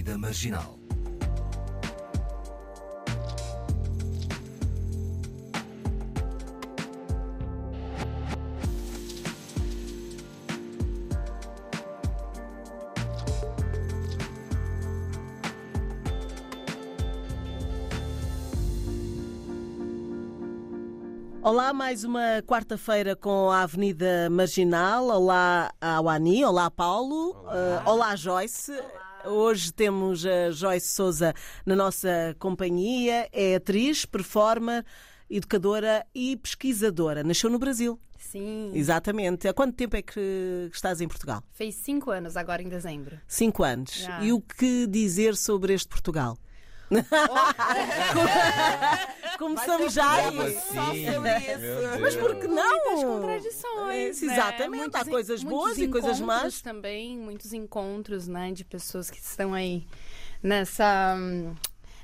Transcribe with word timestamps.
Avenida 0.00 0.16
Marginal. 0.16 0.78
Olá, 21.42 21.72
mais 21.74 22.04
uma 22.04 22.42
quarta-feira 22.46 23.14
com 23.14 23.50
a 23.50 23.62
Avenida 23.62 24.30
Marginal. 24.30 25.08
Olá 25.08 25.70
ao 25.78 26.08
Ani, 26.08 26.42
olá 26.44 26.70
Paulo, 26.70 27.36
olá, 27.36 27.82
uh, 27.84 27.90
olá 27.90 28.16
Joyce. 28.16 28.72
Olá. 28.72 29.09
Hoje 29.24 29.72
temos 29.72 30.24
a 30.24 30.50
Joyce 30.50 30.88
Souza 30.88 31.34
na 31.66 31.76
nossa 31.76 32.34
companhia. 32.38 33.28
É 33.32 33.56
atriz, 33.56 34.06
performer, 34.06 34.84
educadora 35.28 36.06
e 36.14 36.36
pesquisadora. 36.36 37.22
Nasceu 37.22 37.50
no 37.50 37.58
Brasil. 37.58 38.00
Sim. 38.18 38.70
Exatamente. 38.74 39.46
Há 39.46 39.52
quanto 39.52 39.74
tempo 39.74 39.96
é 39.96 40.02
que 40.02 40.70
estás 40.72 41.00
em 41.00 41.08
Portugal? 41.08 41.42
Fez 41.52 41.74
cinco 41.74 42.10
anos 42.10 42.36
agora 42.36 42.62
em 42.62 42.68
dezembro. 42.68 43.20
Cinco 43.26 43.62
anos. 43.62 44.06
E 44.22 44.32
o 44.32 44.40
que 44.40 44.86
dizer 44.86 45.36
sobre 45.36 45.74
este 45.74 45.88
Portugal? 45.88 46.38
Começamos 49.38 49.94
já 49.94 50.12
aí. 50.12 50.34
Mas 52.00 52.16
por 52.16 52.34
que 52.36 52.48
não? 52.48 52.84
Muitas 52.84 53.04
contradições. 53.04 54.22
Né? 54.22 54.32
Exatamente. 54.32 54.96
Há 54.96 55.04
coisas 55.04 55.44
boas 55.44 55.78
e 55.78 55.86
coisas 55.88 56.20
más. 56.20 56.60
também, 56.60 57.16
muitos 57.16 57.52
encontros, 57.52 58.26
né, 58.26 58.50
de 58.52 58.64
pessoas 58.64 59.08
que 59.10 59.18
estão 59.18 59.54
aí 59.54 59.86
nessa 60.42 61.16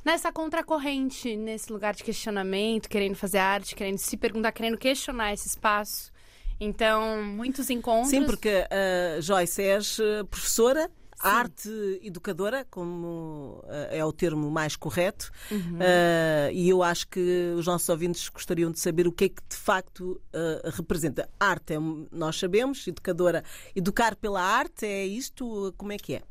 nessa 0.05 0.31
contracorrente, 0.31 1.37
nesse 1.37 1.73
lugar 1.73 1.93
de 1.93 2.05
questionamento, 2.05 2.89
querendo 2.89 3.17
fazer 3.17 3.39
arte, 3.39 3.75
querendo 3.75 3.99
se 3.99 4.17
perguntar, 4.17 4.53
querendo 4.53 4.79
questionar 4.79 5.33
esse 5.33 5.49
espaço. 5.49 6.13
Então, 6.61 7.25
muitos 7.25 7.71
encontros. 7.71 8.11
Sim, 8.11 8.25
porque 8.25 8.69
uh, 8.71 9.21
Joyce 9.21 9.63
és 9.63 9.99
eh, 9.99 10.23
professora 10.31 10.89
Sim. 11.17 11.29
arte 11.29 12.01
educadora, 12.03 12.67
como 12.71 13.63
uh, 13.65 13.89
é 13.91 14.05
o 14.05 14.13
termo 14.13 14.51
mais 14.51 14.77
correto, 14.77 15.31
uhum. 15.51 15.79
uh, 15.79 16.53
e 16.53 16.69
eu 16.69 16.83
acho 16.83 17.09
que 17.09 17.55
os 17.57 17.67
nossos 17.67 17.89
ouvintes 17.89 18.29
gostariam 18.29 18.71
de 18.71 18.79
saber 18.79 19.09
o 19.09 19.13
que 19.13 19.25
é 19.25 19.29
que 19.31 19.43
de 19.49 19.57
facto 19.57 20.21
uh, 20.35 20.71
representa. 20.71 21.29
Arte, 21.41 21.75
é, 21.75 21.79
nós 22.13 22.39
sabemos, 22.39 22.87
educadora, 22.87 23.43
educar 23.75 24.15
pela 24.15 24.43
arte, 24.43 24.85
é 24.85 25.07
isto? 25.07 25.75
Como 25.79 25.93
é 25.93 25.97
que 25.97 26.17
é? 26.17 26.23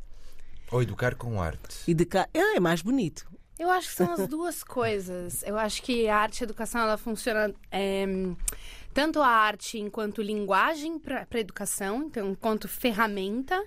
Ou 0.72 0.82
educar 0.82 1.16
com 1.16 1.42
arte? 1.42 1.90
Educar, 1.90 2.30
é, 2.34 2.58
é 2.58 2.60
mais 2.60 2.82
bonito. 2.82 3.28
Eu 3.58 3.72
acho 3.72 3.90
que 3.90 3.96
são 3.96 4.12
as 4.12 4.28
duas 4.28 4.62
coisas. 4.66 5.42
Eu 5.44 5.58
acho 5.58 5.82
que 5.82 6.08
a 6.08 6.18
arte 6.18 6.40
e 6.40 6.44
a 6.44 6.46
educação 6.46 6.82
ela 6.82 6.98
funciona 6.98 7.54
é, 7.72 8.06
tanto 8.94 9.22
a 9.22 9.28
arte 9.28 9.80
enquanto 9.80 10.22
linguagem 10.22 11.00
para 11.00 11.28
a 11.30 11.40
educação, 11.40 12.04
então 12.04 12.32
enquanto 12.32 12.68
ferramenta 12.68 13.64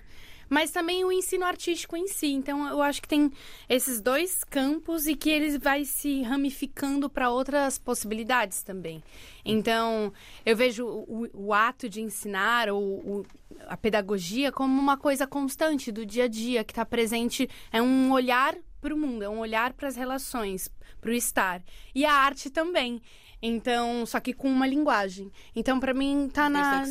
mas 0.49 0.71
também 0.71 1.05
o 1.05 1.11
ensino 1.11 1.45
artístico 1.45 1.95
em 1.95 2.07
si. 2.07 2.27
Então, 2.27 2.67
eu 2.67 2.81
acho 2.81 3.01
que 3.01 3.07
tem 3.07 3.31
esses 3.69 4.01
dois 4.01 4.43
campos 4.43 5.07
e 5.07 5.15
que 5.15 5.29
eles 5.29 5.57
vai 5.57 5.85
se 5.85 6.21
ramificando 6.23 7.09
para 7.09 7.29
outras 7.29 7.77
possibilidades 7.77 8.63
também. 8.63 9.03
Então, 9.45 10.11
eu 10.45 10.55
vejo 10.55 10.85
o, 10.85 11.29
o 11.33 11.53
ato 11.53 11.87
de 11.87 12.01
ensinar 12.01 12.69
ou 12.69 13.25
a 13.67 13.77
pedagogia 13.77 14.51
como 14.51 14.79
uma 14.79 14.97
coisa 14.97 15.27
constante 15.27 15.91
do 15.91 16.05
dia 16.05 16.25
a 16.25 16.27
dia, 16.27 16.63
que 16.63 16.71
está 16.71 16.85
presente, 16.85 17.49
é 17.71 17.81
um 17.81 18.11
olhar 18.11 18.55
para 18.81 18.93
o 18.93 18.97
mundo, 18.97 19.23
é 19.23 19.29
um 19.29 19.39
olhar 19.39 19.73
para 19.73 19.87
as 19.87 19.95
relações, 19.95 20.69
para 21.01 21.11
o 21.11 21.13
estar. 21.13 21.61
E 21.93 22.05
a 22.05 22.13
arte 22.13 22.49
também. 22.49 23.01
Então, 23.41 24.05
só 24.05 24.19
que 24.19 24.33
com 24.33 24.49
uma 24.49 24.67
linguagem. 24.67 25.31
Então, 25.55 25.79
para 25.79 25.93
mim, 25.93 26.29
tá 26.31 26.49
na. 26.49 26.83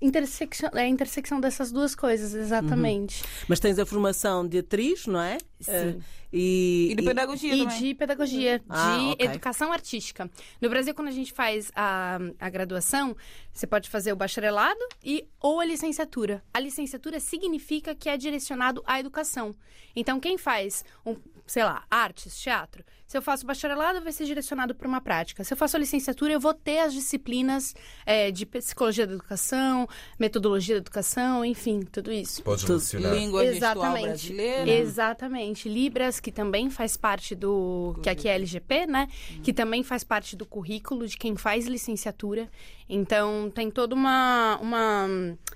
Intersecção. 0.00 0.70
É 0.74 0.82
a 0.82 0.88
intersecção 0.88 1.40
dessas 1.40 1.72
duas 1.72 1.94
coisas, 1.94 2.34
exatamente. 2.34 3.22
Uhum. 3.22 3.28
Mas 3.48 3.60
tens 3.60 3.78
a 3.78 3.86
formação 3.86 4.46
de 4.46 4.58
atriz, 4.58 5.06
não 5.06 5.20
é? 5.20 5.38
Sim. 5.58 5.72
Uh, 5.72 6.02
e, 6.32 6.88
e 6.90 6.94
de 6.94 7.02
pedagogia 7.02 7.54
e, 7.54 7.58
também. 7.60 7.78
de 7.78 7.94
pedagogia, 7.94 8.62
ah, 8.68 8.98
de 8.98 9.12
okay. 9.12 9.26
educação 9.26 9.72
artística. 9.72 10.30
No 10.60 10.68
Brasil, 10.68 10.94
quando 10.94 11.08
a 11.08 11.12
gente 11.12 11.32
faz 11.32 11.72
a, 11.74 12.18
a 12.38 12.50
graduação, 12.50 13.16
você 13.50 13.66
pode 13.66 13.88
fazer 13.88 14.12
o 14.12 14.16
bacharelado 14.16 14.80
e 15.02 15.26
ou 15.40 15.60
a 15.60 15.64
licenciatura. 15.64 16.42
A 16.52 16.60
licenciatura 16.60 17.18
significa 17.20 17.94
que 17.94 18.10
é 18.10 18.18
direcionado 18.18 18.82
à 18.86 19.00
educação. 19.00 19.54
Então, 19.94 20.20
quem 20.20 20.36
faz, 20.36 20.84
um, 21.06 21.16
sei 21.46 21.64
lá, 21.64 21.84
artes, 21.90 22.38
teatro, 22.38 22.84
se 23.06 23.16
eu 23.16 23.22
faço 23.22 23.46
bacharelado, 23.46 24.00
vai 24.00 24.12
ser 24.12 24.24
direcionado 24.24 24.74
para 24.74 24.88
uma 24.88 25.00
prática. 25.00 25.44
Se 25.44 25.52
eu 25.52 25.56
faço 25.56 25.76
a 25.76 25.80
licenciatura, 25.80 26.32
eu 26.32 26.40
vou 26.40 26.52
ter 26.52 26.80
as 26.80 26.92
disciplinas 26.92 27.74
é, 28.04 28.30
de 28.30 28.44
psicologia 28.44 29.06
da 29.06 29.14
educação, 29.14 29.88
metodologia 30.18 30.74
da 30.74 30.80
educação, 30.80 31.44
enfim, 31.44 31.80
tudo 31.80 32.12
isso. 32.12 32.42
Pode. 32.42 32.66
Língua 32.96 33.44
Exatamente. 33.44 34.06
brasileira. 34.06 34.70
Exatamente. 34.70 35.68
Libras, 35.68 36.18
que 36.18 36.32
também 36.32 36.68
faz 36.68 36.96
parte 36.96 37.34
do... 37.34 37.96
que 38.02 38.10
aqui 38.10 38.28
é 38.28 38.34
LGP, 38.34 38.86
né? 38.86 39.08
Uhum. 39.30 39.42
Que 39.42 39.52
também 39.52 39.82
faz 39.82 40.02
parte 40.02 40.34
do 40.34 40.44
currículo 40.44 41.06
de 41.06 41.16
quem 41.16 41.36
faz 41.36 41.66
licenciatura. 41.66 42.50
Então, 42.88 43.50
tem 43.52 43.70
toda 43.70 43.94
uma, 43.94 44.58
uma 44.60 45.08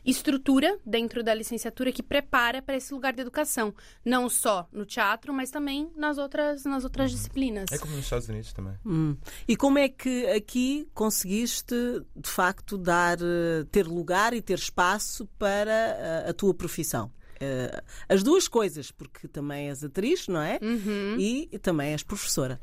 estrutura 0.04 0.78
dentro 0.84 1.22
da 1.22 1.32
licenciatura 1.32 1.92
que 1.92 2.02
prepara 2.02 2.60
para 2.60 2.76
esse 2.76 2.92
lugar 2.92 3.12
de 3.12 3.20
educação. 3.20 3.72
Não 4.04 4.28
só 4.28 4.68
no 4.72 4.84
teatro, 4.84 5.32
mas 5.32 5.50
também 5.50 5.90
nas 5.96 6.18
outras, 6.18 6.64
nas 6.64 6.82
outras 6.82 7.12
uhum. 7.12 7.16
Disciplinas. 7.40 7.72
É 7.72 7.78
como 7.78 7.94
nos 7.94 8.04
Estados 8.04 8.28
Unidos 8.28 8.52
também. 8.52 8.74
Hum. 8.84 9.16
E 9.48 9.56
como 9.56 9.78
é 9.78 9.88
que 9.88 10.26
aqui 10.26 10.86
conseguiste, 10.94 11.74
de 12.14 12.28
facto, 12.28 12.76
dar, 12.76 13.18
eh, 13.20 13.64
ter 13.70 13.86
lugar 13.86 14.34
e 14.34 14.42
ter 14.42 14.58
espaço 14.58 15.26
para 15.38 15.72
a, 15.72 16.26
eh, 16.26 16.30
a 16.30 16.32
tua 16.32 16.54
profissão? 16.54 17.10
Uh, 17.42 17.82
as 18.06 18.22
duas 18.22 18.46
coisas, 18.46 18.90
porque 18.90 19.26
também 19.26 19.70
és 19.70 19.82
atriz, 19.82 20.28
não 20.28 20.42
é? 20.42 20.58
Uhum. 20.60 21.16
E, 21.18 21.48
e 21.50 21.58
também 21.58 21.92
és 21.92 22.02
professora. 22.02 22.60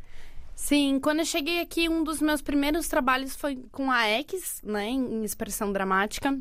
Sim, 0.53 0.99
quando 0.99 1.19
eu 1.19 1.25
cheguei 1.25 1.61
aqui, 1.61 1.89
um 1.89 2.03
dos 2.03 2.21
meus 2.21 2.43
primeiros 2.43 2.87
trabalhos 2.87 3.35
foi 3.35 3.57
com 3.71 3.89
a 3.89 4.03
X, 4.03 4.61
né, 4.63 4.87
em 4.87 5.23
expressão 5.23 5.73
dramática. 5.73 6.39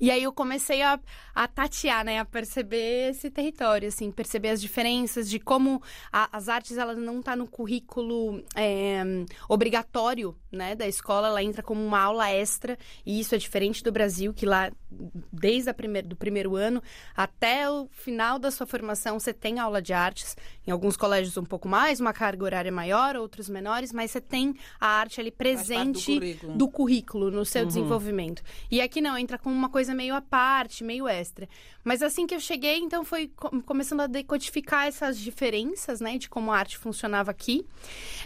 E 0.00 0.10
aí 0.10 0.22
eu 0.22 0.32
comecei 0.32 0.82
a, 0.82 0.98
a 1.34 1.48
tatear, 1.48 2.04
né? 2.04 2.18
A 2.18 2.24
perceber 2.24 3.10
esse 3.10 3.30
território, 3.30 3.88
assim, 3.88 4.10
perceber 4.10 4.50
as 4.50 4.60
diferenças 4.60 5.28
de 5.28 5.38
como 5.38 5.82
a, 6.12 6.28
as 6.36 6.48
artes, 6.48 6.76
ela 6.76 6.94
não 6.94 7.20
está 7.20 7.36
no 7.36 7.46
currículo 7.46 8.42
é, 8.54 9.02
obrigatório, 9.48 10.36
né? 10.52 10.74
Da 10.74 10.86
escola, 10.86 11.28
ela 11.28 11.42
entra 11.42 11.62
como 11.62 11.84
uma 11.84 12.00
aula 12.00 12.30
extra. 12.30 12.78
E 13.04 13.18
isso 13.18 13.34
é 13.34 13.38
diferente 13.38 13.82
do 13.82 13.90
Brasil, 13.90 14.32
que 14.34 14.46
lá, 14.46 14.70
desde 15.32 15.70
a 15.70 15.74
primeir, 15.74 16.06
do 16.06 16.16
primeiro 16.16 16.54
ano 16.56 16.82
até 17.16 17.68
o 17.70 17.88
final 17.90 18.38
da 18.38 18.50
sua 18.50 18.66
formação, 18.66 19.18
você 19.18 19.32
tem 19.32 19.58
aula 19.58 19.80
de 19.80 19.92
artes. 19.92 20.36
Em 20.66 20.70
alguns 20.70 20.96
colégios 20.96 21.36
um 21.36 21.44
pouco 21.44 21.68
mais, 21.68 21.98
uma 21.98 22.12
carga 22.12 22.44
horária 22.44 22.70
maior, 22.70 23.16
outros 23.16 23.48
menores, 23.48 23.92
mas 23.92 24.10
você 24.10 24.20
tem 24.20 24.54
a 24.80 24.86
arte 24.86 25.20
ali 25.20 25.30
presente 25.30 26.14
do 26.14 26.20
currículo. 26.20 26.56
do 26.56 26.68
currículo, 26.68 27.30
no 27.30 27.44
seu 27.44 27.62
uhum. 27.62 27.68
desenvolvimento. 27.68 28.42
E 28.70 28.80
aqui 28.80 29.00
não, 29.00 29.16
entra 29.18 29.38
com 29.38 29.50
uma 29.50 29.68
coisa 29.68 29.94
meio 29.94 30.14
à 30.14 30.20
parte, 30.20 30.84
meio 30.84 31.08
extra. 31.08 31.48
Mas 31.84 32.02
assim 32.02 32.26
que 32.26 32.34
eu 32.34 32.40
cheguei, 32.40 32.78
então 32.78 33.04
foi 33.04 33.30
começando 33.66 34.02
a 34.02 34.06
decodificar 34.06 34.86
essas 34.86 35.18
diferenças, 35.18 36.00
né, 36.00 36.16
de 36.18 36.28
como 36.28 36.52
a 36.52 36.58
arte 36.58 36.78
funcionava 36.78 37.30
aqui. 37.30 37.66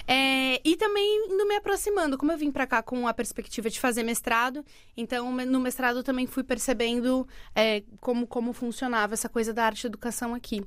É, 0.06 0.60
e 0.64 0.76
também 0.76 1.26
indo 1.32 1.46
me 1.46 1.56
aproximando, 1.56 2.15
como 2.16 2.32
eu 2.32 2.38
vim 2.38 2.50
para 2.50 2.66
cá 2.66 2.82
com 2.82 3.06
a 3.06 3.14
perspectiva 3.14 3.68
de 3.70 3.78
fazer 3.80 4.02
mestrado, 4.02 4.64
então 4.96 5.30
no 5.32 5.60
mestrado 5.60 6.02
também 6.02 6.26
fui 6.26 6.42
percebendo 6.42 7.26
é, 7.54 7.82
como, 8.00 8.26
como 8.26 8.52
funcionava 8.52 9.14
essa 9.14 9.28
coisa 9.28 9.52
da 9.52 9.64
arte 9.64 9.84
e 9.84 9.86
educação 9.86 10.34
aqui. 10.34 10.64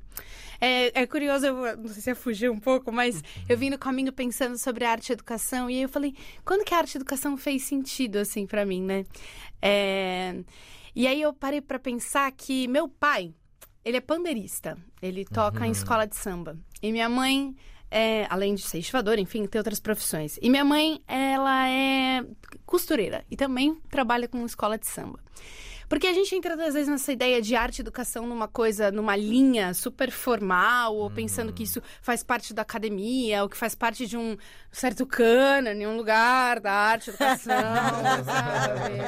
É, 0.60 1.02
é 1.02 1.06
curioso, 1.06 1.46
eu 1.46 1.76
não 1.76 1.88
sei 1.88 2.02
se 2.02 2.10
eu 2.10 2.16
fugi 2.16 2.48
um 2.48 2.58
pouco, 2.58 2.92
mas 2.92 3.22
eu 3.48 3.56
vim 3.56 3.70
no 3.70 3.78
caminho 3.78 4.12
pensando 4.12 4.58
sobre 4.58 4.84
arte 4.84 5.10
e 5.10 5.12
educação, 5.12 5.70
e 5.70 5.76
aí 5.76 5.82
eu 5.82 5.88
falei, 5.88 6.14
quando 6.44 6.64
que 6.64 6.74
a 6.74 6.78
arte 6.78 6.94
e 6.94 6.98
educação 6.98 7.36
fez 7.36 7.62
sentido, 7.62 8.16
assim, 8.16 8.46
para 8.46 8.64
mim, 8.64 8.82
né? 8.82 9.04
É... 9.62 10.42
E 10.94 11.06
aí 11.06 11.22
eu 11.22 11.32
parei 11.32 11.60
para 11.60 11.78
pensar 11.78 12.30
que 12.32 12.66
meu 12.66 12.88
pai, 12.88 13.32
ele 13.84 13.96
é 13.96 14.00
pandeirista. 14.00 14.76
Ele 15.00 15.24
toca 15.24 15.60
uhum. 15.60 15.66
em 15.66 15.70
escola 15.70 16.06
de 16.06 16.16
samba. 16.16 16.58
E 16.82 16.90
minha 16.92 17.08
mãe, 17.08 17.54
é, 17.90 18.26
além 18.30 18.54
de 18.54 18.62
ser 18.62 18.78
estivadora, 18.78 19.20
enfim, 19.20 19.46
tem 19.46 19.58
outras 19.58 19.80
profissões. 19.80 20.38
E 20.40 20.48
minha 20.48 20.64
mãe, 20.64 21.02
ela 21.08 21.68
é 21.68 22.24
costureira 22.64 23.24
e 23.30 23.36
também 23.36 23.76
trabalha 23.90 24.28
com 24.28 24.44
escola 24.46 24.78
de 24.78 24.86
samba. 24.86 25.18
Porque 25.90 26.06
a 26.06 26.12
gente 26.12 26.32
entra, 26.36 26.54
às 26.54 26.72
vezes, 26.72 26.88
nessa 26.88 27.10
ideia 27.10 27.42
de 27.42 27.56
arte 27.56 27.78
e 27.78 27.80
educação 27.80 28.24
numa 28.24 28.46
coisa, 28.46 28.92
numa 28.92 29.16
linha 29.16 29.74
super 29.74 30.12
formal, 30.12 30.94
ou 30.94 31.10
pensando 31.10 31.52
que 31.52 31.62
uhum. 31.62 31.64
isso 31.64 31.82
faz 32.00 32.22
parte 32.22 32.54
da 32.54 32.62
academia, 32.62 33.42
ou 33.42 33.48
que 33.48 33.56
faz 33.56 33.74
parte 33.74 34.06
de 34.06 34.16
um 34.16 34.36
certo 34.70 35.04
cânone, 35.04 35.84
um 35.88 35.96
lugar 35.96 36.60
da 36.60 36.70
arte 36.70 37.08
e 37.08 37.10
educação, 37.10 37.52
sabe? 38.24 39.00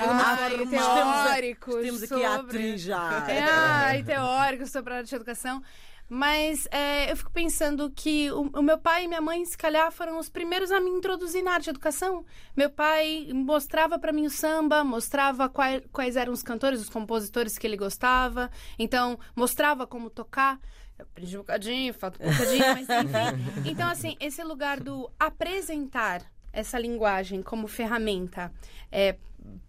Ai, 0.00 0.66
teóricos. 0.66 1.76
Temos 1.76 2.02
aqui 2.02 2.24
a 2.24 2.34
atriz 2.34 2.80
já. 2.80 3.26
É, 3.28 3.42
ai, 3.42 4.02
teóricos 4.02 4.72
sobre 4.72 4.94
a 4.94 4.96
arte 4.96 5.12
e 5.12 5.14
educação. 5.14 5.62
Mas 6.08 6.68
é, 6.70 7.10
eu 7.10 7.16
fico 7.16 7.32
pensando 7.32 7.90
que 7.90 8.30
o, 8.30 8.42
o, 8.54 8.62
meu 8.62 8.78
pai 8.78 9.04
e 9.04 9.08
minha 9.08 9.20
mãe, 9.20 9.44
se 9.44 9.58
calhar, 9.58 9.90
foram 9.90 10.18
os 10.18 10.28
primeiros 10.28 10.70
a 10.70 10.80
me 10.80 10.88
introduzir 10.90 11.42
na 11.42 11.52
arte 11.52 11.64
de 11.64 11.70
educação. 11.70 12.24
Meu 12.56 12.70
pai 12.70 13.28
mostrava 13.32 13.98
para 13.98 14.12
mim 14.12 14.26
o 14.26 14.30
samba, 14.30 14.84
mostrava 14.84 15.48
quais, 15.48 15.82
quais 15.92 16.16
eram 16.16 16.32
os 16.32 16.42
cantores, 16.42 16.80
os 16.80 16.88
compositores 16.88 17.58
que 17.58 17.66
ele 17.66 17.76
gostava. 17.76 18.50
Então, 18.78 19.18
mostrava 19.34 19.86
como 19.86 20.08
tocar. 20.08 20.60
Eu 20.96 21.04
aprendi 21.04 21.36
um 21.36 21.40
bocadinho, 21.40 21.92
falta 21.92 22.24
um 22.24 22.30
bocadinho, 22.30 22.64
mas 22.66 22.86
enfim. 22.88 23.70
Então, 23.70 23.88
assim, 23.88 24.16
esse 24.20 24.42
lugar 24.44 24.78
do 24.80 25.10
apresentar 25.18 26.22
essa 26.52 26.78
linguagem 26.78 27.42
como 27.42 27.68
ferramenta 27.68 28.50
é, 28.90 29.16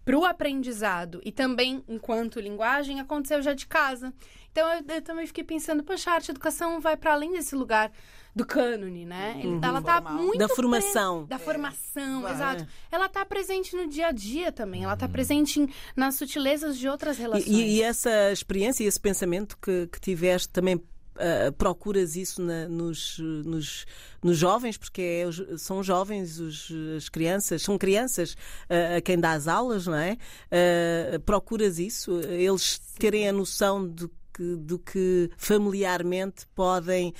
para 0.04 0.18
o 0.18 0.24
aprendizado 0.24 1.20
e 1.24 1.30
também 1.30 1.84
enquanto 1.86 2.40
linguagem 2.40 2.98
aconteceu 3.00 3.42
já 3.42 3.52
de 3.52 3.66
casa. 3.66 4.12
Então 4.52 4.68
eu, 4.72 4.82
eu 4.88 5.02
também 5.02 5.26
fiquei 5.26 5.44
pensando, 5.44 5.82
poxa, 5.84 6.10
a 6.10 6.14
arte 6.14 6.30
educação 6.30 6.80
vai 6.80 6.96
para 6.96 7.12
além 7.12 7.32
desse 7.32 7.54
lugar 7.54 7.92
do 8.38 8.46
cânone, 8.46 9.04
né? 9.04 9.40
Uhum. 9.44 9.60
Ela 9.62 9.82
tá 9.82 10.00
muito 10.00 10.38
da 10.38 10.48
formação, 10.48 11.26
pre... 11.26 11.28
da 11.30 11.36
é. 11.36 11.38
formação, 11.38 12.22
vai. 12.22 12.32
exato. 12.32 12.66
Ela 12.90 13.08
tá 13.08 13.24
presente 13.24 13.74
no 13.74 13.88
dia 13.88 14.06
a 14.06 14.12
dia 14.12 14.52
também. 14.52 14.84
Ela 14.84 14.96
tá 14.96 15.06
uhum. 15.06 15.12
presente 15.12 15.60
em, 15.60 15.68
nas 15.96 16.14
sutilezas 16.14 16.78
de 16.78 16.88
outras 16.88 17.18
relações. 17.18 17.46
E, 17.46 17.78
e, 17.78 17.82
essa 17.82 18.32
experiência 18.32 18.84
e 18.84 18.86
esse 18.86 19.00
pensamento 19.00 19.58
que, 19.58 19.88
que 19.88 20.00
tiveste 20.00 20.48
também 20.48 20.80
Uh, 21.18 21.50
procuras 21.54 22.14
isso 22.14 22.40
na, 22.40 22.68
nos, 22.68 23.18
nos, 23.18 23.84
nos, 24.22 24.38
jovens, 24.38 24.78
porque 24.78 25.02
é, 25.02 25.56
são 25.58 25.82
jovens 25.82 26.38
os, 26.38 26.72
as 26.96 27.08
crianças, 27.08 27.60
são 27.60 27.76
crianças 27.76 28.34
uh, 28.70 28.98
a 28.98 29.00
quem 29.00 29.18
dá 29.18 29.32
as 29.32 29.48
aulas, 29.48 29.88
não 29.88 29.96
é? 29.96 30.16
Uh, 30.46 31.18
procuras 31.22 31.80
isso, 31.80 32.20
eles 32.20 32.78
terem 33.00 33.28
a 33.28 33.32
noção 33.32 33.88
de 33.88 34.08
que, 34.38 34.56
do 34.56 34.78
que 34.78 35.30
familiarmente 35.36 36.46
podem, 36.54 37.12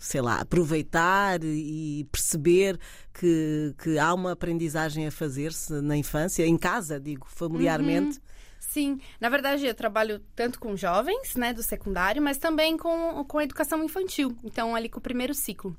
sei 0.00 0.20
lá, 0.20 0.40
aproveitar 0.40 1.42
e 1.42 2.06
perceber 2.12 2.78
que, 3.12 3.74
que 3.82 3.98
há 3.98 4.14
uma 4.14 4.32
aprendizagem 4.32 5.08
a 5.08 5.10
fazer-se 5.10 5.72
na 5.82 5.96
infância, 5.96 6.46
em 6.46 6.56
casa, 6.56 7.00
digo, 7.00 7.26
familiarmente. 7.28 8.18
Uhum. 8.18 8.24
Sim, 8.60 9.00
na 9.20 9.28
verdade 9.28 9.66
eu 9.66 9.74
trabalho 9.74 10.20
tanto 10.36 10.60
com 10.60 10.76
jovens, 10.76 11.34
né, 11.34 11.52
do 11.52 11.62
secundário, 11.62 12.22
mas 12.22 12.38
também 12.38 12.76
com, 12.76 13.24
com 13.24 13.38
a 13.38 13.44
educação 13.44 13.82
infantil, 13.82 14.36
então 14.44 14.76
ali 14.76 14.88
com 14.88 14.98
o 14.98 15.02
primeiro 15.02 15.34
ciclo. 15.34 15.76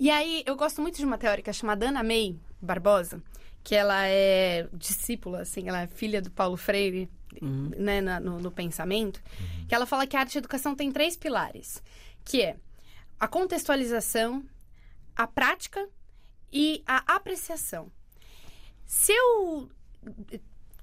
E 0.00 0.10
aí 0.10 0.42
eu 0.46 0.56
gosto 0.56 0.80
muito 0.80 0.96
de 0.96 1.04
uma 1.04 1.18
teórica 1.18 1.52
chamada 1.52 1.88
Ana 1.88 2.02
May 2.02 2.36
Barbosa, 2.60 3.22
que 3.62 3.74
ela 3.74 4.06
é 4.06 4.66
discípula, 4.72 5.42
assim, 5.42 5.68
ela 5.68 5.82
é 5.82 5.86
filha 5.86 6.20
do 6.20 6.30
Paulo 6.30 6.56
Freire, 6.56 7.08
uhum. 7.40 7.70
né, 7.76 8.00
na, 8.00 8.20
no, 8.20 8.38
no, 8.38 8.50
pensamento, 8.50 9.22
uhum. 9.40 9.66
que 9.66 9.74
ela 9.74 9.86
fala 9.86 10.06
que 10.06 10.16
a 10.16 10.20
arte 10.20 10.38
educação 10.38 10.74
tem 10.74 10.90
três 10.90 11.16
pilares, 11.16 11.82
que 12.24 12.42
é 12.42 12.56
a 13.18 13.28
contextualização, 13.28 14.44
a 15.14 15.26
prática 15.26 15.88
e 16.52 16.82
a 16.86 17.14
apreciação. 17.14 17.90
Se 18.84 19.12
eu 19.12 19.70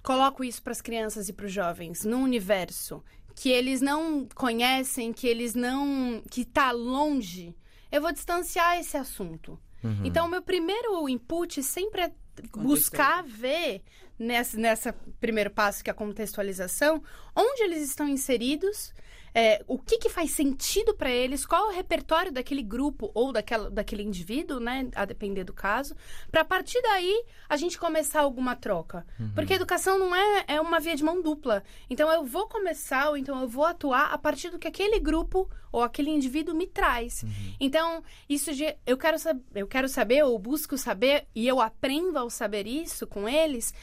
coloco 0.01 0.43
isso 0.43 0.61
para 0.63 0.71
as 0.71 0.81
crianças 0.81 1.29
e 1.29 1.33
para 1.33 1.45
os 1.45 1.51
jovens 1.51 2.03
num 2.05 2.23
universo 2.23 3.03
que 3.35 3.49
eles 3.49 3.79
não 3.79 4.27
conhecem, 4.35 5.13
que 5.13 5.27
eles 5.27 5.55
não. 5.55 6.21
que 6.29 6.41
está 6.41 6.71
longe, 6.71 7.55
eu 7.91 8.01
vou 8.01 8.11
distanciar 8.11 8.77
esse 8.79 8.97
assunto. 8.97 9.57
Uhum. 9.81 10.01
Então, 10.03 10.25
o 10.25 10.29
meu 10.29 10.41
primeiro 10.41 11.07
input 11.07 11.63
sempre 11.63 12.01
é 12.01 12.11
buscar 12.51 13.23
ver 13.23 13.81
nessa, 14.19 14.57
nessa 14.57 14.93
primeiro 15.19 15.49
passo 15.49 15.83
que 15.83 15.89
é 15.89 15.93
a 15.93 15.95
contextualização, 15.95 17.01
onde 17.35 17.63
eles 17.63 17.81
estão 17.81 18.07
inseridos 18.07 18.93
é, 19.33 19.63
o 19.67 19.77
que, 19.77 19.97
que 19.97 20.09
faz 20.09 20.31
sentido 20.31 20.93
para 20.93 21.09
eles, 21.09 21.45
qual 21.45 21.67
é 21.67 21.73
o 21.73 21.75
repertório 21.75 22.31
daquele 22.31 22.63
grupo 22.63 23.11
ou 23.13 23.31
daquela, 23.31 23.69
daquele 23.69 24.03
indivíduo, 24.03 24.59
né, 24.59 24.89
a 24.95 25.05
depender 25.05 25.43
do 25.43 25.53
caso, 25.53 25.95
para 26.31 26.41
a 26.41 26.45
partir 26.45 26.81
daí 26.81 27.23
a 27.47 27.55
gente 27.57 27.77
começar 27.77 28.21
alguma 28.21 28.55
troca. 28.55 29.05
Uhum. 29.19 29.31
Porque 29.35 29.53
a 29.53 29.55
educação 29.55 29.97
não 29.97 30.15
é, 30.15 30.45
é 30.47 30.61
uma 30.61 30.79
via 30.79 30.95
de 30.95 31.03
mão 31.03 31.21
dupla. 31.21 31.63
Então 31.89 32.11
eu 32.11 32.23
vou 32.25 32.47
começar, 32.47 33.09
ou 33.09 33.17
então 33.17 33.39
eu 33.41 33.47
vou 33.47 33.65
atuar 33.65 34.11
a 34.11 34.17
partir 34.17 34.49
do 34.49 34.59
que 34.59 34.67
aquele 34.67 34.99
grupo 34.99 35.49
ou 35.71 35.83
aquele 35.83 36.09
indivíduo 36.09 36.55
me 36.55 36.65
traz. 36.65 37.21
Uhum. 37.21 37.53
Então, 37.59 38.03
isso 38.27 38.53
de, 38.53 38.75
eu 38.87 38.97
quero 38.97 39.17
eu 39.53 39.67
quero 39.67 39.87
saber 39.87 40.23
ou 40.23 40.39
busco 40.39 40.77
saber 40.77 41.27
e 41.35 41.47
eu 41.47 41.61
aprendo 41.61 42.17
ao 42.17 42.29
saber 42.29 42.65
isso 42.65 43.05
com 43.05 43.29
eles 43.29 43.73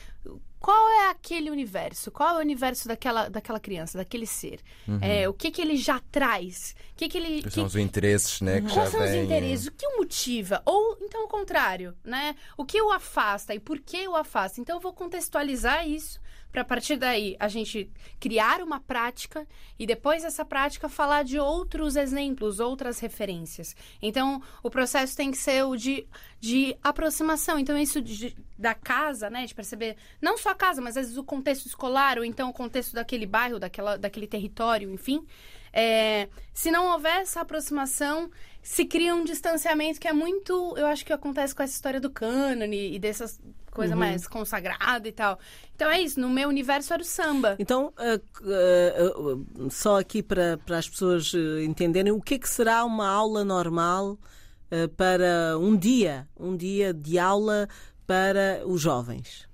qual 0.59 0.91
é 0.91 1.11
aquele 1.11 1.51
universo? 1.51 2.11
Qual 2.11 2.31
é 2.31 2.39
o 2.39 2.41
universo 2.41 2.89
daquela, 2.89 3.29
daquela 3.29 3.61
criança, 3.61 3.99
daquele 3.99 4.27
ser? 4.27 4.61
Uhum. 4.89 4.99
É, 5.01 5.29
o 5.29 5.33
que 5.33 5.51
que 5.51 5.63
ele 5.63 5.77
já 5.77 6.01
traz? 6.11 6.75
O 6.93 6.97
que 6.97 7.09
que 7.09 7.19
ele... 7.19 7.43
Quais 7.43 7.45
que... 7.45 7.61
são 7.61 7.67
os 7.67 7.77
interesses, 7.77 8.41
né? 8.41 8.61
Que 8.61 8.73
Quais 8.73 8.91
são 8.91 9.01
vem... 9.01 9.11
os 9.11 9.25
interesses? 9.25 9.67
O 9.67 9.73
que 9.73 9.87
o 9.87 9.99
motiva? 9.99 10.63
Ou, 10.65 10.99
então, 11.03 11.25
o 11.25 11.29
contrário, 11.29 11.95
né? 12.03 12.35
O 12.57 12.65
que 12.65 12.83
o 12.83 12.91
afasta 12.91 13.55
e 13.55 13.61
por 13.61 13.79
que 13.79 14.09
o 14.09 14.17
afasta? 14.17 14.61
Então, 14.61 14.77
eu 14.77 14.81
vou 14.81 14.93
contextualizar 14.93 15.87
isso 15.87 16.19
para 16.57 16.65
partir 16.65 16.97
daí 16.97 17.37
a 17.39 17.49
gente 17.49 17.91
criar 18.19 18.63
uma 18.63 18.81
prática 18.81 19.47
e 19.79 19.87
depois 19.87 20.23
dessa 20.23 20.43
prática 20.43 20.89
falar 20.89 21.23
de 21.23 21.39
outros 21.39 21.97
exemplos, 21.97 22.61
outras 22.61 22.99
referências. 22.99 23.77
Então, 24.01 24.41
o 24.63 24.71
processo 24.71 25.15
tem 25.15 25.31
que 25.31 25.37
ser 25.37 25.67
o 25.67 25.77
de, 25.77 26.09
de 26.41 26.75
aproximação. 26.83 27.59
Então, 27.59 27.77
isso 27.77 28.01
de, 28.01 28.35
da 28.59 28.73
casa, 28.73 29.29
né, 29.29 29.45
de 29.45 29.55
perceber 29.55 29.99
não 30.19 30.39
só 30.39 30.53
a 30.53 30.55
casa, 30.55 30.81
mas 30.81 30.97
às 30.97 31.05
vezes 31.05 31.19
o 31.19 31.25
contexto 31.25 31.67
escolar 31.67 32.17
ou 32.17 32.25
então 32.25 32.49
o 32.49 32.55
contexto 32.55 32.95
daquele 32.95 33.27
bairro, 33.27 33.59
daquela, 33.59 33.99
daquele 33.99 34.27
território, 34.27 34.91
enfim. 34.91 35.27
É, 35.75 36.31
se 36.55 36.71
não 36.71 36.87
houver 36.87 37.21
essa 37.21 37.43
aproximação, 37.43 38.31
se 38.67 38.85
cria 38.85 39.15
um 39.15 39.23
distanciamento 39.23 40.01
que 40.01 40.09
é 40.09 40.13
muito, 40.13 40.75
eu 40.77 40.87
acho 40.87 41.07
que 41.07 41.13
acontece 41.13 41.55
com 41.55 41.63
essa 41.63 41.73
história 41.73 42.01
do 42.01 42.11
cânone 42.11 42.97
e 42.97 42.99
dessas 42.99 43.41
coisa 43.71 43.95
uhum. 43.95 44.01
mais 44.01 44.27
consagrada 44.27 45.07
e 45.07 45.13
tal. 45.13 45.39
Então 45.77 45.89
é 45.89 46.01
isso, 46.01 46.19
no 46.19 46.29
meu 46.29 46.49
universo 46.49 46.93
era 46.93 47.01
o 47.01 47.05
samba. 47.05 47.55
Então, 47.61 47.93
uh, 47.97 48.43
uh, 48.43 49.35
uh, 49.35 49.71
só 49.71 50.01
aqui 50.01 50.21
para, 50.21 50.59
para 50.59 50.79
as 50.79 50.89
pessoas 50.89 51.33
entenderem, 51.63 52.11
o 52.11 52.21
que 52.21 52.35
é 52.35 52.39
que 52.39 52.49
será 52.49 52.85
uma 52.85 53.09
aula 53.09 53.45
normal 53.45 54.19
para 54.97 55.57
um 55.61 55.77
dia, 55.77 56.27
um 56.37 56.57
dia 56.57 56.93
de 56.93 57.21
aula 57.21 57.69
para 58.05 58.63
os 58.67 58.81
jovens? 58.81 59.46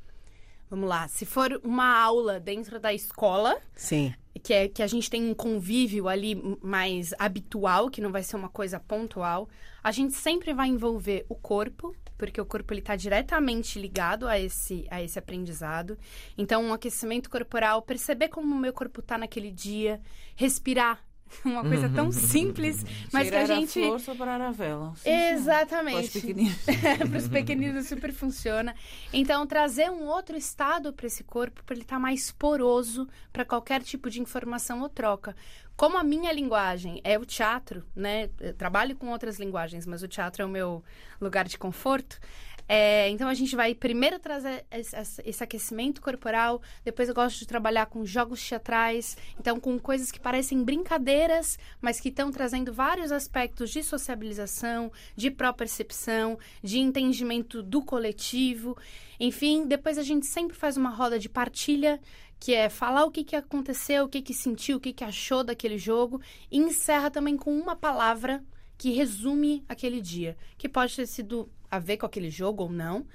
Vamos 0.73 0.89
lá, 0.89 1.07
se 1.07 1.27
for 1.27 1.61
uma 1.63 2.01
aula 2.01 2.41
dentro 2.41 2.81
da 2.81 2.95
escola, 2.95 3.61
sim, 3.77 4.15
que 4.43 4.55
é 4.55 4.69
que 4.69 4.83
a 4.83 4.87
gente 4.87 5.11
tem 5.11 5.23
um 5.23 5.35
convívio 5.35 6.09
ali 6.09 6.35
mais 6.63 7.13
habitual, 7.19 7.91
que 7.91 8.01
não 8.01 8.11
vai 8.11 8.23
ser 8.23 8.37
uma 8.37 8.49
coisa 8.49 8.81
pontual, 8.81 9.51
a 9.85 9.93
gente 9.93 10.15
sempre 10.15 10.55
vai 10.55 10.69
envolver 10.69 11.27
o 11.29 11.35
corpo, 11.35 11.95
porque 12.17 12.41
o 12.41 12.47
corpo 12.47 12.73
está 12.73 12.97
diretamente 12.97 13.79
ligado 13.79 14.27
a 14.27 14.41
esse, 14.41 14.87
a 14.91 15.03
esse 15.03 15.19
aprendizado. 15.19 15.99
Então, 16.39 16.65
um 16.65 16.73
aquecimento 16.73 17.29
corporal, 17.29 17.83
perceber 17.83 18.29
como 18.29 18.55
o 18.55 18.59
meu 18.59 18.73
corpo 18.73 19.01
está 19.01 19.19
naquele 19.19 19.51
dia, 19.51 20.01
respirar 20.35 21.05
uma 21.45 21.63
coisa 21.63 21.89
tão 21.89 22.13
simples, 22.13 22.85
mas 23.13 23.29
Cheirar 23.29 23.47
que 23.47 23.53
a 23.53 23.57
gente. 23.57 23.81
A 23.81 23.87
flor, 23.87 24.01
soprar 24.01 24.41
a 24.41 24.51
vela. 24.51 24.93
Sim, 24.97 25.11
Exatamente. 25.11 25.95
Para 25.95 26.05
os 26.05 26.13
pequeninos. 26.13 26.57
para 27.11 27.19
os 27.19 27.29
pequeninos 27.29 27.87
super 27.87 28.13
funciona. 28.13 28.75
Então, 29.13 29.47
trazer 29.47 29.91
um 29.91 30.07
outro 30.07 30.37
estado 30.37 30.93
para 30.93 31.07
esse 31.07 31.25
corpo, 31.25 31.63
para 31.65 31.75
ele 31.75 31.83
estar 31.83 31.97
tá 31.97 32.01
mais 32.01 32.31
poroso 32.31 33.09
para 33.33 33.45
qualquer 33.45 33.83
tipo 33.83 34.11
de 34.11 34.21
informação 34.21 34.81
ou 34.81 34.89
troca. 34.89 35.35
Como 35.83 35.99
a 35.99 36.05
minha 36.05 36.33
linguagem 36.33 37.01
é 37.03 37.19
o 37.19 37.27
teatro, 37.27 37.85
né? 37.93 38.31
Eu 38.39 38.55
trabalho 38.55 38.95
com 38.95 39.11
outras 39.11 39.41
linguagens, 39.41 39.85
mas 39.85 40.01
o 40.01 40.07
teatro 40.07 40.45
é 40.45 40.47
o 40.47 40.49
meu 40.49 40.81
lugar 41.21 41.45
de 41.45 41.59
conforto. 41.59 42.21
É, 42.69 43.09
então 43.09 43.29
a 43.29 43.35
gente 43.35 43.57
vai 43.57 43.75
primeiro 43.75 44.21
trazer 44.21 44.65
esse, 44.71 45.43
aquecimento 45.43 46.01
corporal, 46.01 46.63
depois 46.85 47.09
eu 47.09 47.15
gosto 47.17 47.41
de 47.41 47.49
trabalhar 47.49 47.87
com 47.87 48.07
jogos 48.07 48.49
teatrais, 48.49 49.17
então 49.37 49.59
com 49.59 49.77
coisas 49.77 50.13
que 50.13 50.21
parecem 50.21 50.63
brincadeiras, 50.63 51.59
mas 51.81 51.99
que 51.99 52.11
estão 52.11 52.31
trazendo 52.31 52.73
vários 52.73 53.11
aspectos 53.11 53.71
de 53.71 53.83
sociabilização, 53.83 54.93
de 55.17 55.33
pró-percepção, 55.33 56.39
de 56.63 56.79
entendimento 56.79 57.61
do 57.61 57.83
coletivo. 57.83 58.79
Enfim, 59.19 59.67
depois 59.67 59.99
a 59.99 60.03
gente 60.05 60.27
sempre 60.27 60.57
faz 60.57 60.77
uma 60.77 60.91
roda 60.91 61.19
de 61.19 61.29
partilha, 61.29 62.01
que 62.43 62.55
é 62.55 62.69
falar 62.69 63.05
o 63.05 63.11
que, 63.13 63.23
que 63.23 63.37
aconteceu, 63.37 64.05
o 64.05 64.09
que, 64.09 64.21
que 64.21 64.35
sentiu, 64.35 64.79
o 64.79 64.81
que, 64.81 64.93
que 64.93 65.05
achou 65.05 65.45
daquele 65.45 65.79
jogo, 65.79 66.21
e 66.51 66.59
encerra 66.59 67.09
também 67.09 67.37
com 67.37 67.57
uma 67.57 67.77
palavra 67.77 68.43
que 68.77 68.91
resume 68.91 69.65
aquele 69.69 70.01
dia, 70.01 70.37
que 70.59 70.69
pode 70.69 70.97
ter 70.97 71.07
sido 71.07 71.49
a 71.71 71.79
ver 71.79 71.99
com 71.99 72.05
aquele 72.05 72.31
jogo 72.31 72.65
ou 72.65 72.69
não. 72.69 73.07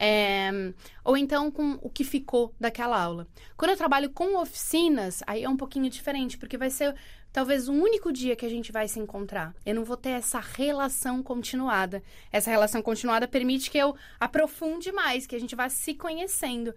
É, 0.00 0.50
ou 1.04 1.16
então 1.16 1.48
com 1.48 1.78
o 1.80 1.88
que 1.88 2.02
ficou 2.02 2.52
daquela 2.58 3.00
aula. 3.00 3.28
Quando 3.56 3.70
eu 3.70 3.76
trabalho 3.76 4.10
com 4.10 4.36
oficinas, 4.36 5.22
aí 5.28 5.44
é 5.44 5.48
um 5.48 5.56
pouquinho 5.56 5.88
diferente, 5.88 6.36
porque 6.36 6.58
vai 6.58 6.68
ser 6.68 6.92
talvez 7.32 7.68
o 7.68 7.72
único 7.72 8.12
dia 8.12 8.34
que 8.34 8.44
a 8.44 8.50
gente 8.50 8.72
vai 8.72 8.88
se 8.88 8.98
encontrar. 8.98 9.54
Eu 9.64 9.76
não 9.76 9.84
vou 9.84 9.96
ter 9.96 10.10
essa 10.10 10.40
relação 10.40 11.22
continuada. 11.22 12.02
Essa 12.32 12.50
relação 12.50 12.82
continuada 12.82 13.28
permite 13.28 13.70
que 13.70 13.78
eu 13.78 13.94
aprofunde 14.18 14.90
mais, 14.90 15.24
que 15.24 15.36
a 15.36 15.40
gente 15.40 15.54
vá 15.54 15.68
se 15.68 15.94
conhecendo. 15.94 16.74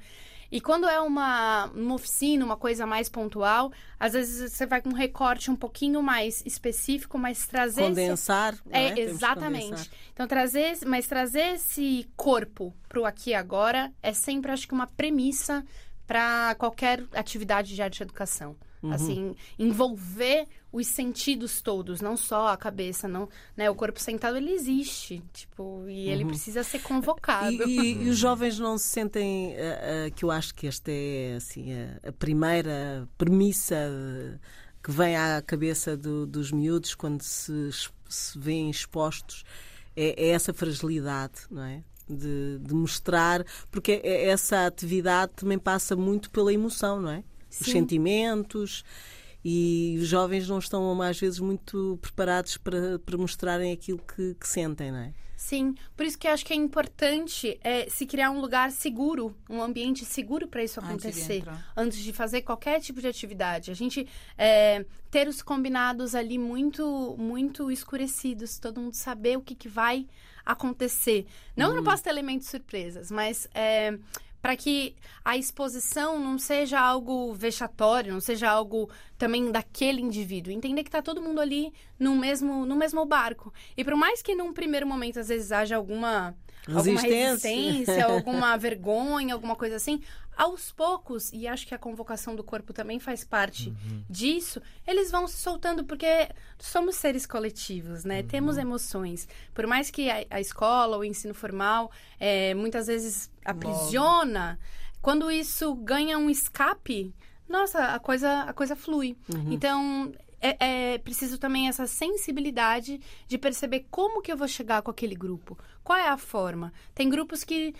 E 0.56 0.62
quando 0.62 0.88
é 0.88 1.02
uma, 1.02 1.66
uma 1.76 1.96
oficina, 1.96 2.46
uma 2.46 2.56
coisa 2.56 2.86
mais 2.86 3.10
pontual, 3.10 3.74
às 4.00 4.14
vezes 4.14 4.54
você 4.54 4.66
vai 4.66 4.82
com 4.82 4.88
um 4.88 4.94
recorte 4.94 5.52
um 5.52 5.56
pouquinho 5.56 6.02
mais 6.02 6.42
específico, 6.46 7.18
mas 7.18 7.46
trazer. 7.46 7.82
Condensar. 7.82 8.54
Esse... 8.54 8.64
É, 8.72 8.88
é 8.88 9.00
exatamente. 9.02 9.92
Então, 10.14 10.26
trazer, 10.26 10.78
mas 10.86 11.08
trazer 11.08 11.56
esse 11.56 12.10
corpo 12.16 12.74
para 12.88 13.02
o 13.02 13.06
aqui 13.06 13.32
e 13.32 13.34
agora 13.34 13.92
é 14.02 14.14
sempre, 14.14 14.50
acho 14.50 14.66
que, 14.66 14.74
uma 14.74 14.88
premissa 14.88 15.62
para 16.08 16.56
qualquer 16.56 17.04
atividade 17.12 17.76
de 17.76 17.82
arte 17.82 18.00
e 18.00 18.04
educação. 18.04 18.56
Uhum. 18.86 18.94
Assim, 18.94 19.36
envolver 19.58 20.48
os 20.72 20.88
sentidos 20.88 21.62
todos, 21.62 22.02
não 22.02 22.18
só 22.18 22.50
a 22.50 22.58
cabeça, 22.58 23.08
não, 23.08 23.30
né? 23.56 23.70
O 23.70 23.76
corpo 23.76 24.00
sentado 24.00 24.38
ele 24.38 24.52
existe, 24.52 25.24
tipo, 25.34 25.86
e 25.88 26.10
ele 26.10 26.24
uhum. 26.24 26.30
precisa 26.30 26.64
ser 26.64 26.80
convocado. 26.80 27.52
E, 27.68 27.80
e, 27.80 28.04
e, 28.04 28.10
os 28.10 28.18
jovens 28.18 28.60
não 28.60 28.78
se 28.78 28.90
sentem 28.90 29.54
uh, 29.54 30.08
uh, 30.08 30.12
que 30.14 30.26
eu 30.26 30.32
acho 30.32 30.54
que 30.54 30.68
esta 30.68 30.92
é 30.92 31.36
assim 31.38 31.74
a, 31.74 32.10
a 32.10 32.12
primeira 32.12 33.08
premissa 33.18 33.76
de, 33.76 34.38
que 34.84 34.92
vem 34.92 35.16
à 35.16 35.42
cabeça 35.42 35.96
do, 35.96 36.28
dos 36.28 36.52
miúdos 36.52 36.94
quando 36.94 37.22
se, 37.22 37.70
se 38.08 38.38
veem 38.38 38.70
expostos 38.70 39.44
é, 39.96 40.26
é 40.26 40.30
essa 40.30 40.54
fragilidade, 40.54 41.42
não 41.50 41.64
é? 41.64 41.84
De, 42.08 42.60
de, 42.60 42.74
mostrar, 42.74 43.44
porque 43.72 44.00
essa 44.04 44.68
atividade 44.68 45.32
também 45.38 45.58
passa 45.58 45.96
muito 45.96 46.30
pela 46.30 46.54
emoção, 46.54 47.02
não 47.02 47.10
é? 47.10 47.24
Sim. 47.56 47.64
Os 47.64 47.72
sentimentos 47.72 48.84
e 49.44 49.98
os 50.02 50.08
jovens 50.08 50.50
não 50.50 50.60
estão 50.60 51.02
às 51.02 51.20
vezes 51.20 51.40
muito 51.40 52.00
preparados 52.02 52.58
para, 52.58 53.00
para 53.00 53.18
mostrarem 53.18 53.72
aquilo 53.72 54.00
que, 54.00 54.34
que 54.36 54.48
sentem, 54.48 54.92
não 54.92 55.00
é? 55.00 55.14
Sim, 55.38 55.76
por 55.96 56.06
isso 56.06 56.18
que 56.18 56.28
eu 56.28 56.32
acho 56.32 56.46
que 56.46 56.54
é 56.54 56.56
importante 56.56 57.60
é, 57.62 57.88
se 57.90 58.06
criar 58.06 58.32
um 58.32 58.40
lugar 58.40 58.72
seguro, 58.72 59.36
um 59.48 59.62
ambiente 59.62 60.04
seguro 60.04 60.48
para 60.48 60.64
isso 60.64 60.80
acontecer, 60.80 61.44
antes 61.46 61.60
de, 61.60 61.64
antes 61.78 62.00
de, 62.00 62.14
fazer 62.14 62.42
qualquer 62.42 62.80
tipo 62.82 63.00
de 63.00 63.08
atividade. 63.08 63.70
A 63.70 63.76
gente 63.76 64.08
é, 64.38 64.84
ter 65.12 65.28
os 65.28 65.44
combinados 65.44 66.16
ali 66.16 66.40
muito, 66.40 67.16
muito 67.20 67.70
escurecidos, 67.70 68.58
todo 68.58 68.82
mundo 68.82 68.96
saber 68.96 69.38
o 69.38 69.42
que, 69.42 69.54
que 69.54 69.68
vai 69.68 70.08
acontecer. 70.44 71.28
Não, 71.56 71.72
hum. 71.72 71.76
não 71.76 71.84
posso 71.84 72.04
ter 72.04 72.10
elementos 72.10 72.48
surpresas, 72.48 73.12
mas 73.12 73.48
é, 73.54 73.98
para 74.46 74.56
que 74.56 74.96
a 75.24 75.36
exposição 75.36 76.20
não 76.20 76.38
seja 76.38 76.80
algo 76.80 77.34
vexatório, 77.34 78.14
não 78.14 78.22
seja 78.22 78.48
algo 78.48 78.88
também 79.18 79.52
daquele 79.52 80.00
indivíduo. 80.00 80.54
Entender 80.54 80.84
que 80.84 80.88
está 80.88 81.02
todo 81.02 81.20
mundo 81.20 81.42
ali 81.42 81.74
no 81.98 82.16
mesmo, 82.16 82.64
no 82.64 82.76
mesmo 82.76 83.04
barco. 83.08 83.52
E 83.76 83.84
por 83.84 83.96
mais 83.96 84.22
que 84.22 84.36
num 84.36 84.54
primeiro 84.54 84.86
momento 84.86 85.20
às 85.20 85.30
vezes 85.30 85.52
haja 85.52 85.78
alguma 85.78 86.36
alguma 86.72 87.02
resistência, 87.02 88.06
alguma 88.06 88.56
vergonha, 88.56 89.34
alguma 89.34 89.56
coisa 89.56 89.78
assim, 89.78 90.00
aos 90.36 90.72
poucos, 90.72 91.32
e 91.34 91.48
acho 91.48 91.68
que 91.68 91.74
a 91.74 91.78
convocação 91.78 92.36
do 92.36 92.44
corpo 92.44 92.74
também 92.74 93.00
faz 93.00 93.24
parte 93.24 93.70
uhum. 93.70 94.04
disso, 94.10 94.62
eles 94.86 95.12
vão 95.12 95.28
se 95.28 95.38
soltando, 95.38 95.84
porque 95.84 96.30
somos 96.60 96.96
seres 96.96 97.26
coletivos, 97.26 98.04
né? 98.04 98.22
Uhum. 98.22 98.28
Temos 98.28 98.58
emoções. 98.58 99.28
Por 99.54 99.66
mais 99.68 99.90
que 99.90 100.10
a, 100.10 100.26
a 100.30 100.42
escola, 100.42 100.98
o 100.98 101.04
ensino 101.04 101.34
formal, 101.34 101.92
é, 102.20 102.54
muitas 102.54 102.88
vezes 102.88 103.32
aprisiona, 103.44 104.60
quando 105.02 105.30
isso 105.30 105.76
ganha 105.76 106.18
um 106.18 106.30
escape, 106.30 107.14
nossa, 107.48 107.94
a 107.94 108.00
coisa, 108.00 108.42
a 108.42 108.54
coisa 108.54 108.76
flui. 108.76 109.16
Uhum. 109.30 109.52
Então, 109.52 110.12
é, 110.40 110.94
é, 110.94 110.98
preciso 110.98 111.38
também 111.38 111.68
essa 111.68 111.88
sensibilidade 111.88 113.00
de 113.28 113.38
perceber 113.38 113.86
como 113.90 114.22
que 114.22 114.32
eu 114.32 114.38
vou 114.38 114.48
chegar 114.48 114.82
com 114.82 114.92
aquele 114.92 115.16
grupo. 115.16 115.58
Qual 115.84 115.98
é 115.98 116.08
a 116.08 116.18
forma? 116.18 116.74
Tem 116.94 117.10
grupos 117.10 117.44
que, 117.44 117.74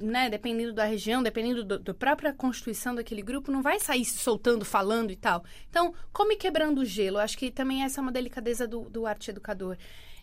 né, 0.00 0.28
dependendo 0.30 0.72
da 0.72 0.84
região, 0.84 1.22
dependendo 1.22 1.64
da 1.78 1.94
própria 1.94 2.32
constituição 2.32 2.94
daquele 2.94 3.22
grupo, 3.22 3.50
não 3.50 3.62
vai 3.62 3.78
sair 3.78 4.04
se 4.04 4.18
soltando, 4.18 4.64
falando 4.64 5.10
e 5.10 5.16
tal. 5.16 5.44
Então, 5.68 5.94
como 6.12 6.32
ir 6.32 6.36
quebrando 6.36 6.80
o 6.80 6.84
gelo? 6.84 7.18
Acho 7.18 7.36
que 7.38 7.50
também 7.50 7.84
essa 7.84 8.00
é 8.00 8.02
uma 8.02 8.12
delicadeza 8.12 8.66
do, 8.66 8.88
do 8.88 9.06
arte 9.06 9.30
educador. 9.30 9.76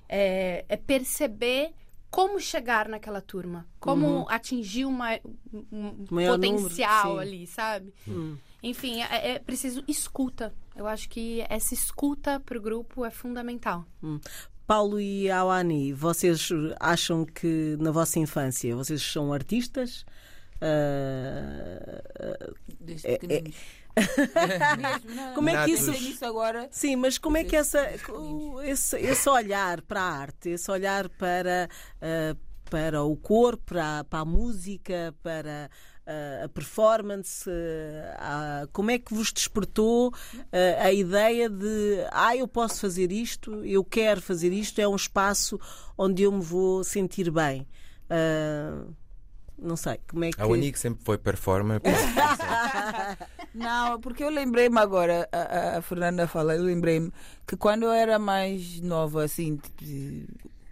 É, 0.10 0.66
é 0.68 0.76
perceber 0.76 1.74
como 2.12 2.40
chegar 2.42 2.90
naquela 2.90 3.22
turma, 3.22 3.66
como 3.80 4.06
uhum. 4.06 4.26
atingir 4.28 4.84
uma, 4.84 5.18
um 5.72 6.06
potencial 6.06 7.06
número, 7.06 7.20
ali, 7.22 7.48
sabe? 7.48 7.94
Uhum. 8.06 8.38
Enfim, 8.62 9.02
é, 9.02 9.32
é, 9.32 9.40
preciso 9.40 9.82
escuta. 9.88 10.54
Eu 10.76 10.88
acho 10.88 11.10
que 11.10 11.46
essa 11.50 11.74
escuta 11.74 12.40
para 12.40 12.58
o 12.58 12.62
grupo 12.62 13.06
é 13.06 13.12
fundamental. 13.12 13.86
Hum. 14.02 14.20
Paulo 14.66 15.02
e 15.02 15.30
Awani, 15.30 15.92
vocês 15.92 16.50
acham 16.80 17.26
que 17.26 17.76
na 17.80 17.92
vossa 17.92 18.20
infância 18.20 18.76
vocês 18.76 19.02
são 19.02 19.34
artistas? 19.34 20.06
Uh, 20.62 22.56
Desde 22.80 23.08
é, 23.08 23.20
é, 23.28 23.44
como 25.36 25.50
é 25.50 25.66
que 25.66 25.72
isso... 25.72 26.24
agora? 26.24 26.70
Sim, 26.72 26.96
mas 26.96 27.18
como 27.18 27.36
é 27.36 27.44
que 27.44 27.56
essa, 27.56 27.92
esse, 28.64 28.98
esse 28.98 29.30
olhar 29.30 29.82
para 29.82 30.02
a 30.02 30.10
arte, 30.10 30.52
esse 30.52 30.72
olhar 30.72 31.10
para, 31.10 31.68
uh, 31.98 32.38
para 32.70 33.04
o 33.04 33.18
corpo, 33.18 33.64
para, 33.66 34.04
para 34.06 34.20
a 34.20 34.26
música, 34.26 35.14
para 35.22 35.70
a 36.44 36.50
performance, 36.50 37.50
a, 38.18 38.68
como 38.72 38.92
é 38.92 39.00
que 39.00 39.14
vos 39.14 39.32
despertou 39.32 40.14
a, 40.52 40.86
a 40.86 40.94
ideia 40.94 41.50
de 41.50 42.06
ah, 42.12 42.36
eu 42.36 42.48
posso 42.48 42.82
fazer 42.82 43.12
isto, 43.12 43.64
eu 43.66 43.84
quero 43.84 44.22
fazer 44.22 44.52
isto, 44.52 44.80
é 44.80 44.88
um 44.88 44.96
espaço 44.96 45.60
onde 45.98 46.24
eu 46.24 46.32
me 46.32 46.42
vou 46.42 46.84
sentir 46.84 47.30
bem. 47.32 47.68
Uh, 48.10 48.94
não 49.62 49.76
sei, 49.76 50.00
como 50.10 50.26
é 50.26 50.32
que. 50.32 50.42
A 50.42 50.48
Unique 50.48 50.80
sempre 50.80 51.04
foi 51.04 51.18
performer. 51.20 51.80
não, 53.54 54.02
porque 54.02 54.24
eu 54.24 54.30
lembrei-me 54.30 54.80
agora, 54.80 55.30
a, 55.32 55.78
a, 55.78 55.82
Fernanda 55.84 56.28
fala, 56.28 56.56
eu 56.56 56.64
lembrei-me 56.64 57.12
que 57.46 57.56
quando 57.56 57.84
eu 57.84 57.92
era 57.92 58.18
mais 58.18 58.82
nova, 58.82 59.24
assim, 59.24 59.60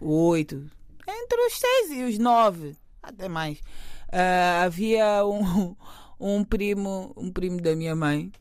oito, 0.00 0.68
entre 1.06 1.46
os 1.46 1.58
seis 1.58 1.90
e 1.92 2.02
os 2.02 2.18
nove, 2.18 2.76
até 3.00 3.28
mais 3.28 3.60
Uh, 4.12 4.64
havia 4.64 5.24
um, 5.24 5.76
um 6.18 6.44
primo, 6.44 7.12
um 7.16 7.30
primo 7.30 7.60
da 7.60 7.74
minha 7.76 7.94
mãe, 7.94 8.32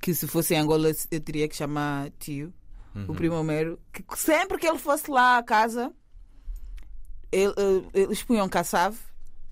que 0.00 0.14
se 0.14 0.26
fosse 0.26 0.54
em 0.54 0.58
Angola 0.58 0.90
eu 1.10 1.20
teria 1.20 1.48
que 1.48 1.54
chamar 1.54 2.10
tio, 2.18 2.52
uhum. 2.94 3.06
o 3.08 3.14
primo 3.14 3.36
Homero, 3.36 3.78
que 3.92 4.02
sempre 4.16 4.58
que 4.58 4.66
ele 4.66 4.78
fosse 4.78 5.10
lá 5.10 5.38
à 5.38 5.42
casa, 5.42 5.92
ele, 7.30 7.52
eles 7.94 8.22
punham 8.22 8.48
caçave 8.48 8.98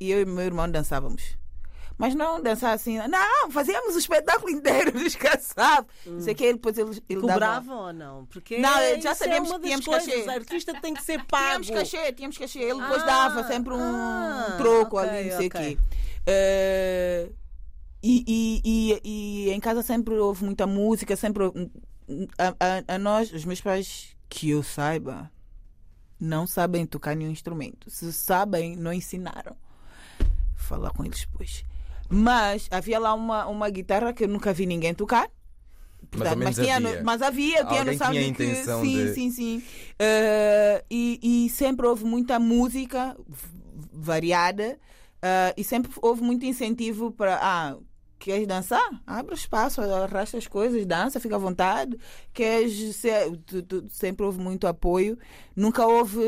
e 0.00 0.10
eu 0.10 0.20
e 0.20 0.24
meu 0.24 0.44
irmão 0.44 0.70
dançávamos. 0.70 1.39
Mas 2.00 2.14
não 2.14 2.40
dançar 2.40 2.74
assim, 2.74 2.96
não, 2.96 3.50
fazíamos 3.50 3.94
o 3.94 3.98
espetáculo 3.98 4.50
inteiro 4.50 4.90
dos 4.98 5.14
caçados. 5.14 5.90
Hum. 6.06 6.18
Sei 6.18 6.34
que 6.34 6.44
ele 6.44 6.54
depois 6.54 6.78
ele, 6.78 7.02
ele 7.06 7.20
Cobravam 7.20 7.76
dava... 7.76 7.86
ou 7.88 7.92
não? 7.92 8.24
Porque 8.24 8.56
não, 8.56 9.00
já 9.02 9.14
sabemos 9.14 9.50
é 9.50 9.54
que 9.54 9.60
tínhamos 9.60 9.84
coisas, 9.84 10.06
cachê. 10.06 10.26
O 10.26 10.30
artista 10.30 10.80
tem 10.80 10.94
que 10.94 11.02
ser 11.02 11.22
pago. 11.28 11.62
Tínhamos 11.62 11.90
cachê, 11.90 12.12
tínhamos 12.12 12.38
cachê. 12.38 12.58
Ele 12.60 12.80
depois 12.80 13.02
ah, 13.02 13.06
dava 13.06 13.44
sempre 13.46 13.74
um 13.74 13.80
ah, 13.82 14.54
troco 14.56 14.98
okay, 14.98 15.10
ali, 15.10 15.30
não 15.30 15.36
sei 15.36 15.46
o 15.46 15.50
okay. 15.50 15.76
quê. 15.76 15.80
Uh, 16.20 17.34
e, 18.02 18.24
e, 18.26 18.62
e, 18.64 19.00
e, 19.04 19.50
em 19.50 19.60
casa 19.60 19.82
sempre 19.82 20.14
houve 20.14 20.42
muita 20.42 20.66
música, 20.66 21.14
sempre 21.16 21.44
a, 22.38 22.48
a, 22.48 22.94
a, 22.94 22.98
nós, 22.98 23.30
os 23.30 23.44
meus 23.44 23.60
pais, 23.60 24.16
que 24.26 24.48
eu 24.48 24.62
saiba, 24.62 25.30
não 26.18 26.46
sabem 26.46 26.86
tocar 26.86 27.14
nenhum 27.14 27.30
instrumento. 27.30 27.90
Se 27.90 28.10
sabem, 28.10 28.74
não 28.74 28.90
ensinaram. 28.90 29.54
Falar 30.56 30.92
com 30.92 31.04
eles 31.04 31.20
depois. 31.20 31.64
Mas 32.10 32.66
havia 32.70 32.98
lá 32.98 33.14
uma, 33.14 33.46
uma 33.46 33.70
guitarra 33.70 34.12
que 34.12 34.24
eu 34.24 34.28
nunca 34.28 34.52
vi 34.52 34.66
ninguém 34.66 34.92
tocar. 34.92 35.30
Portanto, 36.10 36.38
mas, 36.38 36.56
mas, 36.56 36.56
tinha, 36.56 36.76
havia. 36.76 37.02
mas 37.04 37.22
havia, 37.22 37.64
tinha 37.64 37.80
Alguém 37.80 37.94
noção 37.94 38.10
tinha 38.10 38.24
de 38.24 38.32
que. 38.32 38.54
Sim, 38.56 39.04
de... 39.04 39.14
sim, 39.14 39.30
sim. 39.30 39.58
Uh, 39.58 40.84
e, 40.90 41.44
e, 41.46 41.50
sempre 41.50 41.86
houve 41.86 42.04
muita 42.04 42.40
música 42.40 43.16
variada 43.92 44.76
uh, 45.18 45.54
e 45.56 45.62
sempre 45.62 45.92
houve 46.02 46.22
muito 46.22 46.44
incentivo 46.44 47.12
para. 47.12 47.38
Ah, 47.40 47.76
Queres 48.18 48.46
dançar? 48.46 49.02
Abre 49.06 49.34
espaço, 49.34 49.80
arrasta 49.80 50.36
as 50.36 50.46
coisas, 50.46 50.84
dança, 50.84 51.18
fica 51.18 51.36
à 51.36 51.38
vontade. 51.38 51.96
Queres 52.34 52.94
ser, 52.96 53.32
sempre 53.88 54.26
houve 54.26 54.38
muito 54.38 54.66
apoio. 54.66 55.18
Nunca 55.56 55.86
houve 55.86 56.20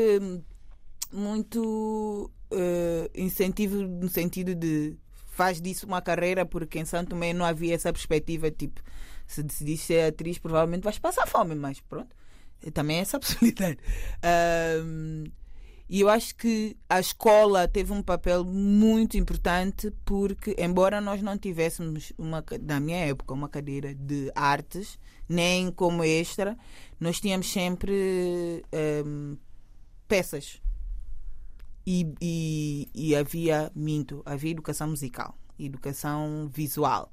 muito 1.11 2.31
uh, 2.51 3.09
incentivo 3.13 3.83
no 3.83 4.09
sentido 4.09 4.55
de 4.55 4.97
faz 5.33 5.59
disso 5.59 5.87
uma 5.87 6.01
carreira, 6.01 6.45
porque 6.45 6.79
em 6.79 6.85
Santo 6.85 7.09
Tomé 7.09 7.33
não 7.33 7.43
havia 7.43 7.73
essa 7.73 7.91
perspectiva, 7.91 8.51
tipo, 8.51 8.81
se 9.25 9.41
decidiste 9.41 9.87
ser 9.87 10.07
atriz, 10.07 10.37
provavelmente 10.37 10.83
vais 10.83 10.99
passar 10.99 11.27
fome, 11.27 11.55
mas 11.55 11.79
pronto, 11.81 12.15
também 12.71 12.97
é 12.97 13.01
essa 13.01 13.17
possibilidade. 13.19 13.79
Um, 14.85 15.23
e 15.89 16.01
eu 16.01 16.09
acho 16.09 16.35
que 16.35 16.77
a 16.87 16.99
escola 16.99 17.67
teve 17.67 17.91
um 17.91 18.01
papel 18.01 18.45
muito 18.45 19.17
importante 19.17 19.91
porque, 20.05 20.55
embora 20.57 21.01
nós 21.01 21.21
não 21.21 21.37
tivéssemos, 21.37 22.13
uma, 22.17 22.43
na 22.61 22.79
minha 22.79 22.97
época, 22.97 23.33
uma 23.33 23.49
cadeira 23.49 23.93
de 23.93 24.31
artes, 24.35 24.99
nem 25.27 25.71
como 25.71 26.03
extra, 26.03 26.55
nós 26.99 27.19
tínhamos 27.19 27.51
sempre 27.51 28.63
um, 29.05 29.35
peças 30.07 30.62
e, 31.85 32.13
e, 32.21 32.89
e 32.93 33.15
havia, 33.15 33.71
minto, 33.75 34.21
havia 34.25 34.51
educação 34.51 34.87
musical. 34.87 35.37
educação 35.59 36.49
visual. 36.53 37.11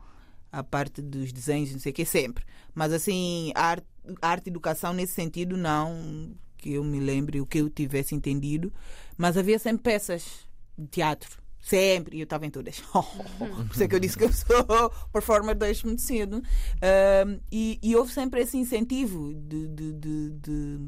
A 0.52 0.64
parte 0.64 1.00
dos 1.00 1.32
desenhos, 1.32 1.72
não 1.72 1.78
sei 1.78 1.92
o 1.92 1.94
que, 1.94 2.04
sempre. 2.04 2.44
Mas 2.74 2.92
assim, 2.92 3.52
arte, 3.54 3.86
arte 4.20 4.50
educação 4.50 4.92
nesse 4.92 5.14
sentido, 5.14 5.56
não 5.56 6.34
que 6.56 6.74
eu 6.74 6.84
me 6.84 7.00
lembre 7.00 7.40
o 7.40 7.46
que 7.46 7.58
eu 7.58 7.70
tivesse 7.70 8.14
entendido. 8.14 8.72
Mas 9.16 9.36
havia 9.36 9.58
sempre 9.58 9.82
peças 9.82 10.46
de 10.76 10.86
teatro. 10.88 11.40
Sempre, 11.60 12.16
e 12.16 12.20
eu 12.20 12.24
estava 12.24 12.46
em 12.46 12.50
todas. 12.50 12.80
Por 12.90 13.70
isso 13.70 13.82
é 13.82 13.88
que 13.88 13.94
eu 13.94 14.00
disse 14.00 14.16
que 14.16 14.24
eu 14.24 14.32
sou 14.32 14.90
performer 15.12 15.54
desde 15.54 15.86
muito 15.86 16.00
cedo. 16.00 16.36
Um, 16.38 17.40
e, 17.52 17.78
e, 17.82 17.94
houve 17.94 18.12
sempre 18.12 18.40
esse 18.40 18.56
incentivo 18.56 19.34
de, 19.34 19.68
de, 19.68 19.92
de, 19.92 20.30
de 20.30 20.78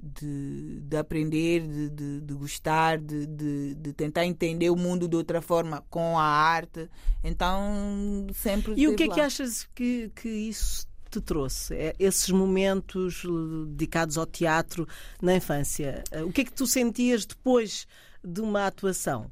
de, 0.00 0.80
de 0.80 0.96
aprender, 0.96 1.66
de, 1.66 1.90
de, 1.90 2.20
de 2.20 2.34
gostar, 2.34 2.98
de, 2.98 3.26
de, 3.26 3.74
de, 3.74 3.92
tentar 3.92 4.24
entender 4.24 4.70
o 4.70 4.76
mundo 4.76 5.08
de 5.08 5.16
outra 5.16 5.42
forma 5.42 5.84
com 5.90 6.18
a 6.18 6.24
arte. 6.24 6.88
Então, 7.22 8.26
sempre. 8.34 8.74
E 8.76 8.86
o 8.86 8.94
que 8.94 9.04
é 9.04 9.06
lá. 9.06 9.14
que 9.14 9.20
achas 9.20 9.68
que, 9.74 10.10
que 10.14 10.28
isso 10.28 10.86
te 11.10 11.20
trouxe? 11.20 11.74
É, 11.74 11.96
esses 11.98 12.30
momentos 12.30 13.22
dedicados 13.68 14.16
ao 14.16 14.26
teatro 14.26 14.86
na 15.20 15.34
infância? 15.34 16.04
O 16.24 16.32
que 16.32 16.42
é 16.42 16.44
que 16.44 16.52
tu 16.52 16.66
sentias 16.66 17.26
depois 17.26 17.86
de 18.24 18.40
uma 18.40 18.66
atuação? 18.66 19.30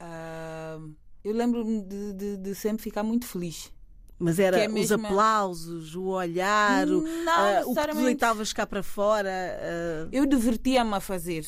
uh, 0.00 0.94
eu 1.22 1.34
lembro-me 1.34 1.82
de, 1.82 2.12
de, 2.14 2.36
de 2.38 2.54
sempre 2.54 2.82
ficar 2.82 3.02
muito 3.02 3.26
feliz. 3.26 3.70
Mas 4.18 4.38
era 4.38 4.58
é 4.58 4.68
os 4.68 4.90
aplausos, 4.90 5.94
o 5.94 6.06
olhar, 6.06 6.84
não, 6.86 7.00
uh, 7.00 7.70
o 7.70 7.74
que 7.74 7.88
tu 7.88 8.02
deitavas 8.02 8.52
cá 8.52 8.66
para 8.66 8.82
fora. 8.82 9.30
Uh... 9.30 10.08
Eu 10.10 10.26
divertia-me 10.26 10.94
a 10.94 11.00
fazer 11.00 11.46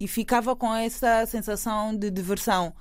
e 0.00 0.08
ficava 0.08 0.56
com 0.56 0.74
essa 0.74 1.24
sensação 1.26 1.96
de 1.96 2.10
diversão. 2.10 2.74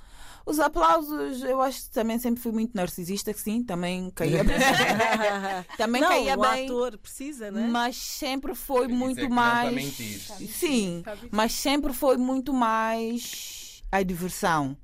Os 0.44 0.60
aplausos, 0.60 1.44
eu 1.44 1.62
acho 1.62 1.84
que 1.84 1.92
também 1.92 2.18
sempre 2.18 2.42
fui 2.42 2.52
muito 2.52 2.76
narcisista, 2.76 3.32
sim, 3.34 3.64
também 3.64 4.10
caía 4.10 4.42
bem. 4.44 4.58
também 5.78 6.02
não, 6.02 6.10
caía 6.10 6.36
o 6.36 6.42
bem. 6.42 6.66
ator 6.66 6.98
precisa, 6.98 7.52
né? 7.52 7.68
Mas 7.70 7.96
sempre 7.96 8.56
foi 8.56 8.88
Quer 8.88 8.94
muito 8.94 9.22
que 9.22 9.30
mais. 9.30 9.66
Não 9.66 9.74
para 9.74 9.84
mentir. 9.84 10.50
Sim, 10.50 11.04
mas 11.30 11.52
sempre 11.52 11.94
foi 11.94 12.18
muito 12.18 12.52
mais 12.52 13.84
a 13.92 14.02
diversão. 14.02 14.76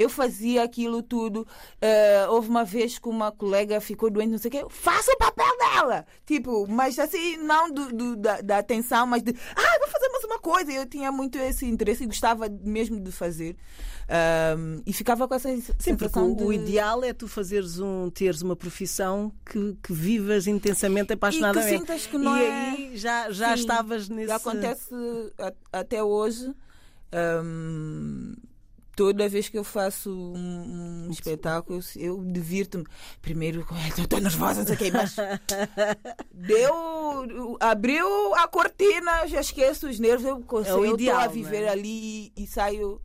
Eu 0.00 0.08
fazia 0.08 0.62
aquilo 0.62 1.02
tudo. 1.02 1.42
Uh, 1.42 2.30
houve 2.30 2.48
uma 2.48 2.64
vez 2.64 2.98
que 2.98 3.06
uma 3.06 3.30
colega 3.30 3.82
ficou 3.82 4.10
doente, 4.10 4.30
não 4.30 4.38
sei 4.38 4.48
o 4.48 4.52
quê. 4.52 4.64
Faça 4.70 5.12
o 5.12 5.18
papel 5.18 5.58
dela! 5.58 6.06
Tipo, 6.24 6.66
mas 6.66 6.98
assim, 6.98 7.36
não 7.36 7.70
do, 7.70 7.92
do 7.92 8.16
da, 8.16 8.40
da, 8.40 8.58
atenção, 8.58 9.06
mas 9.06 9.22
de. 9.22 9.34
Ah, 9.54 9.78
vou 9.78 9.88
fazer 9.88 10.08
mais 10.08 10.24
uma 10.24 10.38
coisa. 10.38 10.72
Eu 10.72 10.86
tinha 10.86 11.12
muito 11.12 11.36
esse 11.36 11.66
interesse 11.66 12.04
e 12.04 12.06
gostava 12.06 12.48
mesmo 12.48 12.98
de 12.98 13.12
fazer. 13.12 13.58
Um, 14.56 14.82
e 14.86 14.92
ficava 14.94 15.28
com 15.28 15.34
essa 15.34 15.50
Sim, 15.78 15.94
porque 15.96 16.18
o, 16.18 16.34
de... 16.34 16.44
o 16.44 16.52
ideal 16.52 17.04
é 17.04 17.12
tu 17.12 17.28
fazeres 17.28 17.78
um, 17.78 18.08
teres 18.08 18.40
uma 18.40 18.56
profissão 18.56 19.30
que, 19.44 19.76
que 19.82 19.92
vivas 19.92 20.46
intensamente 20.46 21.12
apaixonadamente. 21.12 21.74
E 21.74 21.78
que 21.78 21.86
sintas 21.86 22.06
que 22.06 22.16
não 22.16 22.38
e 22.38 22.42
é... 22.42 22.52
aí 22.52 22.96
já, 22.96 23.30
já 23.30 23.48
Sim, 23.48 23.60
estavas 23.60 24.08
nesse. 24.08 24.32
Acontece 24.32 24.94
a, 25.38 25.78
até 25.78 26.02
hoje. 26.02 26.54
Um, 27.44 28.34
toda 29.00 29.30
vez 29.30 29.48
que 29.48 29.56
eu 29.56 29.64
faço 29.64 30.10
um, 30.10 31.06
um 31.06 31.10
espetáculo, 31.10 31.80
eu, 31.96 32.16
eu 32.18 32.22
divirto-me. 32.22 32.84
Primeiro, 33.22 33.66
estou 33.96 34.20
nervosa, 34.20 34.60
não 34.60 34.66
sei 34.66 34.74
o 34.74 34.78
quê, 34.78 34.90
mas 34.92 35.16
deu, 36.30 37.56
abriu 37.58 38.34
a 38.34 38.46
cortina, 38.46 39.26
já 39.26 39.40
esqueço 39.40 39.88
os 39.88 39.98
nervos, 39.98 40.26
eu 40.26 40.42
consigo, 40.42 40.84
é 40.84 40.88
eu 40.90 40.96
estou 40.96 41.14
a 41.14 41.26
viver 41.28 41.62
é? 41.62 41.68
ali 41.70 42.30
e, 42.36 42.42
e 42.42 42.46
saio 42.46 43.00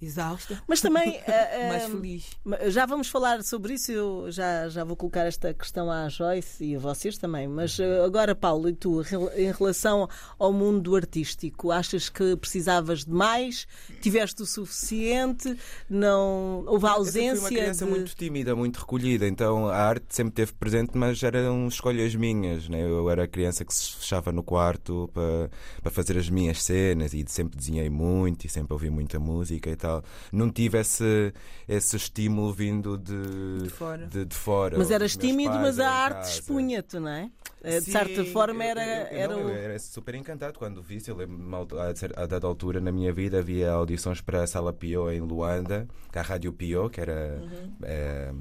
exausta. 0.00 0.62
Mas 0.66 0.80
também. 0.80 1.18
uh, 1.18 1.68
mais 1.68 1.84
feliz. 1.84 2.30
Já 2.68 2.86
vamos 2.86 3.08
falar 3.08 3.42
sobre 3.42 3.74
isso. 3.74 3.92
Eu 3.92 4.30
já, 4.30 4.68
já 4.68 4.84
vou 4.84 4.96
colocar 4.96 5.26
esta 5.26 5.52
questão 5.54 5.90
à 5.90 6.08
Joyce 6.08 6.64
e 6.64 6.76
a 6.76 6.78
vocês 6.78 7.18
também. 7.18 7.48
Mas 7.48 7.78
uh, 7.78 8.04
agora, 8.04 8.34
Paulo, 8.34 8.68
e 8.68 8.72
tu, 8.72 9.02
em 9.36 9.52
relação 9.52 10.08
ao 10.38 10.52
mundo 10.52 10.94
artístico, 10.96 11.70
achas 11.70 12.08
que 12.08 12.36
precisavas 12.36 13.04
de 13.04 13.12
mais? 13.12 13.66
Tiveste 14.00 14.42
o 14.42 14.46
suficiente? 14.46 15.56
Não 15.88 16.64
houve 16.66 16.86
ausência? 16.86 17.30
Eu 17.30 17.36
fui 17.36 17.50
uma 17.50 17.60
criança 17.60 17.84
de... 17.84 17.90
muito 17.90 18.14
tímida, 18.14 18.56
muito 18.56 18.78
recolhida. 18.78 19.26
Então 19.26 19.68
a 19.68 19.76
arte 19.76 20.06
sempre 20.10 20.34
teve 20.34 20.52
presente, 20.52 20.96
mas 20.96 21.22
eram 21.22 21.68
escolhas 21.68 22.14
minhas. 22.14 22.68
Né? 22.68 22.82
Eu 22.82 23.08
era 23.10 23.24
a 23.24 23.28
criança 23.28 23.64
que 23.64 23.74
se 23.74 23.96
fechava 23.96 24.32
no 24.32 24.42
quarto 24.42 25.10
para, 25.12 25.50
para 25.82 25.90
fazer 25.90 26.18
as 26.18 26.28
minhas 26.28 26.62
cenas 26.62 27.14
e 27.14 27.24
sempre 27.26 27.56
desenhei 27.56 27.88
muito 27.88 28.46
e 28.46 28.48
sempre 28.48 28.72
ouvi 28.72 28.90
muita 28.90 29.18
música 29.18 29.70
e 29.70 29.76
tal 29.84 30.02
não 30.32 30.50
tive 30.50 30.78
esse, 30.78 31.32
esse 31.68 31.96
estímulo 31.96 32.52
vindo 32.52 32.96
de, 32.96 33.64
de 33.64 33.70
fora. 33.70 34.06
De, 34.06 34.24
de 34.24 34.34
fora 34.34 34.78
mas 34.78 34.90
eras 34.90 35.16
tímido, 35.16 35.54
mas 35.58 35.78
a 35.78 35.90
arte 35.90 36.28
expunha-te, 36.28 36.98
não 36.98 37.08
é? 37.08 37.30
De 37.62 37.80
Sim, 37.80 37.92
certa 37.92 38.24
forma 38.26 38.62
era. 38.62 38.84
Eu, 38.84 39.06
eu, 39.06 39.18
era, 39.18 39.36
não, 39.36 39.44
o... 39.46 39.48
eu 39.48 39.56
era 39.56 39.78
super 39.78 40.14
encantado 40.14 40.58
quando 40.58 40.82
vi. 40.82 41.02
Eu 41.06 41.16
lembro 41.16 41.66
a, 41.78 42.26
dada 42.26 42.46
altura 42.46 42.78
na 42.78 42.92
minha 42.92 43.10
vida 43.10 43.38
havia 43.38 43.70
audições 43.72 44.20
para 44.20 44.42
a 44.42 44.46
Sala 44.46 44.72
Pio 44.72 45.10
em 45.10 45.20
Luanda, 45.20 45.88
que 46.12 46.18
a 46.18 46.22
Rádio 46.22 46.52
Pio, 46.52 46.90
que 46.90 47.00
era. 47.00 47.40
Uhum. 47.42 47.76
É, 47.82 48.32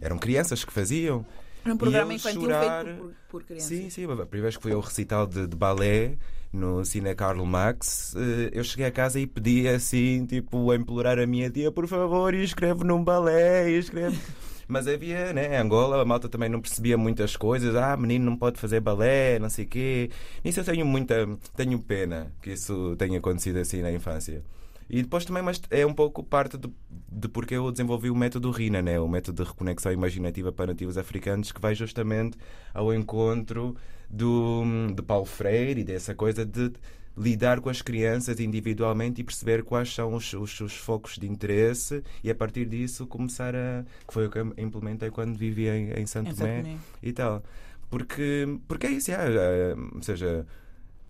eram 0.00 0.18
crianças 0.18 0.64
que 0.64 0.72
faziam. 0.72 1.24
Era 1.64 1.72
um 1.72 1.78
programa 1.78 2.12
infantil 2.12 2.42
chorar... 2.42 2.84
feito 2.84 2.98
por, 2.98 3.14
por, 3.28 3.44
crianças. 3.44 3.68
Sim, 3.68 3.90
sim. 3.90 4.04
A 4.04 4.26
primeira 4.26 4.42
vez 4.42 4.56
que 4.56 4.62
fui 4.62 4.72
ao 4.72 4.80
recital 4.80 5.26
de, 5.26 5.46
de 5.46 5.56
balé 5.56 6.18
no 6.54 6.84
Cine 6.84 7.14
Karl 7.14 7.44
Max, 7.44 8.14
eu 8.52 8.62
cheguei 8.64 8.86
a 8.86 8.90
casa 8.90 9.18
e 9.20 9.26
pedi 9.26 9.68
assim, 9.68 10.24
tipo, 10.26 10.70
a 10.70 10.76
implorar 10.76 11.18
a 11.18 11.26
minha 11.26 11.50
tia, 11.50 11.70
por 11.70 11.86
favor, 11.86 12.32
escreve 12.34 12.84
num 12.84 13.02
balé, 13.02 13.70
escreve. 13.70 14.18
Mas 14.66 14.88
havia, 14.88 15.32
né, 15.32 15.58
Angola, 15.60 16.00
a 16.00 16.04
malta 16.04 16.28
também 16.28 16.48
não 16.48 16.60
percebia 16.60 16.96
muitas 16.96 17.36
coisas. 17.36 17.76
Ah, 17.76 17.96
menino 17.96 18.24
não 18.24 18.36
pode 18.36 18.58
fazer 18.58 18.80
balé, 18.80 19.38
não 19.38 19.50
sei 19.50 19.64
o 19.64 19.68
quê. 19.68 20.10
Nisso 20.42 20.60
eu 20.60 20.64
tenho 20.64 20.86
muita, 20.86 21.28
tenho 21.54 21.78
pena 21.78 22.32
que 22.40 22.52
isso 22.52 22.96
tenha 22.96 23.18
acontecido 23.18 23.58
assim 23.58 23.82
na 23.82 23.92
infância. 23.92 24.42
E 24.88 25.02
depois 25.02 25.24
também 25.24 25.42
mas 25.42 25.60
é 25.70 25.84
um 25.86 25.94
pouco 25.94 26.22
parte 26.22 26.58
de, 26.58 26.68
de 27.10 27.28
porque 27.28 27.54
eu 27.54 27.70
desenvolvi 27.70 28.10
o 28.10 28.14
método 28.14 28.50
RINA, 28.50 28.82
né? 28.82 29.00
o 29.00 29.08
método 29.08 29.42
de 29.42 29.48
reconexão 29.48 29.92
imaginativa 29.92 30.52
para 30.52 30.66
nativos 30.66 30.98
africanos, 30.98 31.52
que 31.52 31.60
vai 31.60 31.74
justamente 31.74 32.36
ao 32.72 32.92
encontro 32.92 33.76
do, 34.10 34.62
de 34.94 35.02
Paulo 35.02 35.24
Freire 35.24 35.80
e 35.80 35.84
dessa 35.84 36.14
coisa 36.14 36.44
de 36.44 36.72
lidar 37.16 37.60
com 37.60 37.68
as 37.68 37.80
crianças 37.80 38.40
individualmente 38.40 39.20
e 39.20 39.24
perceber 39.24 39.62
quais 39.62 39.92
são 39.94 40.14
os, 40.14 40.32
os, 40.32 40.60
os, 40.60 40.74
focos 40.74 41.16
de 41.16 41.28
interesse 41.28 42.02
e 42.22 42.30
a 42.30 42.34
partir 42.34 42.66
disso 42.66 43.06
começar 43.06 43.54
a. 43.54 43.84
que 44.06 44.12
foi 44.12 44.26
o 44.26 44.30
que 44.30 44.38
eu 44.38 44.52
implementei 44.58 45.10
quando 45.10 45.36
vivia 45.36 45.76
em, 45.76 45.92
em 45.92 46.06
Santo 46.06 46.34
Tomé 46.34 46.76
e 47.02 47.12
tal. 47.12 47.42
Porque, 47.88 48.58
porque 48.66 48.88
é 48.88 48.90
isso, 48.90 49.12
é, 49.12 49.14
é, 49.14 49.74
ou 49.94 50.02
seja, 50.02 50.44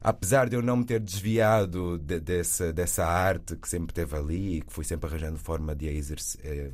apesar 0.04 0.50
de 0.50 0.54
eu 0.56 0.60
não 0.62 0.76
me 0.76 0.84
ter 0.84 1.00
desviado 1.00 1.98
de, 1.98 2.20
dessa, 2.20 2.70
dessa 2.70 3.06
arte 3.06 3.56
que 3.56 3.66
sempre 3.66 3.94
teve 3.94 4.14
ali 4.14 4.58
e 4.58 4.60
que 4.60 4.70
fui 4.70 4.84
sempre 4.84 5.08
arranjando 5.08 5.38
forma 5.38 5.74
de 5.74 5.88
a 5.88 5.92
exerc, 5.92 6.38
eh, 6.44 6.70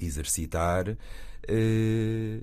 exercitar. 0.00 0.96
Eh, 1.48 2.40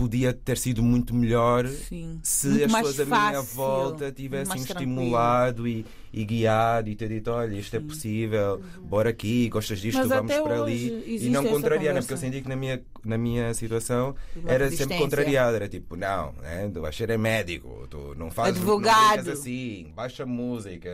podia 0.00 0.32
ter 0.32 0.56
sido 0.56 0.82
muito 0.82 1.14
melhor 1.14 1.68
Sim. 1.68 2.18
se 2.22 2.48
muito 2.48 2.64
as 2.64 2.72
pessoas 2.72 3.08
fácil, 3.08 3.14
à 3.14 3.30
minha 3.30 3.42
volta 3.42 4.10
tivessem 4.10 4.62
estimulado 4.62 5.68
e, 5.68 5.84
e, 6.10 6.24
guiado 6.24 6.88
e 6.88 6.96
ter 6.96 7.08
dito: 7.08 7.30
olha, 7.30 7.54
isto 7.54 7.76
é 7.76 7.80
possível, 7.80 8.62
bora 8.80 9.10
aqui, 9.10 9.48
gostas 9.50 9.78
disto, 9.78 9.98
Mas 9.98 10.08
vamos 10.08 10.34
para 10.34 10.62
ali. 10.62 11.04
E 11.06 11.28
não 11.28 11.42
essa 11.42 11.50
contrariar, 11.52 11.94
né? 11.94 12.00
porque 12.00 12.14
eu 12.14 12.18
senti 12.18 12.40
que 12.40 12.48
na 12.48 12.56
minha, 12.56 12.82
na 13.04 13.18
minha 13.18 13.52
situação 13.52 14.14
Uma 14.34 14.50
era 14.50 14.70
sempre 14.70 14.96
contrariado. 14.96 15.54
Era 15.56 15.68
tipo: 15.68 15.96
não, 15.96 16.32
né? 16.40 16.70
tu 16.72 16.80
vais 16.80 16.96
ser 16.96 17.10
é 17.10 17.18
médico, 17.18 17.86
tu 17.90 18.14
não 18.16 18.30
fazes 18.30 18.54
não 18.54 18.62
Advogado. 18.62 19.22
brincas 19.22 19.28
assim, 19.40 19.92
baixa 19.94 20.24
música. 20.24 20.90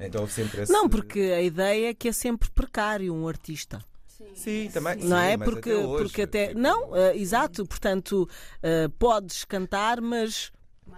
Então 0.00 0.22
houve 0.22 0.32
sempre 0.32 0.62
esse. 0.62 0.72
Não, 0.72 0.88
porque 0.88 1.20
a 1.20 1.40
ideia 1.40 1.90
é 1.90 1.94
que 1.94 2.08
é 2.08 2.12
sempre 2.12 2.50
precário 2.50 3.14
um 3.14 3.28
artista. 3.28 3.78
Sim, 4.34 4.70
também. 4.72 4.96
Não 4.96 5.16
sim, 5.18 5.24
é? 5.24 5.36
mas 5.36 5.48
Porque 5.48 5.70
até 5.70 5.78
hoje, 5.86 6.02
porque 6.04 6.22
até. 6.22 6.46
tipo, 6.48 6.60
Não, 6.60 6.96
eh, 6.96 7.16
exato. 7.16 7.64
Portanto, 7.66 8.28
eh, 8.62 8.88
podes 8.98 9.44
cantar, 9.44 10.00
mas 10.00 10.50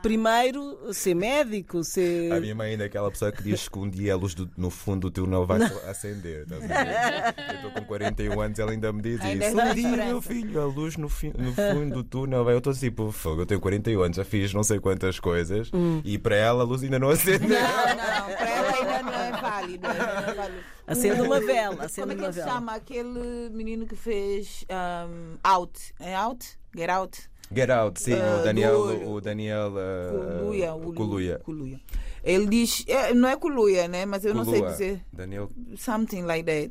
primeiro 0.03 0.95
ser 0.95 1.15
médico, 1.15 1.85
ser. 1.85 2.33
A 2.33 2.41
minha 2.41 2.55
mãe 2.55 2.71
ainda 2.71 2.85
é 2.85 2.87
aquela 2.87 3.11
pessoa 3.11 3.31
que 3.31 3.43
diz 3.43 3.69
que 3.69 3.79
um 3.79 3.91
dia 3.91 4.15
a 4.15 4.17
luz 4.17 4.35
do- 4.35 4.49
no 4.57 4.71
fundo 4.71 5.11
do 5.11 5.11
túnel 5.11 5.45
vai 5.45 5.61
acender. 5.87 6.43
estás 6.45 6.63
a 6.65 6.67
ver? 6.67 7.35
Eu 7.51 7.55
estou 7.57 7.71
com 7.73 7.85
41 7.85 8.41
anos 8.41 8.59
ela 8.59 8.71
ainda 8.71 8.91
me 8.93 9.03
diz 9.03 9.21
Ainda 9.21 9.47
isso. 9.49 9.61
é 9.61 9.71
Um 9.71 9.75
dia, 9.75 10.05
meu 10.07 10.23
filho, 10.23 10.61
a 10.61 10.65
luz 10.65 10.97
no, 10.97 11.09
fi- 11.09 11.33
no 11.37 11.53
fundo 11.53 11.95
do 11.97 12.05
túnel 12.05 12.45
vai. 12.45 12.55
Eu 12.55 12.59
estou 12.59 12.73
tipo, 12.73 13.11
fogo, 13.13 13.43
eu 13.43 13.47
tenho 13.47 13.61
41 13.61 14.01
anos, 14.01 14.17
já 14.17 14.25
fiz 14.25 14.55
não 14.55 14.63
sei 14.63 14.79
quantas 14.81 15.21
coisas 15.21 15.71
Hum. 15.75 16.01
e 16.05 16.17
para 16.19 16.37
ela 16.37 16.63
a 16.63 16.67
luz 16.67 16.83
ainda 16.83 16.99
não 16.99 17.11
acendeu. 17.11 17.49
Não, 17.49 17.59
não, 17.59 18.40
ainda 18.81 19.03
não 19.03 19.13
é 19.21 19.33
válido. 19.33 19.87
ainda 19.87 20.05
não 20.05 20.29
é 20.29 20.35
válido. 20.35 20.65
Acende 20.87 21.21
uma 21.23 21.41
vela, 21.41 21.89
Como 21.89 22.13
é 22.13 22.15
que 22.17 22.25
ele 22.25 22.33
chama? 22.33 22.75
Aquele 22.75 23.51
menino 23.51 23.87
que 23.87 23.97
fez 23.97 24.65
um, 24.71 25.37
Out. 25.43 25.95
É 26.01 26.15
Out? 26.15 26.59
Get 26.77 26.91
Out? 26.91 27.31
Get 27.53 27.69
out, 27.69 28.01
sim, 28.01 28.13
Ah, 28.15 28.39
o 28.41 28.45
Daniel. 28.45 28.87
do- 28.87 29.11
O 29.11 29.21
Daniel 29.21 29.73
uh, 29.73 30.95
Coluia. 30.95 31.81
Ele 32.23 32.47
diz. 32.47 32.85
é, 32.87 33.13
não 33.13 33.29
é 33.29 33.37
Coluia, 33.37 33.89
né? 33.89 34.07
Mas 34.07 34.25
eu 34.25 34.33
não 34.35 34.45
sei 34.45 34.63
dizer. 34.63 35.05
Daniel. 35.13 35.51
Something 35.77 36.23
like 36.23 36.45
that. 36.45 36.71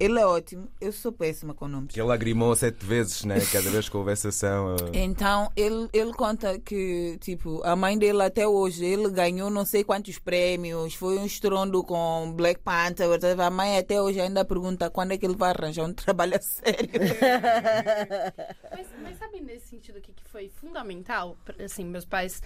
Ele 0.00 0.18
é 0.18 0.24
ótimo, 0.24 0.66
eu 0.80 0.92
sou 0.92 1.12
péssima 1.12 1.52
com 1.52 1.68
nomes. 1.68 1.92
Que 1.92 2.00
ele 2.00 2.08
lagrimou 2.08 2.56
sete 2.56 2.86
vezes, 2.86 3.22
né? 3.22 3.38
Cada 3.52 3.68
vez 3.68 3.86
que 3.86 3.94
houve 3.94 4.10
essa 4.10 4.30
ação. 4.30 4.74
Então, 4.94 5.52
ele, 5.54 5.90
ele 5.92 6.14
conta 6.14 6.58
que, 6.58 7.18
tipo, 7.20 7.62
a 7.62 7.76
mãe 7.76 7.98
dele 7.98 8.22
até 8.22 8.48
hoje, 8.48 8.82
ele 8.82 9.10
ganhou 9.10 9.50
não 9.50 9.66
sei 9.66 9.84
quantos 9.84 10.18
prêmios, 10.18 10.94
foi 10.94 11.18
um 11.18 11.26
estrondo 11.26 11.84
com 11.84 12.32
Black 12.34 12.60
Panther, 12.60 13.08
a 13.38 13.50
mãe 13.50 13.76
até 13.76 14.00
hoje 14.00 14.18
ainda 14.18 14.42
pergunta 14.42 14.88
quando 14.88 15.12
é 15.12 15.18
que 15.18 15.26
ele 15.26 15.36
vai 15.36 15.50
arranjar 15.50 15.84
um 15.84 15.92
trabalho 15.92 16.34
a 16.34 16.40
sério. 16.40 16.88
Mas, 18.70 18.86
mas 19.02 19.18
sabe 19.18 19.40
nesse 19.40 19.68
sentido 19.68 19.98
aqui 19.98 20.12
que 20.12 20.24
foi 20.30 20.48
fundamental? 20.48 21.36
Assim, 21.62 21.84
meus 21.84 22.04
pais 22.04 22.40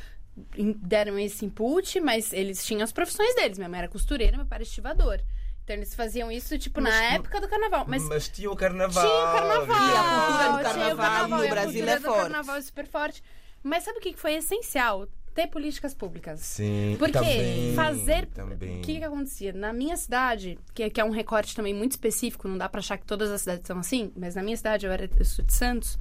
deram 0.83 1.19
esse 1.19 1.45
input, 1.45 2.01
mas 2.01 2.33
eles 2.33 2.64
tinham 2.64 2.83
as 2.83 2.93
profissões 2.93 3.35
deles. 3.37 3.59
Minha 3.59 3.69
mãe 3.69 3.79
era 3.81 3.88
costureira, 3.88 4.37
meu 4.37 4.47
pai 4.47 4.57
era 4.57 4.62
estivador. 4.64 5.21
Então 5.64 5.77
eles 5.77 5.94
faziam 5.94 6.31
isso, 6.31 6.59
tipo, 6.59 6.81
na 6.81 7.03
época 7.14 7.40
do 7.40 7.48
carnaval. 7.48 7.87
Mas, 7.88 8.07
Mas 8.07 8.29
tinha 8.29 8.50
o 8.50 8.57
carnaval. 8.57 9.03
tinha 9.03 9.18
o 9.18 9.33
carnaval. 9.33 9.88
E 9.88 9.96
a 9.96 10.03
cultura 10.05 10.53
do 10.53 10.74
tinha 10.74 10.94
o 10.94 10.96
carnaval 10.96 11.38
no 11.40 11.48
Brasil 11.48 11.88
é 11.88 11.96
do 11.98 12.03
forte. 12.03 12.20
carnaval 12.20 12.57
é 12.57 12.61
super 12.62 12.87
forte. 12.87 13.22
Mas 13.62 13.83
sabe 13.83 13.98
o 13.98 14.00
que 14.03 14.12
que 14.12 14.20
foi 14.20 14.35
essencial? 14.35 15.09
Ter 15.35 15.46
políticas 15.48 15.94
públicas. 15.94 16.38
Sim, 16.40 16.94
Porque 16.98 17.12
também, 17.14 17.74
fazer. 17.74 18.27
Também. 18.27 18.79
O 18.79 18.83
que, 18.83 18.98
que 18.98 19.05
acontecia? 19.05 19.53
Na 19.55 19.72
minha 19.72 19.96
cidade, 19.96 20.59
que, 20.74 20.88
que 20.90 21.00
é 21.00 21.05
um 21.05 21.11
recorte 21.11 21.57
também 21.57 21.74
muito 21.74 21.92
específico, 21.92 22.46
não 22.46 22.59
dá 22.59 22.68
pra 22.68 22.79
achar 22.81 22.98
que 22.98 23.07
todas 23.07 23.31
as 23.31 23.40
cidades 23.40 23.66
são 23.66 23.79
assim, 23.79 24.12
mas 24.14 24.35
na 24.37 24.42
minha 24.42 24.57
cidade, 24.57 24.87
eu, 24.87 24.92
era, 24.92 25.11
eu 25.18 25.24
sou 25.24 25.44
de 25.44 25.53
Santos, 25.53 25.98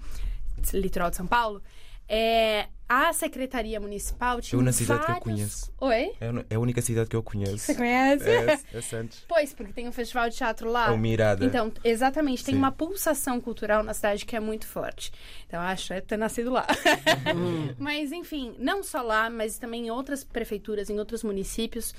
litoral 0.74 1.10
de 1.10 1.16
São 1.16 1.26
Paulo, 1.26 1.64
é, 2.08 2.68
a 2.88 3.12
Secretaria 3.14 3.80
Municipal 3.80 4.40
tinha. 4.42 4.60
Eu 4.60 4.64
na 4.64 4.72
cidade 4.72 5.00
que 5.00 5.06
eu 5.12 5.16
vários... 5.16 5.24
conheço. 5.24 5.74
Oi? 5.80 6.12
É 6.20 6.28
a- 6.30 6.46
é 6.50 6.56
a 6.56 6.60
única 6.60 6.82
cidade 6.82 7.10
que 7.10 7.16
eu 7.16 7.24
conheço. 7.24 7.58
Você 7.58 7.76
conhece? 7.76 8.30
É, 8.30 8.60
é 8.78 8.82
Santos. 8.82 9.26
Pois, 9.28 9.54
porque 9.54 9.74
tem 9.74 9.88
um 9.88 9.92
festival 9.92 10.30
de 10.30 10.36
teatro 10.36 10.70
lá. 10.70 10.90
É 10.90 10.92
o 10.92 10.98
Mirada. 10.98 11.44
Então, 11.44 11.72
exatamente, 11.84 12.44
tem 12.44 12.54
Sim. 12.54 12.60
uma 12.60 12.72
pulsação 12.72 13.40
cultural 13.42 13.84
na 13.84 13.94
cidade 13.94 14.26
que 14.26 14.36
é 14.36 14.40
muito 14.40 14.68
forte. 14.68 15.12
Então, 15.48 15.60
acho 15.62 15.94
é 15.94 16.02
ter 16.02 16.18
nascido 16.18 16.52
lá. 16.52 16.68
mas, 17.80 18.12
enfim, 18.12 18.54
não 18.60 18.84
só 18.84 19.02
lá, 19.02 19.30
mas 19.30 19.58
também 19.58 19.88
em 19.88 19.92
outras 19.92 20.24
prefeituras, 20.24 20.90
em 20.90 21.00
outros 21.00 21.24
municípios. 21.24 21.94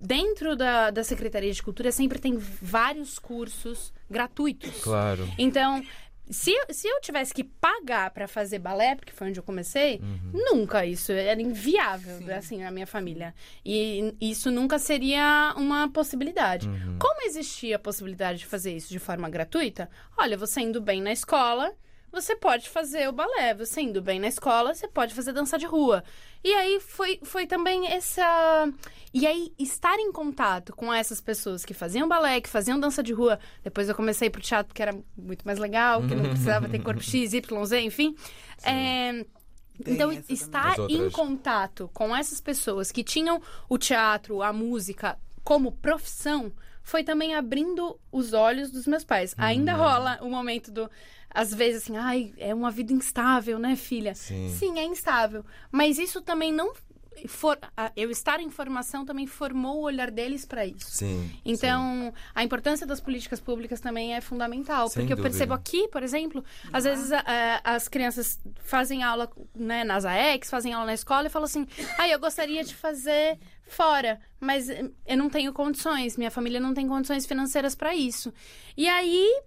Dentro 0.00 0.54
da, 0.54 0.90
da 0.90 1.02
Secretaria 1.02 1.52
de 1.52 1.60
Cultura 1.60 1.90
sempre 1.90 2.20
tem 2.20 2.36
vários 2.36 3.18
cursos 3.18 3.92
gratuitos. 4.08 4.80
Claro. 4.80 5.28
Então, 5.36 5.82
se, 6.30 6.50
eu- 6.52 6.66
se 6.74 6.86
eu 6.88 7.00
tivesse 7.00 7.32
que 7.34 7.42
pagar 7.44 8.10
pra 8.10 8.28
fazer 8.28 8.58
balé, 8.58 8.94
porque 8.94 9.12
foi 9.12 9.28
onde 9.28 9.38
eu 9.38 9.42
comecei, 9.42 10.00
nunca 10.32 10.84
isso 10.86 11.12
era 11.12 11.40
inviável, 11.40 12.34
assim, 12.36 12.58
na 12.62 12.70
minha 12.70 12.86
família. 12.86 13.34
E 13.64 14.14
isso 14.20 14.50
nunca 14.50 14.78
seria 14.78 15.54
uma 15.56 15.88
possibilidade. 15.90 16.68
Como 16.98 17.22
existia 17.26 17.76
a 17.76 17.78
possibilidade 17.78 18.40
de 18.40 18.46
fazer 18.46 18.74
isso 18.76 18.88
de 18.90 18.98
forma 18.98 19.28
gratuita? 19.28 19.88
Olha, 20.16 20.36
você 20.36 20.60
indo 20.60 20.80
bem 20.80 21.00
na 21.02 21.12
escola, 21.12 21.72
você 22.12 22.34
pode 22.36 22.68
fazer 22.68 23.08
o 23.08 23.12
balé. 23.12 23.54
Você 23.54 23.80
indo 23.80 24.00
bem 24.02 24.18
na 24.20 24.28
escola, 24.28 24.74
você 24.74 24.88
pode 24.88 25.14
fazer 25.14 25.32
dança 25.32 25.58
de 25.58 25.66
rua. 25.66 26.02
E 26.42 26.52
aí 26.54 26.80
foi, 26.80 27.18
foi 27.22 27.46
também 27.46 27.86
essa. 27.88 28.68
E 29.12 29.26
aí, 29.26 29.52
estar 29.58 29.98
em 29.98 30.12
contato 30.12 30.74
com 30.74 30.92
essas 30.92 31.20
pessoas 31.20 31.64
que 31.64 31.72
faziam 31.74 32.06
balé, 32.08 32.40
que 32.40 32.48
faziam 32.48 32.78
dança 32.78 33.02
de 33.02 33.12
rua. 33.12 33.38
Depois 33.64 33.88
eu 33.88 33.94
comecei 33.94 34.28
pro 34.30 34.40
teatro, 34.40 34.74
que 34.74 34.82
era 34.82 34.94
muito 35.16 35.44
mais 35.44 35.58
legal, 35.58 36.02
que 36.02 36.14
não 36.14 36.24
precisava 36.30 36.68
ter 36.68 36.80
corpo 36.82 37.02
X, 37.02 37.32
Y, 37.32 37.64
Z, 37.64 37.80
enfim. 37.80 38.14
É, 38.62 39.24
então, 39.86 40.10
estar 40.28 40.76
em 40.88 41.08
contato 41.10 41.88
com 41.94 42.14
essas 42.14 42.40
pessoas 42.40 42.90
que 42.92 43.02
tinham 43.04 43.40
o 43.68 43.78
teatro, 43.78 44.42
a 44.42 44.52
música 44.52 45.18
como 45.42 45.72
profissão, 45.72 46.52
foi 46.82 47.02
também 47.04 47.34
abrindo 47.34 47.98
os 48.12 48.32
olhos 48.32 48.70
dos 48.70 48.86
meus 48.86 49.04
pais. 49.04 49.34
Ainda 49.38 49.72
Uhum. 49.72 49.78
rola 49.78 50.18
o 50.22 50.30
momento 50.30 50.70
do. 50.70 50.90
Às 51.30 51.52
vezes, 51.54 51.82
assim, 51.84 51.96
ai, 51.96 52.32
é 52.38 52.54
uma 52.54 52.70
vida 52.70 52.92
instável, 52.92 53.58
né, 53.58 53.76
filha? 53.76 54.14
Sim. 54.14 54.78
é 54.78 54.84
instável. 54.84 55.44
Mas 55.70 55.98
isso 55.98 56.20
também 56.22 56.52
não. 56.52 56.72
For, 57.26 57.58
eu 57.96 58.12
estar 58.12 58.38
em 58.38 58.48
formação 58.48 59.04
também 59.04 59.26
formou 59.26 59.78
o 59.78 59.82
olhar 59.82 60.08
deles 60.08 60.44
para 60.44 60.64
isso. 60.64 60.88
Sim. 60.92 61.28
Então, 61.44 62.14
a 62.32 62.44
importância 62.44 62.86
das 62.86 63.00
políticas 63.00 63.40
públicas 63.40 63.80
também 63.80 64.14
é 64.14 64.20
fundamental. 64.20 64.88
Sem 64.88 65.00
porque 65.02 65.14
eu 65.14 65.16
dúvida. 65.16 65.30
percebo 65.32 65.52
aqui, 65.52 65.88
por 65.88 66.00
exemplo, 66.04 66.44
às 66.72 66.84
vezes 66.84 67.10
a- 67.10 67.24
a- 67.64 67.74
as 67.74 67.88
crianças 67.88 68.38
fazem 68.62 69.02
aula 69.02 69.28
né, 69.52 69.82
nas 69.82 70.04
AEX, 70.04 70.48
fazem 70.48 70.72
aula 70.72 70.86
na 70.86 70.94
escola 70.94 71.26
e 71.26 71.30
falam 71.30 71.46
assim: 71.46 71.66
ah, 71.98 72.08
eu 72.08 72.20
gostaria 72.20 72.62
de 72.62 72.72
fazer 72.76 73.36
fora, 73.68 74.20
mas 74.40 74.68
eh, 74.68 74.90
eu 75.06 75.16
não 75.16 75.28
tenho 75.28 75.52
condições, 75.52 76.16
minha 76.16 76.30
família 76.30 76.60
não 76.60 76.74
tem 76.74 76.88
condições 76.88 77.26
financeiras 77.26 77.74
para 77.74 77.94
isso. 77.94 78.32
E 78.76 78.88
aí, 78.88 79.42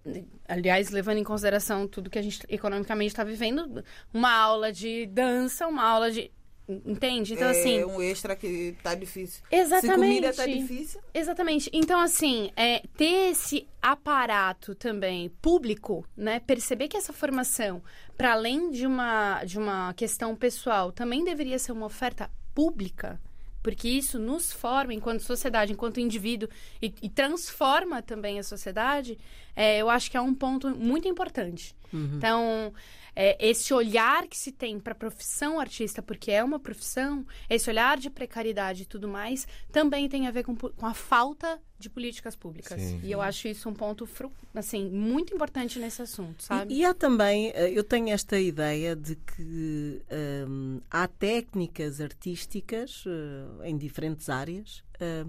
aliás, 0.48 0.90
levando 0.90 1.18
em 1.18 1.24
consideração 1.24 1.88
tudo 1.88 2.10
que 2.10 2.18
a 2.18 2.22
gente 2.22 2.40
economicamente 2.48 3.12
está 3.12 3.24
vivendo, 3.24 3.84
uma 4.12 4.32
aula 4.32 4.72
de 4.72 5.06
dança, 5.06 5.66
uma 5.66 5.84
aula 5.84 6.10
de. 6.10 6.30
Entende? 6.68 7.34
Então, 7.34 7.48
é 7.48 7.50
assim. 7.50 7.84
um 7.84 8.00
extra 8.00 8.36
que 8.36 8.76
tá 8.82 8.94
difícil. 8.94 9.42
Exatamente. 9.50 9.90
Se 9.90 9.94
comida 9.94 10.32
tá 10.32 10.46
difícil, 10.46 11.00
Exatamente. 11.12 11.70
Então, 11.72 12.00
assim, 12.00 12.50
é, 12.56 12.82
ter 12.96 13.30
esse 13.30 13.66
aparato 13.80 14.74
também 14.74 15.28
público, 15.42 16.06
né? 16.16 16.40
Perceber 16.40 16.86
que 16.88 16.96
essa 16.96 17.12
formação, 17.12 17.82
para 18.16 18.32
além 18.32 18.70
de 18.70 18.86
uma, 18.86 19.42
de 19.44 19.58
uma 19.58 19.92
questão 19.94 20.36
pessoal, 20.36 20.92
também 20.92 21.24
deveria 21.24 21.58
ser 21.58 21.72
uma 21.72 21.86
oferta 21.86 22.30
pública. 22.54 23.20
Porque 23.62 23.88
isso 23.88 24.18
nos 24.18 24.52
forma 24.52 24.92
enquanto 24.92 25.20
sociedade, 25.20 25.72
enquanto 25.72 26.00
indivíduo, 26.00 26.48
e, 26.80 26.92
e 27.02 27.08
transforma 27.08 28.02
também 28.02 28.38
a 28.38 28.42
sociedade, 28.42 29.18
é, 29.54 29.78
eu 29.78 29.88
acho 29.88 30.10
que 30.10 30.16
é 30.16 30.20
um 30.20 30.34
ponto 30.34 30.70
muito 30.70 31.06
importante. 31.06 31.74
Então, 32.16 32.72
é, 33.14 33.36
esse 33.46 33.72
olhar 33.74 34.26
que 34.26 34.36
se 34.36 34.50
tem 34.52 34.78
para 34.80 34.92
a 34.92 34.96
profissão 34.96 35.60
artista, 35.60 36.00
porque 36.02 36.30
é 36.30 36.42
uma 36.42 36.58
profissão, 36.58 37.26
esse 37.48 37.68
olhar 37.68 37.98
de 37.98 38.08
precariedade 38.10 38.82
e 38.82 38.86
tudo 38.86 39.08
mais, 39.08 39.46
também 39.70 40.08
tem 40.08 40.26
a 40.26 40.30
ver 40.30 40.44
com, 40.44 40.56
com 40.56 40.86
a 40.86 40.94
falta 40.94 41.60
de 41.78 41.90
políticas 41.90 42.36
públicas. 42.36 42.80
Sim. 42.80 43.00
E 43.02 43.10
eu 43.10 43.20
acho 43.20 43.48
isso 43.48 43.68
um 43.68 43.74
ponto 43.74 44.06
fru- 44.06 44.32
assim 44.54 44.88
muito 44.88 45.34
importante 45.34 45.78
nesse 45.78 46.00
assunto, 46.00 46.42
sabe? 46.42 46.72
E, 46.72 46.78
e 46.78 46.84
há 46.84 46.94
também, 46.94 47.50
eh, 47.54 47.70
eu 47.72 47.82
tenho 47.82 48.08
esta 48.10 48.38
ideia 48.38 48.94
de 48.94 49.16
que 49.16 50.00
hum, 50.48 50.80
há 50.90 51.08
técnicas 51.08 52.00
artísticas 52.00 53.04
eh, 53.06 53.68
em 53.68 53.76
diferentes 53.76 54.28
áreas 54.28 54.84
eh, 55.00 55.24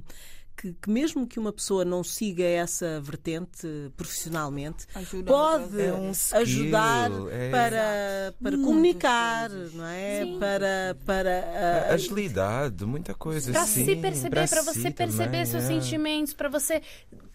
que, 0.56 0.74
que 0.74 0.90
mesmo 0.90 1.28
que 1.28 1.40
uma 1.40 1.52
pessoa 1.52 1.84
não 1.84 2.04
siga 2.04 2.44
essa 2.44 3.02
vertente 3.02 3.68
profissionalmente, 3.98 4.86
ajuda 4.96 5.32
pode 5.32 5.82
É 5.82 5.94
um 5.94 6.12
skill, 6.12 6.40
ajudar 6.40 7.12
é. 7.32 7.50
para, 7.52 8.34
para 8.42 8.58
comunicar, 8.58 9.50
não 9.50 9.86
é? 9.86 10.24
Sim. 10.24 10.40
Para, 10.40 10.98
para 11.06 11.90
ah, 11.90 11.94
Agilidade, 11.94 12.86
muita 12.86 13.14
coisa. 13.14 13.52
Para 13.52 13.66
sim, 13.66 13.86
se 13.86 13.96
perceber, 13.96 14.48
para 14.48 14.48
si 14.48 14.64
você 14.64 14.92
perceber 14.92 15.26
também, 15.26 15.46
seus 15.46 15.64
é. 15.64 15.68
sentimentos, 15.68 16.34
para 16.34 16.50
você 16.50 16.82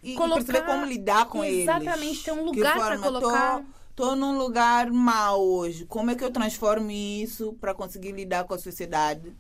E, 0.03 0.13
e 0.13 0.15
colocar 0.15 0.45
perceber 0.45 0.67
como 0.67 0.87
lidar 0.87 1.27
com 1.27 1.45
eles. 1.45 1.63
Exatamente, 1.63 2.25
ter 2.25 2.33
um 2.33 2.45
lugar 2.45 2.79
para 2.79 2.99
colocar. 2.99 3.65
Tô, 3.95 4.11
tô 4.11 4.17
num 4.17 4.39
lugar 4.39 4.91
mau 4.91 5.43
hoje. 5.43 5.85
Como 5.87 6.11
é 6.11 6.15
que 6.15 6.25
eu 6.25 6.31
transformo 6.31 6.91
isso 6.91 7.53
para 7.61 7.75
conseguir 7.75 8.13
lidar 8.13 8.45
com 8.45 8.55
a 8.55 8.59
sociedade? 8.59 9.35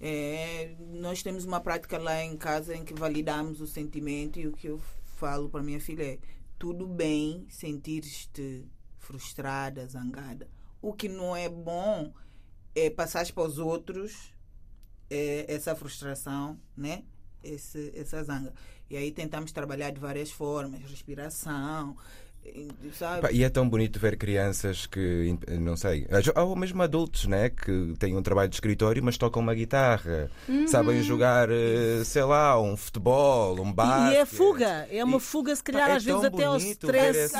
É, 0.00 0.74
nós 0.78 1.22
temos 1.22 1.44
uma 1.44 1.60
prática 1.60 1.98
lá 1.98 2.24
em 2.24 2.36
casa 2.36 2.74
em 2.74 2.84
que 2.84 2.94
validamos 2.94 3.60
o 3.60 3.66
sentimento 3.66 4.40
e 4.40 4.46
o 4.46 4.52
que 4.52 4.68
eu 4.68 4.80
falo 5.16 5.50
para 5.50 5.62
minha 5.62 5.80
filha 5.80 6.14
é 6.14 6.18
tudo 6.58 6.86
bem 6.86 7.46
sentir-te 7.50 8.66
frustrada, 8.98 9.86
zangada. 9.86 10.48
O 10.80 10.94
que 10.94 11.08
não 11.08 11.36
é 11.36 11.48
bom 11.48 12.12
é 12.74 12.88
passar 12.88 13.30
para 13.32 13.42
os 13.42 13.58
outros 13.58 14.32
é, 15.10 15.44
essa 15.52 15.74
frustração, 15.74 16.58
né? 16.76 17.04
Esse, 17.42 17.92
essa 17.94 18.22
zanga. 18.22 18.54
E 18.88 18.96
aí 18.96 19.10
tentamos 19.12 19.52
trabalhar 19.52 19.90
de 19.90 20.00
várias 20.00 20.30
formas, 20.30 20.80
respiração, 20.82 21.96
sabe? 22.92 23.28
E 23.32 23.44
é 23.44 23.48
tão 23.48 23.68
bonito 23.68 23.98
ver 24.00 24.16
crianças 24.16 24.86
que, 24.86 25.36
não 25.60 25.76
sei, 25.76 26.06
ou 26.36 26.56
mesmo 26.56 26.82
adultos, 26.82 27.26
né? 27.26 27.50
Que 27.50 27.94
têm 27.98 28.16
um 28.16 28.22
trabalho 28.22 28.48
de 28.48 28.56
escritório, 28.56 29.02
mas 29.04 29.16
tocam 29.16 29.42
uma 29.42 29.54
guitarra, 29.54 30.30
Uhum. 30.48 30.66
sabem 30.66 31.02
jogar, 31.02 31.48
eh, 31.50 32.02
sei 32.04 32.22
lá, 32.24 32.60
um 32.60 32.76
futebol, 32.76 33.60
um 33.60 33.72
basquete. 33.72 34.12
e 34.14 34.16
é 34.16 34.26
fuga, 34.26 34.88
é 34.90 35.04
uma 35.04 35.18
E- 35.18 35.20
fuga, 35.20 35.54
se 35.54 35.62
calhar, 35.62 35.90
é 35.90 35.96
às 35.96 36.04
vezes 36.04 36.24
até 36.24 36.44
ao 36.44 36.56
stress 36.56 37.32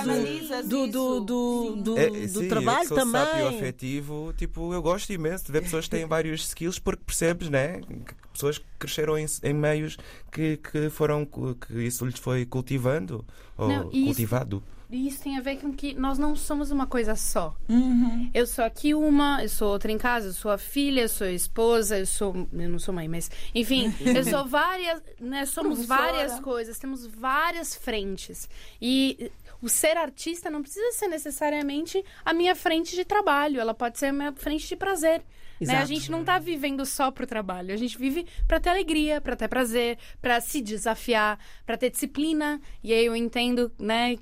do, 0.66 0.86
do, 0.86 1.20
do, 1.20 1.76
do, 1.76 1.98
É, 1.98 2.08
do 2.10 2.40
sim, 2.40 2.48
trabalho 2.48 2.88
sou 2.88 2.96
também. 2.96 3.48
afetivo, 3.48 4.32
tipo, 4.36 4.72
eu 4.72 4.82
gosto 4.82 5.12
imenso 5.12 5.44
de 5.46 5.52
ver 5.52 5.62
pessoas 5.62 5.84
que 5.86 5.90
têm 5.90 6.04
vários 6.06 6.46
skills 6.48 6.78
porque 6.78 7.02
percebes, 7.04 7.48
né? 7.48 7.80
Que 7.80 8.14
pessoas 8.32 8.58
que 8.58 8.64
cresceram 8.78 9.18
em, 9.18 9.26
em 9.42 9.52
meios 9.52 9.96
que, 10.30 10.56
que 10.58 10.88
foram 10.90 11.26
que 11.26 11.82
isso 11.82 12.04
lhes 12.06 12.18
foi 12.18 12.46
cultivando 12.46 13.24
ou 13.56 13.68
Não, 13.68 13.90
e 13.92 13.96
isso- 13.98 14.06
cultivado. 14.06 14.62
E 14.90 15.06
isso 15.06 15.22
tem 15.22 15.38
a 15.38 15.40
ver 15.40 15.56
com 15.58 15.72
que 15.72 15.94
nós 15.94 16.18
não 16.18 16.34
somos 16.34 16.70
uma 16.70 16.86
coisa 16.86 17.14
só. 17.14 17.54
Uhum. 17.68 18.30
Eu 18.34 18.46
sou 18.46 18.64
aqui 18.64 18.92
uma, 18.92 19.42
eu 19.42 19.48
sou 19.48 19.70
outra 19.70 19.92
em 19.92 19.98
casa, 19.98 20.28
eu 20.28 20.32
sou 20.32 20.50
a 20.50 20.58
filha, 20.58 21.02
eu 21.02 21.08
sou 21.08 21.26
a 21.26 21.32
esposa, 21.32 21.98
eu 21.98 22.06
sou. 22.06 22.34
Eu 22.52 22.68
não 22.68 22.78
sou 22.78 22.92
mãe, 22.92 23.08
mas. 23.08 23.30
Enfim, 23.54 23.94
eu 24.02 24.24
sou 24.24 24.46
várias. 24.46 25.00
Né, 25.20 25.46
somos 25.46 25.86
Professora. 25.86 26.12
várias 26.12 26.40
coisas, 26.40 26.78
temos 26.78 27.06
várias 27.06 27.74
frentes. 27.74 28.48
E 28.82 29.30
o 29.62 29.68
ser 29.68 29.96
artista 29.96 30.50
não 30.50 30.62
precisa 30.62 30.90
ser 30.92 31.08
necessariamente 31.08 32.02
a 32.24 32.32
minha 32.32 32.56
frente 32.56 32.96
de 32.96 33.04
trabalho, 33.04 33.60
ela 33.60 33.74
pode 33.74 33.98
ser 33.98 34.06
a 34.06 34.12
minha 34.12 34.32
frente 34.32 34.66
de 34.66 34.76
prazer. 34.76 35.22
Né? 35.60 35.76
A 35.76 35.84
gente 35.84 36.10
não 36.10 36.24
tá 36.24 36.38
vivendo 36.38 36.86
só 36.86 37.10
pro 37.10 37.26
trabalho, 37.26 37.74
a 37.74 37.76
gente 37.76 37.98
vive 37.98 38.26
para 38.46 38.58
ter 38.58 38.70
alegria, 38.70 39.20
para 39.20 39.36
ter 39.36 39.48
prazer, 39.48 39.98
para 40.20 40.40
se 40.40 40.60
desafiar, 40.62 41.38
para 41.66 41.76
ter 41.76 41.90
disciplina. 41.90 42.60
E 42.82 42.92
aí 42.92 43.04
eu 43.04 43.14
entendo, 43.14 43.70
né, 43.78 44.16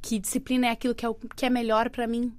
que 0.00 0.18
disciplina 0.18 0.66
é 0.66 0.70
aquilo 0.70 0.94
que 0.94 1.06
é, 1.06 1.08
o, 1.08 1.14
que 1.14 1.46
é 1.46 1.50
melhor 1.50 1.88
para 1.88 2.06
mim. 2.06 2.32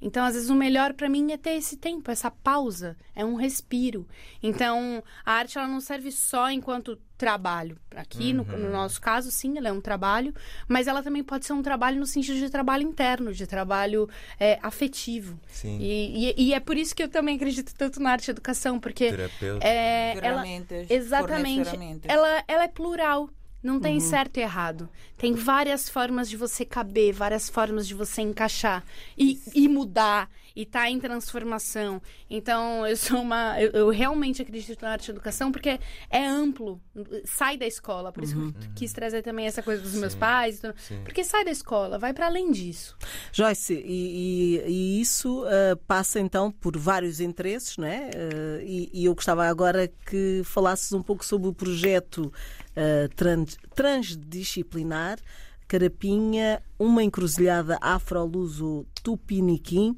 Então, 0.00 0.24
às 0.24 0.34
vezes, 0.34 0.48
o 0.50 0.54
melhor 0.54 0.92
para 0.94 1.08
mim 1.08 1.32
é 1.32 1.36
ter 1.36 1.50
esse 1.56 1.76
tempo, 1.76 2.10
essa 2.10 2.30
pausa, 2.30 2.96
é 3.14 3.24
um 3.24 3.34
respiro. 3.34 4.06
Então, 4.42 5.02
a 5.24 5.32
arte 5.32 5.58
ela 5.58 5.66
não 5.66 5.80
serve 5.80 6.12
só 6.12 6.50
enquanto 6.50 6.98
trabalho. 7.16 7.76
Aqui, 7.96 8.32
no, 8.32 8.44
no 8.44 8.70
nosso 8.70 9.00
caso, 9.00 9.28
sim, 9.30 9.58
ela 9.58 9.68
é 9.68 9.72
um 9.72 9.80
trabalho, 9.80 10.32
mas 10.68 10.86
ela 10.86 11.02
também 11.02 11.24
pode 11.24 11.44
ser 11.46 11.52
um 11.52 11.62
trabalho 11.62 11.98
no 11.98 12.06
sentido 12.06 12.38
de 12.38 12.48
trabalho 12.48 12.84
interno, 12.84 13.32
de 13.32 13.44
trabalho 13.44 14.08
é, 14.38 14.56
afetivo. 14.62 15.36
Sim. 15.48 15.78
E, 15.80 16.30
e- 16.30 16.34
e 16.48 16.54
é 16.54 16.60
por 16.60 16.76
isso 16.76 16.94
que 16.94 17.02
eu 17.02 17.08
também 17.08 17.34
acredito 17.34 17.74
tanto 17.74 17.98
na 18.00 18.12
arte 18.12 18.28
e 18.28 18.30
educação, 18.30 18.78
porque 18.78 19.10
Terapeuta. 19.10 19.66
é, 19.66 20.16
ela, 20.22 20.44
Exatamente. 20.88 21.70
Ela, 22.06 22.44
ela 22.46 22.62
é 22.64 22.68
plural. 22.68 23.28
Não 23.62 23.80
tem 23.80 23.98
certo 23.98 24.36
e 24.36 24.40
errado. 24.40 24.88
Tem 25.16 25.34
várias 25.34 25.88
formas 25.88 26.28
de 26.30 26.36
você 26.36 26.64
caber, 26.64 27.12
várias 27.12 27.48
formas 27.48 27.88
de 27.88 27.94
você 27.94 28.22
encaixar 28.22 28.84
e, 29.16 29.40
e 29.52 29.66
mudar 29.66 30.30
e 30.58 30.62
estar 30.62 30.90
em 30.90 30.98
transformação. 30.98 32.02
Então, 32.28 32.84
eu 32.84 32.96
sou 32.96 33.20
uma. 33.22 33.60
Eu, 33.62 33.70
eu 33.70 33.88
realmente 33.90 34.42
acredito 34.42 34.82
na 34.82 34.90
arte 34.90 35.06
e 35.08 35.10
educação 35.12 35.52
porque 35.52 35.78
é 36.10 36.26
amplo. 36.26 36.80
Sai 37.24 37.56
da 37.56 37.64
escola. 37.66 38.10
Por 38.12 38.24
isso 38.24 38.34
que 38.34 38.40
eu 38.40 38.52
quis 38.74 38.92
trazer 38.92 39.22
também 39.22 39.46
essa 39.46 39.62
coisa 39.62 39.80
dos 39.80 39.94
meus 39.94 40.16
pais. 40.16 40.58
então, 40.58 40.74
Sim. 40.76 41.00
Porque 41.04 41.22
sai 41.22 41.44
da 41.44 41.52
escola, 41.52 41.96
vai 41.98 42.12
para 42.12 42.26
além 42.26 42.50
disso. 42.50 42.96
Joyce, 43.32 43.74
e, 43.74 44.64
e- 44.66 44.68
e 44.68 45.00
isso 45.00 45.44
ah, 45.46 45.76
passa 45.86 46.18
então 46.18 46.50
por 46.50 46.76
vários 46.76 47.20
interesses, 47.20 47.76
não 47.76 47.86
é? 47.86 48.10
Ah, 48.12 48.62
e, 48.64 48.90
e 48.92 49.04
eu 49.04 49.14
gostava 49.14 49.46
agora 49.46 49.86
que 49.86 50.42
falasses 50.44 50.92
um 50.92 51.02
pouco 51.02 51.24
sobre 51.24 51.48
o 51.48 51.54
projeto 51.54 52.32
ah, 52.76 53.08
trans- 53.14 53.56
transdisciplinar 53.76 55.18
Carapinha, 55.66 56.62
uma 56.78 57.04
encruzilhada 57.04 57.76
afro-luso 57.82 58.86
tupiniquim, 59.02 59.94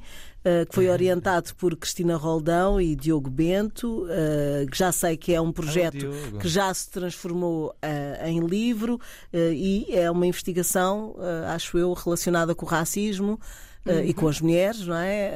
que 0.68 0.74
foi 0.74 0.88
orientado 0.88 1.54
por 1.56 1.76
Cristina 1.76 2.16
Roldão 2.16 2.80
e 2.80 2.96
Diogo 2.96 3.28
Bento, 3.28 4.06
ah, 4.08 4.66
que 4.70 4.78
já 4.78 4.90
sei 4.90 5.16
que 5.16 5.34
é 5.34 5.40
um 5.40 5.52
projeto 5.52 5.98
Diogo. 5.98 6.38
que 6.38 6.48
já 6.48 6.72
se 6.72 6.88
transformou 6.90 7.74
ah, 7.82 8.28
em 8.28 8.40
livro 8.40 8.98
ah, 9.32 9.36
e 9.52 9.86
é 9.90 10.10
uma 10.10 10.26
investigação, 10.26 11.14
ah, 11.18 11.54
acho 11.54 11.76
eu, 11.76 11.92
relacionada 11.92 12.54
com 12.54 12.64
o 12.64 12.68
racismo 12.68 13.38
ah, 13.86 14.02
e 14.02 14.14
com 14.14 14.28
as 14.28 14.40
mulheres, 14.40 14.86
não 14.86 14.96
é? 14.96 15.32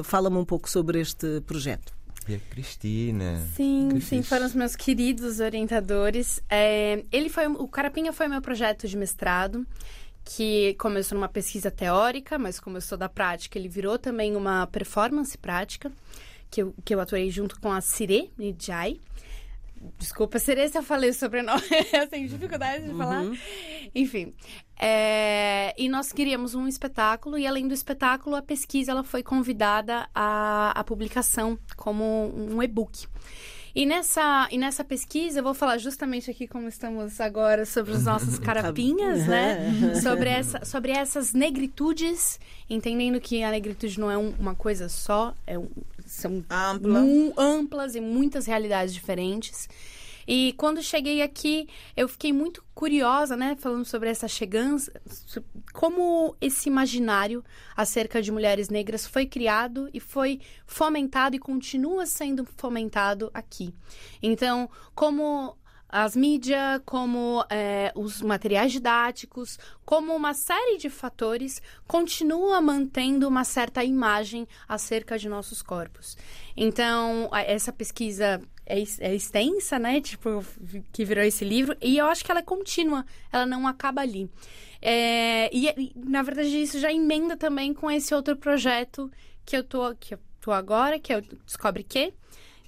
Ah, 0.00 0.04
Fala-me 0.04 0.36
um 0.38 0.44
pouco 0.44 0.68
sobre 0.70 1.00
este 1.00 1.40
projeto. 1.42 1.94
E 2.28 2.34
a 2.34 2.38
Cristina. 2.50 3.40
Sim, 3.54 3.88
Que 3.92 4.00
sim, 4.00 4.16
fixe. 4.16 4.28
foram 4.28 4.46
os 4.46 4.54
meus 4.54 4.74
queridos 4.74 5.38
orientadores. 5.38 6.40
É, 6.50 7.04
ele 7.12 7.28
foi, 7.28 7.46
o 7.46 7.68
Carapinha 7.68 8.12
foi 8.12 8.26
meu 8.26 8.42
projeto 8.42 8.88
de 8.88 8.96
mestrado, 8.96 9.64
que 10.26 10.74
começou 10.74 11.16
numa 11.16 11.28
pesquisa 11.28 11.70
teórica, 11.70 12.36
mas 12.36 12.58
começou 12.58 12.98
da 12.98 13.08
prática. 13.08 13.56
Ele 13.56 13.68
virou 13.68 13.96
também 13.96 14.34
uma 14.34 14.66
performance 14.66 15.38
prática, 15.38 15.90
que 16.50 16.62
eu, 16.62 16.74
que 16.84 16.92
eu 16.92 17.00
atuei 17.00 17.30
junto 17.30 17.60
com 17.60 17.70
a 17.70 17.80
Sire 17.80 18.32
Nijai. 18.36 19.00
Desculpa, 19.98 20.40
Sire, 20.40 20.68
se 20.68 20.76
eu 20.76 20.82
falei 20.82 21.10
o 21.10 21.14
sobrenome, 21.14 21.62
eu 21.94 22.08
tenho 22.08 22.28
dificuldade 22.28 22.88
de 22.88 22.94
falar. 22.96 23.22
Enfim, 23.94 24.34
é, 24.76 25.72
e 25.78 25.88
nós 25.88 26.10
queríamos 26.10 26.56
um 26.56 26.66
espetáculo 26.66 27.38
e 27.38 27.46
além 27.46 27.68
do 27.68 27.74
espetáculo, 27.74 28.34
a 28.34 28.42
pesquisa 28.42 28.90
ela 28.90 29.04
foi 29.04 29.22
convidada 29.22 30.08
à, 30.12 30.72
à 30.72 30.82
publicação 30.82 31.56
como 31.76 32.34
um 32.34 32.60
e-book. 32.60 33.06
E 33.78 33.84
nessa, 33.84 34.48
e 34.50 34.56
nessa 34.56 34.82
pesquisa, 34.82 35.40
eu 35.40 35.42
vou 35.44 35.52
falar 35.52 35.76
justamente 35.76 36.30
aqui 36.30 36.48
como 36.48 36.66
estamos 36.66 37.20
agora 37.20 37.66
sobre 37.66 37.92
os 37.92 38.04
nossos 38.04 38.38
carapinhas, 38.40 39.26
né? 39.26 39.70
Sobre, 40.02 40.30
essa, 40.30 40.64
sobre 40.64 40.92
essas 40.92 41.34
negritudes, 41.34 42.40
entendendo 42.70 43.20
que 43.20 43.42
a 43.42 43.50
negritude 43.50 44.00
não 44.00 44.10
é 44.10 44.16
um- 44.16 44.32
uma 44.38 44.54
coisa 44.54 44.88
só, 44.88 45.34
é 45.46 45.58
um- 45.58 45.68
são 46.06 46.42
Ampla. 46.48 47.00
amplas 47.36 47.94
e 47.94 48.00
muitas 48.00 48.46
realidades 48.46 48.94
diferentes. 48.94 49.68
E 50.26 50.54
quando 50.56 50.82
cheguei 50.82 51.22
aqui, 51.22 51.68
eu 51.96 52.08
fiquei 52.08 52.32
muito 52.32 52.64
curiosa, 52.74 53.36
né, 53.36 53.56
falando 53.58 53.84
sobre 53.84 54.10
essa 54.10 54.28
chegança, 54.28 54.92
como 55.72 56.36
esse 56.40 56.68
imaginário 56.68 57.44
acerca 57.76 58.20
de 58.20 58.32
mulheres 58.32 58.68
negras 58.68 59.06
foi 59.06 59.26
criado 59.26 59.88
e 59.94 60.00
foi 60.00 60.40
fomentado 60.66 61.36
e 61.36 61.38
continua 61.38 62.06
sendo 62.06 62.44
fomentado 62.56 63.30
aqui. 63.32 63.74
Então, 64.22 64.68
como 64.94 65.56
as 65.88 66.16
mídias, 66.16 66.80
como 66.84 67.44
eh, 67.48 67.92
os 67.94 68.20
materiais 68.20 68.72
didáticos, 68.72 69.58
como 69.84 70.14
uma 70.14 70.34
série 70.34 70.78
de 70.78 70.90
fatores, 70.90 71.62
continua 71.86 72.60
mantendo 72.60 73.28
uma 73.28 73.44
certa 73.44 73.84
imagem 73.84 74.48
acerca 74.68 75.18
de 75.18 75.28
nossos 75.28 75.62
corpos. 75.62 76.16
Então, 76.56 77.30
essa 77.32 77.72
pesquisa 77.72 78.42
é, 78.66 78.82
é 79.00 79.14
extensa, 79.14 79.78
né? 79.78 80.00
Tipo, 80.00 80.44
que 80.92 81.04
virou 81.04 81.24
esse 81.24 81.44
livro, 81.44 81.76
e 81.80 81.96
eu 81.96 82.06
acho 82.06 82.24
que 82.24 82.30
ela 82.30 82.40
é 82.40 82.42
contínua, 82.42 83.06
ela 83.32 83.46
não 83.46 83.66
acaba 83.66 84.02
ali. 84.02 84.28
É, 84.82 85.48
e, 85.56 85.68
e, 85.68 85.92
na 85.96 86.22
verdade, 86.22 86.60
isso 86.60 86.78
já 86.78 86.92
emenda 86.92 87.36
também 87.36 87.72
com 87.72 87.90
esse 87.90 88.14
outro 88.14 88.36
projeto 88.36 89.10
que 89.44 89.56
eu 89.56 89.64
tô, 89.64 89.94
que 89.94 90.14
eu 90.14 90.18
tô 90.40 90.52
agora, 90.52 90.98
que 90.98 91.12
é 91.12 91.18
o 91.18 91.22
Descobre 91.44 91.82
Que. 91.82 92.12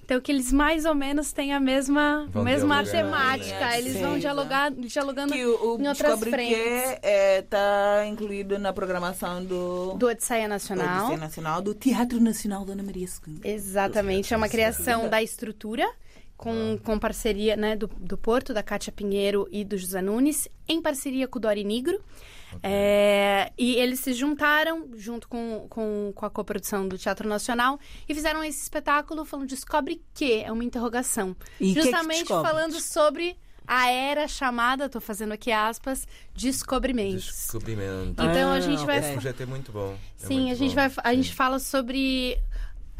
Então, 0.09 0.19
que 0.19 0.31
eles 0.31 0.51
mais 0.51 0.85
ou 0.85 0.95
menos 0.95 1.31
têm 1.31 1.53
a 1.53 1.59
mesma, 1.59 2.27
Vão 2.31 2.43
mesma 2.43 2.83
dialogar, 2.83 3.37
temática. 3.37 3.59
né? 3.59 3.77
Eles 3.77 3.93
Sim, 3.93 4.01
vão 4.01 4.17
dialogar, 4.17 4.71
dialogando 4.71 5.33
Que 5.33 5.45
o, 5.45 5.75
o 5.75 5.79
em 5.79 5.87
outras 5.87 6.19
frentes. 6.19 6.57
que 6.57 6.99
está 7.37 8.07
incluído 8.07 8.57
na 8.57 8.73
programação 8.73 9.45
do, 9.45 9.93
Do 9.93 10.07
Odisseia 10.07 10.47
do 10.47 10.49
Nacional. 10.49 10.97
Odisseia 11.01 11.19
Nacional, 11.19 11.61
do 11.61 11.75
Teatro 11.75 12.19
Nacional 12.19 12.65
Dona 12.65 12.81
Maria 12.81 13.05
II. 13.05 13.39
Exatamente, 13.43 14.33
é 14.33 14.37
uma 14.37 14.49
criação 14.49 15.07
da 15.07 15.21
estrutura 15.21 15.87
com, 16.35 16.79
com 16.83 16.97
parceria 16.97 17.55
né, 17.55 17.75
do, 17.75 17.85
do 17.85 18.17
Porto, 18.17 18.51
da 18.51 18.63
Cátia 18.63 18.91
Pinheiro 18.91 19.47
e 19.51 19.63
do 19.63 19.77
José 19.77 20.01
Nunes, 20.01 20.47
em 20.67 20.81
parceria 20.81 21.27
com 21.27 21.37
o 21.37 21.41
Dori 21.41 21.63
Negro. 21.63 22.01
É, 22.63 23.51
e 23.57 23.75
eles 23.75 23.99
se 23.99 24.13
juntaram 24.13 24.89
junto 24.95 25.27
com, 25.27 25.67
com, 25.69 26.11
com 26.15 26.25
a 26.25 26.29
coprodução 26.29 26.87
do 26.87 26.97
Teatro 26.97 27.27
Nacional 27.27 27.79
e 28.07 28.13
fizeram 28.15 28.43
esse 28.43 28.61
espetáculo 28.61 29.25
falando 29.25 29.47
Descobre 29.47 30.01
que 30.13 30.41
é 30.43 30.51
uma 30.51 30.63
interrogação. 30.63 31.35
E 31.59 31.73
que 31.73 31.79
é 31.79 31.81
que 31.83 31.89
Justamente 31.91 32.19
descobre? 32.19 32.49
falando 32.49 32.79
sobre 32.79 33.37
a 33.67 33.89
era 33.91 34.27
chamada, 34.27 34.85
estou 34.85 34.99
fazendo 34.99 35.31
aqui 35.31 35.51
aspas, 35.51 36.07
descobrimentos. 36.33 37.25
Descobrimento. 37.25 38.21
Então 38.23 38.51
a 38.51 38.55
Ah, 38.55 38.59
gente 38.59 38.83
vai 38.85 38.97
Esse 38.97 39.07
ok. 39.09 39.13
projeto 39.13 39.41
é 39.41 39.45
muito 39.45 39.71
bom. 39.71 39.95
É 40.23 40.25
Sim, 40.25 40.39
muito 40.41 40.51
a 40.51 40.55
gente 40.55 40.69
bom. 40.69 40.75
vai 40.75 40.85
a 40.85 41.09
Sim. 41.11 41.15
gente 41.21 41.33
fala 41.35 41.59
sobre 41.59 42.37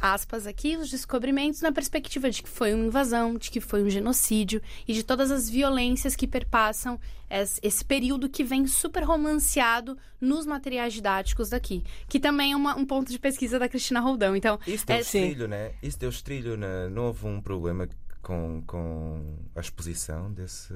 aspas 0.02 0.48
aqui, 0.48 0.78
os 0.78 0.90
descobrimentos 0.90 1.62
na 1.62 1.72
perspectiva 1.72 2.30
de 2.30 2.42
que 2.44 2.50
foi 2.50 2.74
uma 2.74 2.86
invasão, 2.86 3.36
de 3.36 3.50
que 3.52 3.60
foi 3.60 3.84
um 3.84 3.90
genocídio 3.90 4.62
e 4.88 4.94
de 4.94 5.04
todas 5.04 5.32
as 5.32 5.50
violências 5.50 6.16
que 6.16 6.28
perpassam 6.28 7.00
es- 7.30 7.60
esse 7.62 7.84
período 7.86 8.30
que 8.30 8.44
vem 8.44 8.66
super 8.66 9.04
romanceado 9.04 9.98
nos 10.20 10.46
materiais 10.46 10.94
didáticos 10.94 11.50
daqui, 11.50 11.84
que 12.08 12.20
também 12.20 12.54
é 12.54 12.56
uma- 12.56 12.76
um 12.76 12.86
ponto 12.86 13.12
de 13.12 13.20
pesquisa 13.20 13.60
da 13.60 13.70
Cristina 13.70 14.00
Roldão. 14.00 14.36
Então, 14.36 14.60
Isso 14.66 14.86
deu 14.86 14.96
é- 14.96 15.00
estrilho, 15.02 15.48
né? 15.48 15.72
Isso 15.84 16.00
deu 16.00 16.10
estrilho. 16.10 16.58
Na... 16.58 16.90
Não 16.90 17.06
houve 17.08 17.26
um 17.28 17.42
problema 17.42 17.88
com, 18.22 18.62
com 18.68 19.38
a 19.56 19.60
exposição 19.60 20.32
desse. 20.32 20.74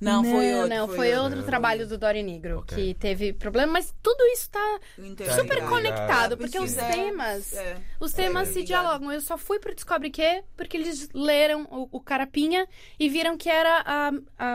Não, 0.00 0.22
foi 0.24 0.54
outro. 0.54 0.68
não, 0.68 0.88
foi, 0.88 1.14
outro 1.16 1.42
trabalho 1.42 1.86
do 1.86 1.98
Dori 1.98 2.22
Negro 2.22 2.58
Ok. 2.60 2.76
que 2.76 2.94
teve 2.94 3.32
problema, 3.32 3.72
mas 3.74 3.94
tudo 4.02 4.22
isso 4.26 4.48
tá 4.50 4.80
Interligado. 4.98 5.40
super 5.42 5.58
Tá 5.60 5.68
conectado, 5.68 6.06
ligado. 6.34 6.36
porque 6.38 6.58
os 6.58 6.72
temas, 6.72 7.52
é. 7.52 7.76
os 8.00 8.12
temas 8.12 8.48
É, 8.48 8.52
se 8.52 8.62
dialogam. 8.62 9.10
Eu 9.12 9.20
só 9.20 9.36
fui 9.36 9.58
pro 9.58 9.74
Descobre 9.74 10.10
Que 10.10 10.42
porque 10.56 10.76
eles 10.76 11.08
leram 11.12 11.62
o, 11.70 11.88
o 11.92 12.00
Carapinha 12.00 12.66
e 12.98 13.08
viram 13.08 13.36
que 13.36 13.48
era 13.50 13.82
a, 13.84 14.10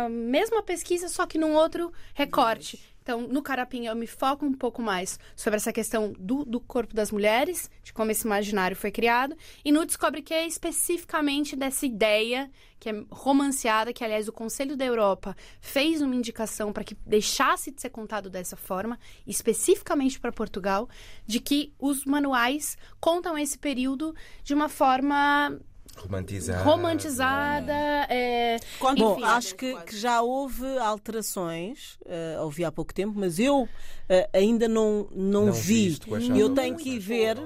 a 0.05 0.09
mesma 0.09 0.63
pesquisa, 0.63 1.07
só 1.09 1.25
que 1.25 1.37
num 1.37 1.53
outro 1.53 1.91
recorte. 2.13 2.79
Então, 3.09 3.21
no 3.21 3.41
Carapinha, 3.41 3.89
eu 3.89 3.95
me 3.95 4.05
foco 4.05 4.45
um 4.45 4.53
pouco 4.53 4.83
mais 4.83 5.19
sobre 5.35 5.57
essa 5.57 5.73
questão 5.73 6.13
do, 6.19 6.45
do 6.45 6.59
corpo 6.59 6.93
das 6.93 7.11
mulheres, 7.11 7.67
de 7.81 7.91
como 7.91 8.11
esse 8.11 8.23
imaginário 8.23 8.77
foi 8.77 8.91
criado. 8.91 9.35
E 9.65 9.71
no 9.71 9.83
Descobre 9.83 10.21
Que, 10.21 10.45
especificamente 10.45 11.55
dessa 11.55 11.87
ideia 11.87 12.51
que 12.79 12.87
é 12.87 13.03
romanceada, 13.09 13.91
que, 13.91 14.03
aliás, 14.03 14.27
o 14.27 14.31
Conselho 14.31 14.77
da 14.77 14.85
Europa 14.85 15.35
fez 15.59 16.01
uma 16.01 16.15
indicação 16.15 16.71
para 16.71 16.83
que 16.83 16.95
deixasse 17.05 17.71
de 17.71 17.81
ser 17.81 17.89
contado 17.89 18.29
dessa 18.29 18.55
forma, 18.55 18.97
especificamente 19.27 20.19
para 20.19 20.31
Portugal, 20.31 20.87
de 21.25 21.39
que 21.39 21.73
os 21.79 22.05
manuais 22.05 22.77
contam 22.99 23.35
esse 23.35 23.57
período 23.57 24.15
de 24.43 24.53
uma 24.53 24.69
forma 24.69 25.59
Romantizada. 26.01 26.63
romantizada. 26.63 27.73
é, 28.09 28.57
Quando- 28.79 28.99
Bom, 28.99 29.13
Enfim, 29.13 29.23
acho 29.23 29.55
que, 29.55 29.75
que 29.83 29.97
já 29.97 30.21
houve 30.21 30.65
alterações, 30.79 31.97
eh, 32.05 32.37
ouvi 32.41 32.63
há 32.65 32.71
pouco 32.71 32.93
tempo, 32.93 33.13
mas 33.17 33.39
eu 33.39 33.67
eh, 34.07 34.29
ainda 34.33 34.67
não, 34.67 35.07
não, 35.11 35.45
Não 35.47 35.53
vi. 35.53 35.97
Eu 36.37 36.49
tenho 36.53 36.75
que 36.75 36.91
ir 36.95 36.99
ver, 36.99 37.37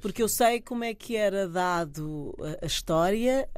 porque 0.00 0.22
eu 0.22 0.28
sei 0.28 0.60
como 0.60 0.82
é 0.84 0.94
que 0.94 1.14
era 1.16 1.46
dado 1.48 2.34
a, 2.40 2.64
a 2.64 2.66
história 2.66 3.48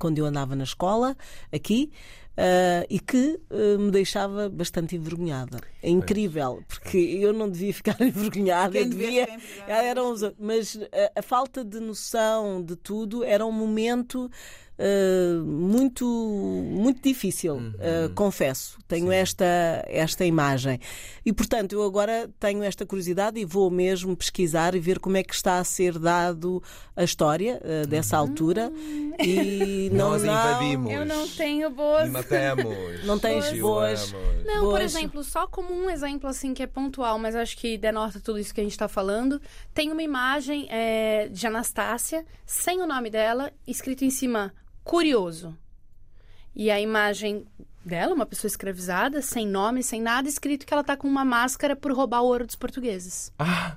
quando 0.00 0.18
eu 0.18 0.24
andava 0.26 0.54
na 0.56 0.64
escola, 0.64 1.16
aqui. 1.52 1.90
Ah, 2.36 2.84
e 2.88 2.98
que 2.98 3.38
ah, 3.50 3.78
me 3.78 3.90
deixava 3.90 4.48
bastante 4.48 4.96
envergonhada. 4.96 5.60
É 5.82 5.88
incrível, 5.90 6.62
porque 6.66 6.98
eu 6.98 7.32
não 7.32 7.50
devia 7.50 7.72
ficar 7.74 7.96
envergonhada, 8.02 8.72
Quem 8.72 8.82
eu 8.82 8.88
devia 8.88 9.26
devia. 9.26 9.40
Eram 9.66 10.12
os, 10.12 10.22
mas 10.38 10.78
a, 11.14 11.20
a 11.20 11.22
falta 11.22 11.64
de 11.64 11.80
noção 11.80 12.62
de 12.62 12.76
tudo 12.76 13.24
era 13.24 13.44
um 13.44 13.52
momento 13.52 14.30
ah, 14.82 15.42
muito, 15.44 16.04
muito 16.06 17.02
difícil, 17.02 17.58
ah, 17.78 18.10
confesso. 18.14 18.78
Tenho 18.88 19.12
esta, 19.12 19.44
esta 19.86 20.24
imagem. 20.24 20.80
E, 21.24 21.32
portanto, 21.32 21.72
eu 21.74 21.82
agora 21.84 22.30
tenho 22.40 22.62
esta 22.62 22.86
curiosidade 22.86 23.38
e 23.38 23.44
vou 23.44 23.70
mesmo 23.70 24.16
pesquisar 24.16 24.74
e 24.74 24.80
ver 24.80 24.98
como 24.98 25.16
é 25.18 25.22
que 25.22 25.34
está 25.34 25.58
a 25.58 25.64
ser 25.64 25.98
dado 25.98 26.62
a 26.96 27.04
história 27.04 27.60
ah, 27.62 27.86
dessa 27.86 28.16
altura. 28.16 28.72
E 29.22 29.90
não, 29.94 30.10
Nós 30.10 30.22
não, 30.22 30.32
invadimos. 30.32 30.92
eu 30.92 31.04
não 31.04 31.28
tenho 31.28 31.70
boas. 31.70 32.10
matamos. 32.10 33.04
Não 33.04 33.18
tens 33.18 33.52
boas- 33.60 34.12
Não, 34.44 34.60
por 34.60 34.78
Boas. 34.78 34.94
exemplo, 34.94 35.22
só 35.22 35.46
como 35.46 35.72
um 35.74 35.90
exemplo 35.90 36.28
assim 36.28 36.54
que 36.54 36.62
é 36.62 36.66
pontual, 36.66 37.18
mas 37.18 37.36
acho 37.36 37.56
que 37.56 37.76
denota 37.76 38.18
tudo 38.18 38.38
isso 38.38 38.54
que 38.54 38.60
a 38.60 38.64
gente 38.64 38.72
está 38.72 38.88
falando, 38.88 39.40
tem 39.74 39.92
uma 39.92 40.02
imagem 40.02 40.66
é, 40.70 41.28
de 41.28 41.46
Anastácia, 41.46 42.24
sem 42.46 42.80
o 42.80 42.86
nome 42.86 43.10
dela, 43.10 43.52
escrito 43.66 44.04
em 44.04 44.10
cima, 44.10 44.52
curioso. 44.84 45.56
E 46.54 46.70
a 46.70 46.80
imagem 46.80 47.46
dela, 47.84 48.14
uma 48.14 48.26
pessoa 48.26 48.48
escravizada, 48.48 49.22
sem 49.22 49.46
nome, 49.46 49.82
sem 49.82 50.00
nada, 50.02 50.28
escrito 50.28 50.66
que 50.66 50.72
ela 50.74 50.84
tá 50.84 50.96
com 50.96 51.08
uma 51.08 51.24
máscara 51.24 51.74
por 51.76 51.92
roubar 51.92 52.22
o 52.22 52.26
ouro 52.26 52.46
dos 52.46 52.56
portugueses. 52.56 53.32
Ah, 53.38 53.76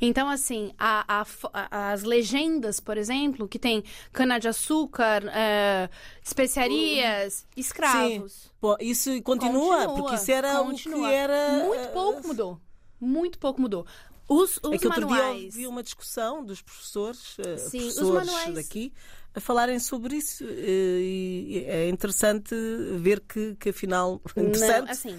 Então, 0.00 0.28
assim, 0.28 0.72
a- 0.78 1.22
a 1.52 1.92
as 1.92 2.02
legendas, 2.02 2.80
por 2.80 2.96
exemplo, 2.98 3.46
que 3.46 3.58
tem 3.60 3.84
cana-de-açúcar, 4.12 5.22
é, 5.32 5.88
especiarias, 6.22 7.46
escravos. 7.56 8.50
Pô, 8.60 8.76
isso 8.80 9.10
continua, 9.22 9.94
porque 9.94 10.14
isso 10.16 10.32
era 10.32 10.60
o 10.60 10.66
continua. 10.66 11.08
que 11.08 11.14
era. 11.14 11.64
Muito 11.64 11.82
ah, 11.84 11.90
pouco 11.92 12.26
mudou. 12.28 12.60
Muito 13.00 13.38
pouco 13.38 13.60
mudou. 13.60 13.86
Os, 14.28 14.58
os 14.58 14.72
É 14.74 14.78
que 14.78 14.86
outro 14.86 15.06
dia 15.06 15.16
manuais. 15.16 15.44
eu 15.44 15.50
vi 15.50 15.66
uma 15.66 15.82
discussão 15.82 16.44
dos 16.44 16.60
professores, 16.60 17.36
eh, 17.38 17.56
Sim, 17.56 17.78
professores 17.92 18.54
daqui, 18.54 18.92
a 19.34 19.40
falarem 19.40 19.78
sobre 19.78 20.16
isso. 20.16 20.44
eh, 20.44 21.00
E 21.00 21.64
é 21.66 21.88
interessante 21.88 22.54
ver 23.00 23.20
que, 23.20 23.54
que 23.56 23.70
afinal. 23.70 24.20
Interessante, 24.36 24.84
Não, 24.86 24.92
assim, 24.92 25.18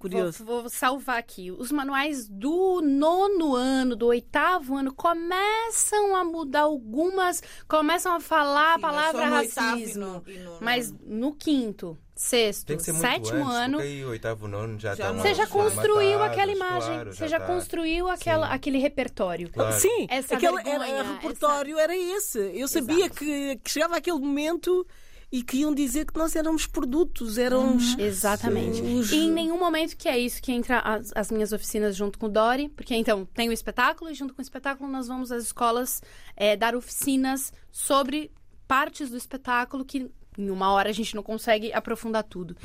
curioso. 0.00 0.44
Vou, 0.44 0.62
vou 0.62 0.70
salvar 0.70 1.18
aqui. 1.18 1.50
Os 1.52 1.70
manuais 1.70 2.26
do 2.26 2.80
nono 2.82 3.54
ano, 3.54 3.94
do 3.94 4.06
oitavo 4.06 4.76
ano, 4.76 4.92
começam 4.92 6.16
a 6.16 6.24
mudar 6.24 6.62
algumas. 6.62 7.42
Começam 7.68 8.14
a 8.16 8.20
falar 8.20 8.72
a 8.72 8.74
Sim, 8.76 8.80
mas 8.80 8.90
palavra 9.12 9.38
oitavo 9.38 9.76
e 9.76 9.80
racismo. 9.82 10.06
no- 10.06 10.22
e 10.26 10.38
no- 10.38 10.58
Mas 10.60 10.92
no 11.06 11.32
quinto, 11.34 11.96
sexto, 12.14 12.78
sétimo 12.80 13.44
antes, 13.46 13.54
ano. 13.54 13.76
Porque 13.78 13.88
aí, 13.88 14.04
oitavo, 14.04 14.48
nono 14.48 14.78
já, 14.78 14.94
Já 14.94 15.12
não- 15.12 15.22
Você 15.22 15.34
já 15.34 15.44
Não, 15.44 15.50
construiu 15.52 15.94
formatados, 16.18 16.32
aquela 16.38 16.52
imagem. 16.52 16.94
claro, 16.94 17.12
você 17.14 17.28
já 17.28 17.38
tá. 17.40 17.46
construiu 17.46 18.08
aquela, 18.08 18.48
Sim. 18.48 18.54
aquele 18.54 18.78
repertório. 18.78 19.50
Claro. 19.50 19.78
Sim, 19.78 20.06
Essa 20.10 20.34
aquele 20.34 20.52
vergonha, 20.62 20.86
era, 20.88 21.08
o 21.08 21.12
repertório 21.14 21.78
era 21.78 21.96
esse. 21.96 22.38
Eu 22.38 22.68
sabia 22.68 23.08
que, 23.08 23.56
que 23.62 23.70
chegava 23.70 23.96
aquele 23.96 24.18
momento 24.18 24.86
e 25.32 25.42
que 25.42 25.58
iam 25.58 25.72
dizer 25.74 26.06
que 26.06 26.18
nós 26.18 26.34
éramos 26.34 26.66
produtos, 26.66 27.38
éramos. 27.38 27.96
Exatamente. 27.98 28.82
Os- 28.82 29.12
E 29.12 29.16
em 29.16 29.30
nenhum 29.30 29.58
momento 29.58 29.96
que 29.96 30.08
é 30.08 30.18
isso 30.18 30.42
que 30.42 30.50
entra 30.52 30.80
as, 30.80 31.12
as 31.14 31.30
minhas 31.30 31.52
oficinas 31.52 31.94
junto 31.96 32.18
com 32.18 32.26
o 32.26 32.28
Dori, 32.28 32.68
porque 32.68 32.94
então 32.94 33.24
tem 33.26 33.48
o 33.48 33.52
espetáculo 33.52 34.10
e 34.10 34.14
junto 34.14 34.34
com 34.34 34.40
o 34.40 34.42
espetáculo 34.42 34.90
nós 34.90 35.06
vamos 35.06 35.30
às 35.30 35.44
escolas 35.44 36.02
é, 36.36 36.56
dar 36.56 36.74
oficinas 36.74 37.52
sobre 37.70 38.30
partes 38.66 39.08
do 39.10 39.16
espetáculo 39.16 39.84
que 39.84 40.10
em 40.38 40.48
uma 40.50 40.70
hora 40.72 40.88
a 40.88 40.92
gente 40.92 41.14
não 41.14 41.22
consegue 41.22 41.72
aprofundar 41.72 42.22
tudo. 42.24 42.56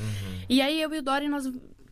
E 0.47 0.61
aí 0.61 0.81
eu 0.81 0.93
e 0.93 0.99
o 0.99 1.01
Dori 1.03 1.27
nós 1.27 1.45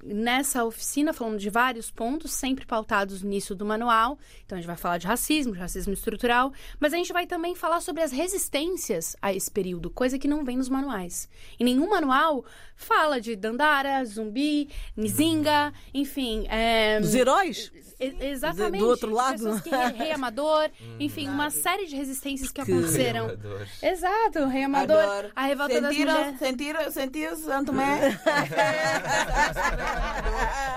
nessa 0.06 0.63
oficina 0.66 1.13
falando 1.13 1.38
de 1.39 1.50
vários 1.50 1.89
pontos, 1.92 2.32
sempre 2.32 2.66
pautados 2.66 3.22
nisso 3.24 3.56
do 3.56 3.66
manual. 3.66 4.18
Então 4.46 4.58
a 4.58 4.62
gente 4.62 4.68
vai 4.68 4.76
falar 4.78 4.98
de 4.98 5.08
racismo, 5.08 5.54
de 5.54 5.60
racismo 5.60 5.94
estrutural, 5.94 6.52
mas 6.80 6.94
a 6.94 6.98
gente 6.98 7.13
vai 7.13 7.26
também 7.26 7.56
falar 7.56 7.82
sobre 7.82 8.04
as 8.04 8.12
resistências 8.12 9.16
a 9.22 9.34
esse 9.34 9.50
período, 9.50 9.89
coisa 9.89 10.18
que 10.20 10.28
não 10.28 10.44
vem 10.44 10.58
nos 10.58 10.70
manuais. 10.70 11.30
E 11.60 11.63
nenhum 11.63 11.89
manual 11.89 12.44
fala 12.76 13.22
de 13.22 13.36
Dandara, 13.36 14.04
Zumbi, 14.06 14.70
Nzinga, 14.98 15.72
enfim. 15.94 16.46
É... 16.50 17.00
Dos 17.00 17.13
heróis? 17.16 17.72
E- 18.00 18.16
Exatamente. 18.28 18.82
Do 18.82 18.88
outro 18.89 19.12
lado. 19.13 19.34
Pessoas 19.38 19.62
que 19.62 19.70
rei, 19.70 19.92
rei 19.94 20.12
Amador, 20.12 20.70
enfim, 21.00 21.28
uma 21.30 21.50
série 21.50 21.86
de 21.86 21.96
resistências 21.96 22.52
que, 22.52 22.63
Que- 22.63 22.72
aconteceram. 22.72 23.26
Amadores. 23.26 23.84
Exato, 23.84 24.46
Rei 24.48 24.63
Amador, 24.63 24.98
Adoro. 24.98 25.32
a 25.36 25.44
revolta 25.46 25.80
das 25.80 25.92
Sentiram- 25.96 26.13
mulheres. 26.13 26.39
Sentiram, 26.39 26.92
sentiu 26.92 27.36
Santo 27.38 27.68
Tomé? 27.68 28.20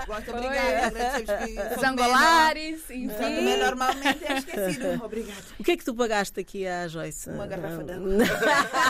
Gosto, 0.07 0.31
obrigada. 0.31 0.87
agradecemos 0.87 1.45
que 1.45 1.59
Os 1.59 1.67
São 1.67 1.75
Tomé 1.75 1.87
angolares, 1.87 2.81
não- 2.89 3.09
São 3.09 3.17
Tomé 3.17 3.41
enfim. 3.41 3.57
normalmente 3.63 4.25
é 4.25 4.37
esquecido. 4.37 4.87
Obrigada. 5.03 5.41
O 5.59 5.63
que 5.63 5.71
é 5.71 5.77
que 5.77 5.83
tu 5.83 5.93
pagaste 5.93 6.39
aqui 6.39 6.65
à 6.65 6.87
Joyce? 6.87 7.29
Uma 7.29 7.45
garrafa 7.47 7.83
de 7.83 7.91
água. 7.91 8.07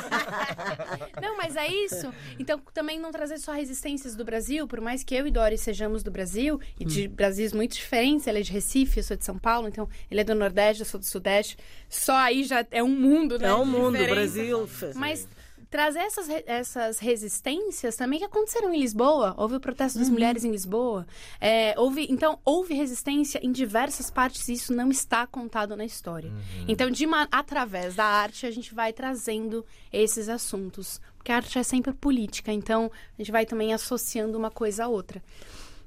Não, 1.22 1.38
mas 1.38 1.56
é 1.56 1.68
isso. 1.68 2.12
Então, 2.40 2.60
também 2.74 3.00
não 3.00 3.12
trazer 3.12 3.38
só 3.40 3.52
resistências 3.52 4.16
do 4.16 4.24
Brasil, 4.24 4.68
por 4.68 4.82
mais 4.82 5.04
que 5.04 5.16
eu 5.16 5.28
e 5.28 5.32
Dori 5.32 5.58
sejamos 5.58 6.04
do 6.04 6.12
Brasil, 6.12 6.60
e 6.80 6.86
de 6.86 7.08
Brasis 7.08 7.54
muito 7.54 7.76
diferentes, 7.76 8.28
ele 8.28 8.40
é 8.40 8.42
de 8.42 8.52
Recife, 8.52 8.98
eu 8.98 9.04
sou 9.04 9.18
de 9.18 9.26
São 9.26 9.38
Paulo, 9.38 9.68
então 9.68 9.88
ele 10.10 10.22
é 10.22 10.24
do 10.24 10.36
Nordeste, 10.36 10.82
eu 10.82 10.86
sou 10.86 11.00
do 11.00 11.06
Sudeste. 11.06 11.58
Só 11.90 12.16
aí 12.16 12.44
já 12.44 12.66
é 12.72 12.84
um 12.84 12.88
mundo, 12.90 13.38
né? 13.40 13.48
É 13.48 13.54
um 13.54 13.66
mundo. 13.66 13.98
Brasil. 13.98 14.68
Mas 14.96 15.28
trazer 15.70 16.00
essas, 16.00 16.30
essas 16.46 17.00
resistências 17.00 17.96
também 17.96 18.20
que 18.20 18.26
aconteceram 18.26 18.74
em 18.74 18.80
Lisboa. 18.80 19.34
Houve 19.38 19.56
o 19.56 19.60
protesto 19.60 20.00
das 20.00 20.10
mulheres 20.10 20.44
em 20.44 20.52
Lisboa. 20.52 21.06
É, 21.42 21.74
houve, 21.78 22.08
então, 22.10 22.40
houve 22.46 22.74
resistência 22.74 23.40
em 23.44 23.52
diversas 23.52 24.10
partes 24.10 24.48
e 24.48 24.54
isso 24.54 24.74
não 24.74 24.90
está 24.90 25.28
contado 25.28 25.76
na 25.76 25.86
história. 25.86 26.32
Então, 26.68 26.90
de 26.90 27.06
ma- 27.06 27.28
através 27.32 27.96
da 27.96 28.06
arte, 28.06 28.46
a 28.46 28.52
gente 28.52 28.74
vai 28.74 28.94
trazendo 28.94 29.66
esses 29.92 30.30
assuntos. 30.30 31.02
Porque 31.18 31.32
a 31.32 31.36
arte 31.38 31.60
é 31.60 31.64
sempre 31.64 31.92
política, 31.94 32.54
então 32.54 32.90
a 33.18 33.22
gente 33.22 33.32
vai 33.32 33.46
também 33.46 33.74
associando 33.74 34.38
uma 34.38 34.50
coisa 34.50 34.86
à 34.86 34.88
outra. 34.88 35.22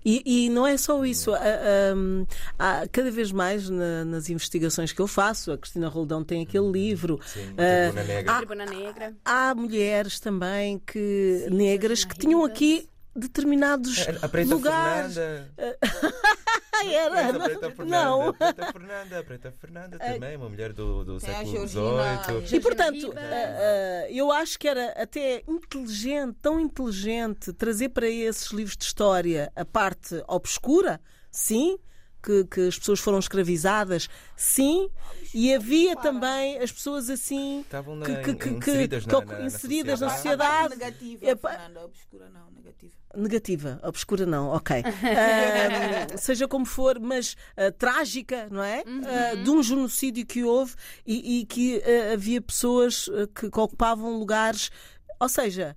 E, 0.05 0.23
e 0.47 0.51
não 0.51 0.67
é 0.67 0.77
só 0.77 1.05
isso. 1.05 1.33
Há, 1.35 1.39
há 2.59 2.89
cada 2.89 3.11
vez 3.11 3.33
mais 3.33 3.69
na- 3.69 4.05
nas 4.05 4.29
investigações 4.31 4.93
que 4.93 5.01
eu 5.01 5.07
faço, 5.07 5.53
a 5.53 5.59
Cristina 5.59 5.89
Roldão 5.89 6.25
tem 6.25 6.43
aquele 6.43 6.71
livro. 6.71 7.19
Sim, 7.27 7.55
ah, 7.57 7.91
Tribuna 7.93 8.05
Negra. 8.05 8.37
Tribuna 8.37 8.67
Negra. 8.67 9.15
há 9.25 9.55
mulheres 9.55 10.19
também 10.21 10.79
que 10.87 11.47
negras 11.51 12.05
que 12.05 12.17
tinham 12.19 12.45
aqui 12.45 12.89
determinados 13.15 14.07
A 14.23 14.29
Preta 14.29 14.55
lugares. 14.55 15.15
Fernanda. 15.15 15.51
Era. 16.83 17.29
A 17.29 17.41
Preta 17.41 17.71
Fernanda. 17.71 17.85
Não. 18.05 18.29
A 18.29 18.33
Preta 18.33 18.73
Fernanda. 18.73 19.19
A 19.19 19.25
Preta 19.25 19.53
Fernanda 19.53 19.99
também, 19.99 20.37
uma 20.37 20.49
mulher 20.49 20.73
do, 20.73 21.05
do 21.05 21.17
a 21.17 21.21
século 21.21 21.69
XVIII. 21.69 22.57
E 22.57 22.61
portanto, 22.61 23.13
ah, 23.17 23.21
ah, 23.21 24.11
eu 24.11 24.33
acho 24.33 24.59
que 24.59 24.67
era 24.67 24.91
até 24.93 25.43
inteligente, 25.47 26.37
tão 26.41 26.59
inteligente, 26.59 27.53
trazer 27.53 27.91
para 27.91 28.09
esses 28.09 28.51
livros 28.51 28.77
de 28.77 28.85
história 28.85 29.53
a 29.55 29.65
parte 29.65 30.23
obscura, 30.27 30.99
sim, 31.31 31.79
que, 32.23 32.45
que 32.45 32.69
as 32.69 32.79
pessoas 32.79 33.01
foram 33.01 33.19
escravizadas, 33.19 34.09
sim, 34.37 34.91
e 35.35 35.55
havia 35.55 35.97
também 35.97 36.59
as 36.59 36.71
pessoas 36.73 37.09
assim 37.11 37.61
Estavam 37.61 37.97
na- 37.97 38.07
que- 38.07 38.17
que- 38.23 38.35
que- 38.35 38.49
inseridas 38.51 39.05
que- 39.05 39.13
na, 39.13 39.21
na, 39.25 39.39
na 39.39 39.45
inseridas 39.47 40.01
na 40.01 40.11
sociedade. 40.11 40.75
sociedade. 40.75 40.77
Negativa, 40.79 41.27
Epá. 41.31 41.51
Fernanda. 41.51 41.85
Obscura 41.85 42.29
não, 42.31 42.51
negativa. 42.53 42.93
Negativa, 43.17 43.81
obscura 43.83 44.25
não, 44.25 44.49
ok. 44.49 44.83
Ah, 44.87 46.17
seja 46.17 46.47
como 46.47 46.65
for, 46.65 46.99
mas 47.01 47.37
ah, 47.57 47.73
trágica, 47.73 48.49
não 48.51 48.63
é? 48.63 48.85
Ah, 49.07 49.35
de 49.35 49.51
um 49.51 49.63
genocídio 49.63 50.25
que 50.25 50.45
houve 50.45 50.75
e, 51.07 51.41
e 51.41 51.47
que 51.47 51.83
ah, 51.85 52.13
havia 52.15 52.41
pessoas 52.41 53.09
que 53.35 53.47
ocupavam 53.47 54.19
lugares, 54.19 54.71
ou 55.19 55.29
seja. 55.29 55.77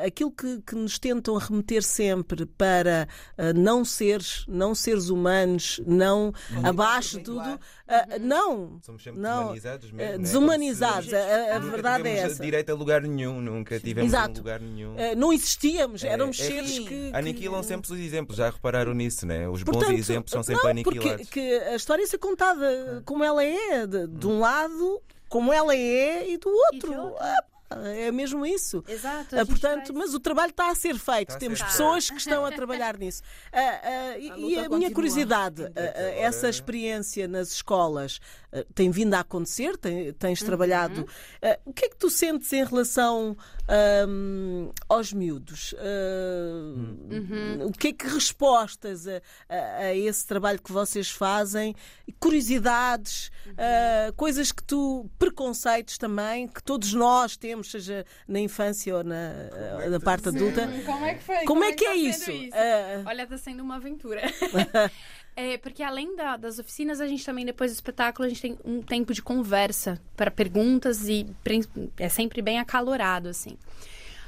Ah, 0.00 0.06
aquilo 0.06 0.30
que, 0.32 0.60
que 0.66 0.74
nos 0.74 0.98
tentam 0.98 1.36
remeter 1.36 1.82
sempre 1.82 2.44
para 2.46 3.06
ah, 3.36 3.52
não 3.52 3.84
seres, 3.84 4.44
não 4.48 4.74
seres 4.74 5.08
humanos, 5.08 5.80
não 5.86 6.32
abaixo 6.64 7.18
de 7.18 7.24
tudo, 7.24 7.60
ah, 7.86 8.06
não, 8.20 8.78
Somos 8.82 9.02
sempre 9.02 9.20
não, 9.20 9.38
desumanizados 9.54 9.90
mesmo. 9.92 10.12
né? 10.12 10.18
desumanizados. 10.18 11.10
Se- 11.10 11.16
A, 11.16 11.56
a 11.56 11.58
verdade 11.58 12.08
é 12.08 12.18
essa. 12.18 12.42
direito 12.42 12.70
a 12.70 12.74
lugar 12.74 13.02
nenhum, 13.02 13.40
nunca 13.40 13.78
tivemos 13.78 14.10
Exato. 14.12 14.32
um 14.34 14.36
lugar 14.38 14.60
nenhum. 14.60 14.94
Ah, 14.98 15.14
não 15.14 15.32
existíamos, 15.32 16.02
É, 16.04 16.08
éramos 16.08 16.38
é 16.40 16.44
seres 16.44 16.70
sim. 16.70 16.84
que, 16.84 17.10
que- 17.10 17.16
Aniquilam 17.16 17.62
sempre 17.62 17.92
os 17.92 17.98
exemplos, 17.98 18.36
já 18.36 18.50
repararam 18.50 18.92
nisso, 18.94 19.26
né? 19.26 19.48
Os 19.48 19.62
bons 19.62 19.72
Portanto, 19.76 19.96
exemplos 19.98 20.30
são 20.32 20.42
sempre 20.42 20.62
não, 20.64 20.70
aniquilados. 20.70 21.12
Porque 21.26 21.40
que 21.40 21.52
a 21.54 21.76
história 21.76 22.06
ser 22.06 22.18
contada 22.18 23.02
como 23.04 23.22
ela 23.22 23.44
é, 23.44 23.86
de, 23.86 24.06
de 24.06 24.26
um 24.26 24.40
lado 24.40 25.00
como 25.28 25.52
ela 25.52 25.74
é 25.76 26.26
e 26.30 26.38
do 26.38 26.48
outro. 26.48 26.92
E. 26.92 26.96
Ah, 27.20 27.44
é 27.70 28.10
mesmo 28.10 28.46
isso. 28.46 28.82
Exato. 28.88 29.36
Ah, 29.38 29.44
portanto, 29.46 29.92
mas 29.94 30.14
o 30.14 30.20
trabalho 30.20 30.50
está 30.50 30.70
a 30.70 30.74
ser 30.74 30.98
feito. 30.98 31.28
Está 31.30 31.38
Temos 31.38 31.58
ser 31.58 31.64
pessoas 31.66 32.10
que 32.10 32.16
estão 32.16 32.44
a 32.46 32.50
trabalhar 32.52 32.96
nisso. 32.96 33.22
Ah, 33.52 34.16
e- 34.18 34.30
A 34.30 34.36
e 34.36 34.36
a 34.36 34.36
minha 34.36 34.68
continua. 34.68 34.90
curiosidade, 34.94 35.64
agora- 35.64 35.80
essa 36.18 36.48
experiência 36.48 37.28
nas 37.28 37.52
escolas 37.52 38.20
tem 38.74 38.90
vindo 38.90 39.14
a 39.14 39.20
acontecer? 39.20 39.76
Tem- 39.76 40.08
Uhum. 40.08 40.12
tens 40.14 40.42
trabalhado. 40.42 41.06
Ah, 41.42 41.58
o 41.64 41.72
que 41.72 41.84
é 41.86 41.88
que 41.88 41.96
tu 41.96 42.08
sentes 42.10 42.52
em 42.52 42.64
relação 42.64 43.36
aos 44.88 45.12
miúdos? 45.12 45.74
Ah, 45.78 47.08
Uhum. 47.10 47.66
O 47.66 47.72
que 47.72 47.88
é 47.88 47.92
que 47.92 48.06
respostas 48.06 49.06
a, 49.06 49.20
a- 49.48 49.76
a 49.86 49.94
esse 49.94 50.26
trabalho 50.26 50.60
que 50.60 50.72
vocês 50.72 51.08
fazem? 51.10 51.74
Curiosidades, 52.18 53.30
Uhum. 53.46 53.54
ah, 53.58 54.12
coisas 54.16 54.52
que 54.52 54.62
tu. 54.62 55.08
preconceitos 55.18 55.98
também, 55.98 56.46
que 56.48 56.62
todos 56.62 56.92
nós 56.92 57.36
temos, 57.36 57.70
seja 57.70 58.04
na 58.26 58.40
infância 58.40 58.96
ou 58.96 59.04
na, 59.04 59.14
é 59.84 59.88
na 59.88 60.00
parte 60.00 60.28
adulta. 60.28 60.68
Como 60.84 61.04
é 61.04 61.14
que 61.14 61.22
foi? 61.22 61.44
Como, 61.44 61.64
é 61.64 61.72
que 61.72 61.84
é 61.84 61.88
tá 61.88 61.94
isso? 61.96 62.24
sendo 62.24 62.54
Ah, 62.54 63.02
Olha, 63.06 63.26
tá 63.26 63.38
sendo 63.38 63.62
uma 63.62 63.76
aventura. 63.76 64.22
É, 65.40 65.56
porque 65.56 65.84
além 65.84 66.16
da- 66.16 66.36
das 66.36 66.58
oficinas, 66.58 67.00
a 67.00 67.06
gente 67.06 67.24
também, 67.24 67.44
depois 67.44 67.70
do 67.70 67.74
espetáculo, 67.74 68.26
a 68.26 68.28
gente 68.28 68.42
tem 68.42 68.58
um 68.64 68.82
tempo 68.82 69.14
de 69.14 69.22
conversa 69.22 70.00
para 70.16 70.32
perguntas 70.32 71.08
e 71.08 71.26
é 71.96 72.08
sempre 72.08 72.42
bem 72.42 72.58
acalorado, 72.58 73.28
assim. 73.28 73.56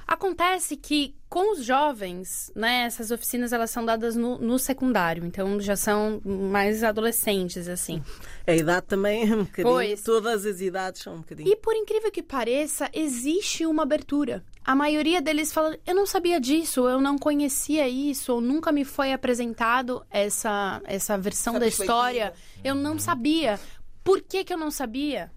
Acontece 0.06 0.76
que 0.76 1.14
com 1.28 1.52
os 1.52 1.64
jovens, 1.64 2.50
né, 2.54 2.82
essas 2.84 3.10
oficinas 3.12 3.52
elas 3.52 3.70
são 3.70 3.84
dadas 3.84 4.16
no, 4.16 4.38
no 4.38 4.58
secundário, 4.58 5.24
então 5.24 5.60
já 5.60 5.76
são 5.76 6.20
mais 6.24 6.82
adolescentes, 6.82 7.68
assim. 7.68 8.02
a 8.46 8.52
idade 8.54 8.86
também 8.86 9.22
é 9.30 9.34
um 9.34 9.44
bocadinho. 9.44 9.74
Pois. 9.74 10.02
Todas 10.02 10.44
as 10.46 10.60
idades 10.60 11.02
são 11.02 11.14
um 11.14 11.18
bocadinho. 11.18 11.48
E 11.48 11.56
por 11.56 11.74
incrível 11.74 12.10
que 12.10 12.22
pareça, 12.24 12.88
existe 12.92 13.64
uma 13.66 13.84
abertura. 13.84 14.44
A 14.64 14.74
maioria 14.74 15.20
deles 15.22 15.52
fala: 15.52 15.76
eu 15.86 15.94
não 15.94 16.06
sabia 16.06 16.40
disso, 16.40 16.88
eu 16.88 17.00
não 17.00 17.18
conhecia 17.18 17.88
isso, 17.88 18.34
ou 18.34 18.40
nunca 18.40 18.70
me 18.70 18.84
foi 18.84 19.12
apresentado 19.12 20.04
essa, 20.10 20.80
essa 20.84 21.16
versão 21.18 21.54
Essa 21.54 21.60
da 21.60 21.66
história. 21.68 22.32
Eu 22.62 22.74
não 22.74 22.98
sabia. 22.98 23.58
Por 24.04 24.20
que, 24.22 24.44
que 24.44 24.52
eu 24.52 24.58
não 24.58 24.70
sabia? 24.70 25.30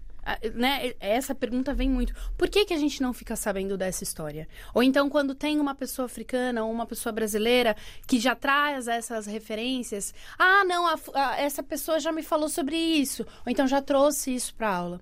Né? 0.54 0.94
Essa 1.00 1.34
pergunta 1.34 1.74
vem 1.74 1.90
muito. 1.90 2.14
Por 2.38 2.48
que, 2.48 2.64
que 2.64 2.72
a 2.72 2.78
gente 2.78 3.02
não 3.02 3.12
fica 3.12 3.36
sabendo 3.36 3.76
dessa 3.76 4.02
história? 4.02 4.48
Ou 4.72 4.82
então, 4.82 5.10
quando 5.10 5.34
tem 5.34 5.60
uma 5.60 5.74
pessoa 5.74 6.06
africana 6.06 6.64
ou 6.64 6.72
uma 6.72 6.86
pessoa 6.86 7.12
brasileira 7.12 7.76
que 8.06 8.18
já 8.18 8.34
traz 8.34 8.88
essas 8.88 9.26
referências, 9.26 10.14
ah, 10.38 10.64
não, 10.64 10.86
a 10.86 10.98
a- 11.14 11.36
essa 11.40 11.62
pessoa 11.62 12.00
já 12.00 12.10
me 12.10 12.22
falou 12.22 12.48
sobre 12.48 12.74
isso, 12.74 13.22
ou 13.44 13.52
então 13.52 13.66
já 13.66 13.82
trouxe 13.82 14.34
isso 14.34 14.54
para 14.54 14.74
aula. 14.74 15.00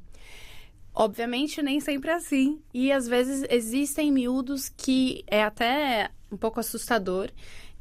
Obviamente, 0.94 1.62
nem 1.62 1.80
sempre 1.80 2.10
é 2.10 2.14
assim. 2.14 2.60
E 2.72 2.92
às 2.92 3.08
vezes 3.08 3.44
existem 3.48 4.12
miúdos 4.12 4.68
que 4.68 5.24
é 5.26 5.42
até 5.42 6.10
um 6.30 6.36
pouco 6.36 6.60
assustador, 6.60 7.30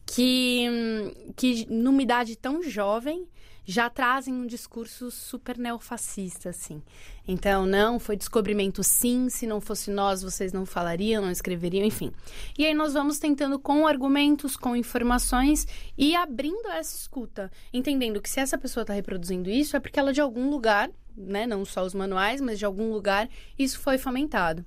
que, 0.05 0.67
hum, 0.69 1.33
que 1.35 1.65
numa 1.69 2.01
idade 2.01 2.35
tão 2.35 2.63
jovem 2.63 3.27
já 3.71 3.89
trazem 3.89 4.33
um 4.33 4.45
discurso 4.45 5.09
super 5.09 5.57
neofascista, 5.57 6.49
assim. 6.49 6.83
Então, 7.25 7.65
não, 7.65 7.99
foi 7.99 8.17
descobrimento 8.17 8.83
sim, 8.83 9.29
se 9.29 9.47
não 9.47 9.61
fosse 9.61 9.89
nós, 9.89 10.21
vocês 10.21 10.51
não 10.51 10.65
falariam, 10.65 11.23
não 11.23 11.31
escreveriam, 11.31 11.85
enfim. 11.85 12.11
E 12.57 12.65
aí 12.65 12.73
nós 12.73 12.93
vamos 12.93 13.17
tentando 13.17 13.57
com 13.57 13.87
argumentos, 13.87 14.57
com 14.57 14.75
informações 14.75 15.65
e 15.97 16.13
abrindo 16.13 16.67
essa 16.67 16.97
escuta, 16.97 17.49
entendendo 17.71 18.21
que 18.21 18.29
se 18.29 18.41
essa 18.41 18.57
pessoa 18.57 18.81
está 18.81 18.93
reproduzindo 18.93 19.49
isso 19.49 19.77
é 19.77 19.79
porque 19.79 19.99
ela 19.99 20.11
de 20.11 20.19
algum 20.19 20.49
lugar, 20.49 20.91
né, 21.15 21.47
não 21.47 21.63
só 21.63 21.85
os 21.85 21.93
manuais, 21.93 22.41
mas 22.41 22.59
de 22.59 22.65
algum 22.65 22.91
lugar 22.91 23.29
isso 23.57 23.79
foi 23.79 23.97
fomentado. 23.97 24.65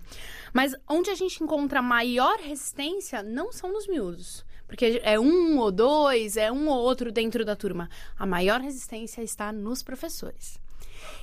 Mas 0.50 0.74
onde 0.88 1.10
a 1.10 1.14
gente 1.14 1.44
encontra 1.44 1.82
maior 1.82 2.38
resistência 2.38 3.22
não 3.22 3.52
são 3.52 3.70
nos 3.70 3.86
miúdos. 3.86 4.46
Porque 4.74 5.00
é 5.04 5.20
um 5.20 5.56
ou 5.60 5.70
dois, 5.70 6.36
é 6.36 6.50
um 6.50 6.68
ou 6.68 6.78
outro 6.82 7.12
dentro 7.12 7.44
da 7.44 7.54
turma. 7.54 7.88
A 8.18 8.26
maior 8.26 8.60
resistência 8.60 9.22
está 9.22 9.52
nos 9.52 9.84
professores. 9.84 10.58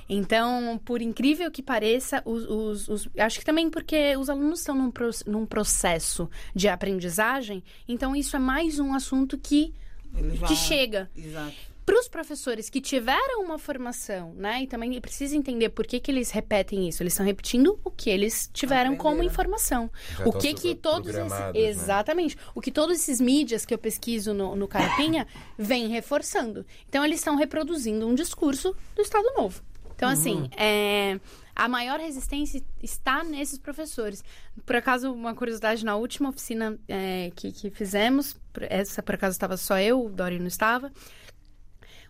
Então, 0.08 0.80
por 0.84 1.02
incrível 1.02 1.50
que 1.50 1.62
pareça, 1.62 2.22
os, 2.24 2.44
os- 2.48 2.88
os- 2.88 3.08
acho 3.18 3.38
que 3.38 3.44
também 3.44 3.68
porque 3.70 4.16
os 4.16 4.30
alunos 4.30 4.60
estão 4.60 4.74
num, 4.74 4.90
pro- 4.90 5.10
num 5.26 5.44
processo 5.44 6.30
de 6.54 6.66
aprendizagem, 6.66 7.62
então 7.86 8.16
isso 8.16 8.34
é 8.36 8.38
mais 8.38 8.78
um 8.78 8.94
assunto 8.94 9.36
que, 9.36 9.74
vão- 10.12 10.48
que 10.48 10.56
chega. 10.56 11.10
Exato. 11.14 11.71
Para 11.92 12.00
os 12.00 12.08
professores 12.08 12.70
que 12.70 12.80
tiveram 12.80 13.42
uma 13.42 13.58
formação, 13.58 14.32
né, 14.34 14.62
e 14.62 14.66
também 14.66 14.98
precisa 14.98 15.36
entender 15.36 15.68
por 15.68 15.86
que, 15.86 16.00
que 16.00 16.10
eles 16.10 16.30
repetem 16.30 16.88
isso. 16.88 17.02
Eles 17.02 17.12
estão 17.12 17.26
repetindo 17.26 17.78
o 17.84 17.90
que 17.90 18.08
eles 18.08 18.48
tiveram 18.50 18.96
como 18.96 19.16
Aprenderam. 19.16 19.30
informação. 19.30 19.90
O 20.24 20.32
que 20.32 20.54
que 20.54 20.74
todos 20.74 21.14
esses, 21.14 21.30
né? 21.30 21.52
exatamente, 21.54 22.34
o 22.54 22.62
que 22.62 22.72
todos 22.72 22.96
esses 22.96 23.20
mídias 23.20 23.66
que 23.66 23.74
eu 23.74 23.78
pesquiso 23.78 24.32
no, 24.32 24.56
no 24.56 24.66
Carapinha 24.66 25.26
vêm 25.58 25.88
reforçando. 25.88 26.64
Então 26.88 27.04
eles 27.04 27.18
estão 27.18 27.36
reproduzindo 27.36 28.08
um 28.08 28.14
discurso 28.14 28.74
do 28.96 29.02
Estado 29.02 29.30
Novo. 29.36 29.62
Então 29.94 30.08
assim, 30.08 30.48
é, 30.56 31.20
a 31.54 31.68
maior 31.68 32.00
resistência 32.00 32.64
está 32.82 33.22
nesses 33.22 33.58
professores. 33.58 34.24
Por 34.64 34.76
acaso, 34.76 35.12
uma 35.12 35.34
curiosidade, 35.34 35.84
na 35.84 35.94
última 35.96 36.30
oficina 36.30 36.78
é, 36.88 37.30
que, 37.36 37.52
que 37.52 37.70
fizemos, 37.70 38.34
essa 38.62 39.02
por 39.02 39.14
acaso 39.14 39.34
estava 39.34 39.58
só 39.58 39.78
eu, 39.78 40.06
o 40.06 40.08
Dori 40.08 40.38
não 40.38 40.46
estava, 40.46 40.90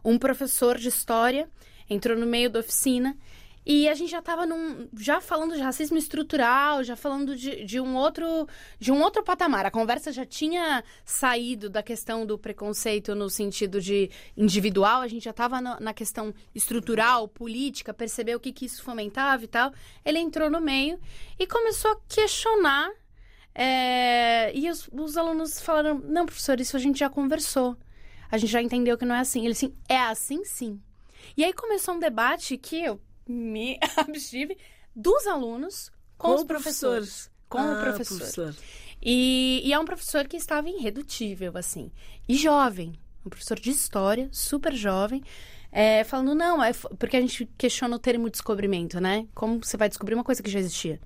um 0.05 0.19
professor 0.19 0.79
de 0.79 0.89
história 0.89 1.49
entrou 1.89 2.17
no 2.17 2.27
meio 2.27 2.51
da 2.51 2.61
oficina 2.61 3.17
e 3.65 3.89
a 3.89 3.95
gente 3.95 4.11
já 4.11 4.19
estava 4.19 4.43
já 4.99 5.21
falando 5.21 5.55
de 5.55 5.61
racismo 5.61 5.97
estrutural, 5.97 6.83
já 6.83 6.97
falando 6.97 7.37
de, 7.37 7.65
de 7.65 7.81
um 7.81 7.95
outro 7.95 8.49
de 8.79 8.91
um 8.91 9.01
outro 9.01 9.23
patamar. 9.23 9.65
A 9.65 9.71
conversa 9.71 10.11
já 10.11 10.27
tinha 10.27 10.83
saído 11.05 11.71
da 11.71 11.81
questão 11.81 12.27
do 12.27 12.37
preconceito 12.37 13.15
no 13.15 13.31
sentido 13.31 13.81
de 13.81 14.11
individual, 14.37 15.01
a 15.01 15.07
gente 15.07 15.25
já 15.25 15.31
estava 15.31 15.61
na, 15.61 15.79
na 15.79 15.95
questão 15.95 16.35
estrutural, 16.53 17.29
política, 17.29 17.95
perceber 17.95 18.35
o 18.35 18.41
que, 18.41 18.53
que 18.53 18.65
isso 18.65 18.83
fomentava 18.83 19.45
e 19.45 19.49
tal. 19.49 19.73
Ele 20.05 20.19
entrou 20.19 20.51
no 20.51 20.61
meio 20.61 20.99
e 21.39 21.47
começou 21.47 21.93
a 21.93 21.97
questionar. 22.09 22.91
é, 23.55 24.51
e 24.57 24.69
os, 24.71 24.89
os 24.93 25.17
alunos 25.17 25.61
falaram: 25.61 26.01
não, 26.01 26.27
professor, 26.27 26.59
isso 26.61 26.77
a 26.77 26.81
gente 26.81 26.99
já 26.99 27.09
conversou. 27.09 27.77
A 28.33 28.39
gente 28.39 28.51
já 28.51 28.63
entendeu 28.63 28.97
que 28.99 29.05
não 29.05 29.15
é 29.15 29.21
assim. 29.21 29.41
Ele 29.43 29.53
assim, 29.53 29.75
é 29.89 29.99
assim 29.99 30.45
sim. 30.45 30.81
E 31.37 31.45
aí 31.45 31.53
começou 31.53 31.95
um 31.95 31.99
debate 32.01 32.57
que 32.57 32.83
eu 32.83 33.01
me 33.29 33.79
abstive 33.97 34.57
dos 34.97 35.27
alunos 35.27 35.93
com, 36.19 36.35
os 36.35 36.43
professores. 36.45 37.31
Com 37.49 37.59
o 37.59 37.61
Ah, 37.61 37.81
professor. 37.83 38.55
E, 39.01 39.61
e 39.65 39.73
é 39.73 39.79
um 39.79 39.85
professor 39.85 40.27
que 40.27 40.37
estava 40.37 40.69
irredutível, 40.69 41.53
assim. 41.57 41.93
E 42.29 42.35
jovem. 42.37 42.95
Um 43.25 43.29
professor 43.31 43.59
de 43.61 43.71
história, 43.71 44.29
super 44.33 44.75
jovem. 44.75 45.23
é, 45.71 46.03
falando, 46.05 46.35
não, 46.35 46.63
é 46.63 46.73
porque 46.99 47.17
a 47.17 47.21
gente 47.21 47.47
questiona 47.57 47.97
o 47.97 47.99
termo 47.99 48.29
descobrimento, 48.31 49.01
né? 49.01 49.27
Como 49.35 49.59
você 49.63 49.77
vai 49.77 49.89
descobrir 49.89 50.15
uma 50.15 50.25
coisa 50.25 50.43
que 50.43 50.51
já 50.51 50.59
existia? 50.59 51.01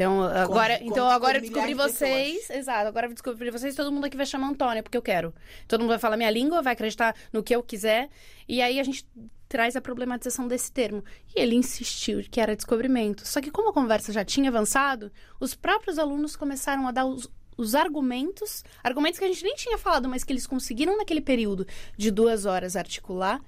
Então, 0.00 0.22
agora, 0.22 0.78
com- 0.78 0.84
então 0.84 1.06
com 1.06 1.12
agora 1.12 1.38
eu 1.38 1.42
milhares 1.42 1.76
descobri 1.76 1.88
de 1.88 1.92
vocês. 1.92 2.50
Exato, 2.50 2.88
agora 2.88 3.06
eu 3.06 3.12
descobri 3.12 3.50
vocês, 3.50 3.74
todo 3.74 3.92
mundo 3.92 4.06
aqui 4.06 4.16
vai 4.16 4.24
chamar 4.26 4.48
Antônia, 4.48 4.82
porque 4.82 4.96
eu 4.96 5.02
quero. 5.02 5.34
Todo 5.68 5.80
mundo 5.80 5.90
vai 5.90 5.98
falar 5.98 6.16
minha 6.16 6.30
língua, 6.30 6.62
vai 6.62 6.72
acreditar 6.72 7.14
no 7.32 7.42
que 7.42 7.54
eu 7.54 7.62
quiser. 7.62 8.08
E 8.48 8.62
aí 8.62 8.80
a 8.80 8.82
gente 8.82 9.06
traz 9.48 9.74
a 9.76 9.80
problematização 9.80 10.46
desse 10.48 10.72
termo. 10.72 11.04
E 11.34 11.40
ele 11.40 11.54
insistiu 11.56 12.24
que 12.30 12.40
era 12.40 12.54
descobrimento. 12.56 13.26
Só 13.26 13.40
que 13.40 13.50
como 13.50 13.70
a 13.70 13.72
conversa 13.72 14.12
já 14.12 14.24
tinha 14.24 14.48
avançado, 14.48 15.10
os 15.38 15.54
próprios 15.54 15.98
alunos 15.98 16.36
começaram 16.36 16.86
a 16.86 16.92
dar 16.92 17.04
os, 17.04 17.28
os 17.56 17.74
argumentos, 17.74 18.64
argumentos 18.82 19.18
que 19.18 19.24
a 19.24 19.28
gente 19.28 19.42
nem 19.44 19.54
tinha 19.54 19.76
falado, 19.76 20.08
mas 20.08 20.24
que 20.24 20.32
eles 20.32 20.46
conseguiram 20.46 20.96
naquele 20.96 21.20
período 21.20 21.66
de 21.96 22.10
duas 22.10 22.46
horas 22.46 22.74
articular 22.76 23.40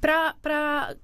para 0.00 0.96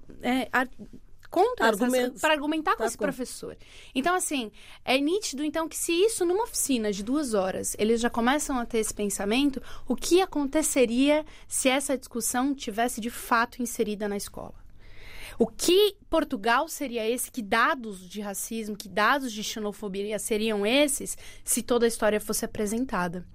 contra 1.35 1.67
Argumentos. 1.67 2.21
para 2.21 2.33
argumentar 2.33 2.73
com 2.77 2.83
Tá 2.83 2.87
esse 2.87 2.97
bom. 2.97 3.05
professor. 3.05 3.57
Então, 3.93 4.15
assim, 4.15 4.53
é 4.85 4.97
nítido, 4.99 5.43
então, 5.43 5.69
que 5.69 5.77
se 5.77 5.93
isso, 5.93 6.25
numa 6.25 6.45
oficina 6.45 6.93
de 6.93 7.03
duas 7.03 7.35
horas, 7.35 7.75
eles 7.79 8.01
já 8.01 8.09
começam 8.09 8.57
a 8.59 8.65
ter 8.65 8.79
esse 8.79 8.95
pensamento, 8.95 9.61
o 9.89 9.97
que 9.97 10.23
aconteceria 10.23 11.25
se 11.49 11.69
essa 11.69 11.99
discussão 11.99 12.55
tivesse 12.55 13.01
de 13.01 13.11
fato 13.11 13.61
inserida 13.61 14.07
na 14.09 14.17
escola? 14.17 14.55
O 15.37 15.49
que 15.49 15.97
Portugal 16.09 16.69
seria 16.69 17.09
esse? 17.11 17.29
Que 17.31 17.43
dados 17.43 18.09
de 18.09 18.21
racismo, 18.21 18.77
que 18.77 18.89
dados 18.89 19.33
de 19.33 19.43
xenofobia 19.43 20.17
seriam 20.21 20.65
esses 20.65 21.19
se 21.43 21.61
toda 21.61 21.85
a 21.85 21.89
história 21.89 22.21
fosse 22.21 22.45
apresentada? 22.45 23.27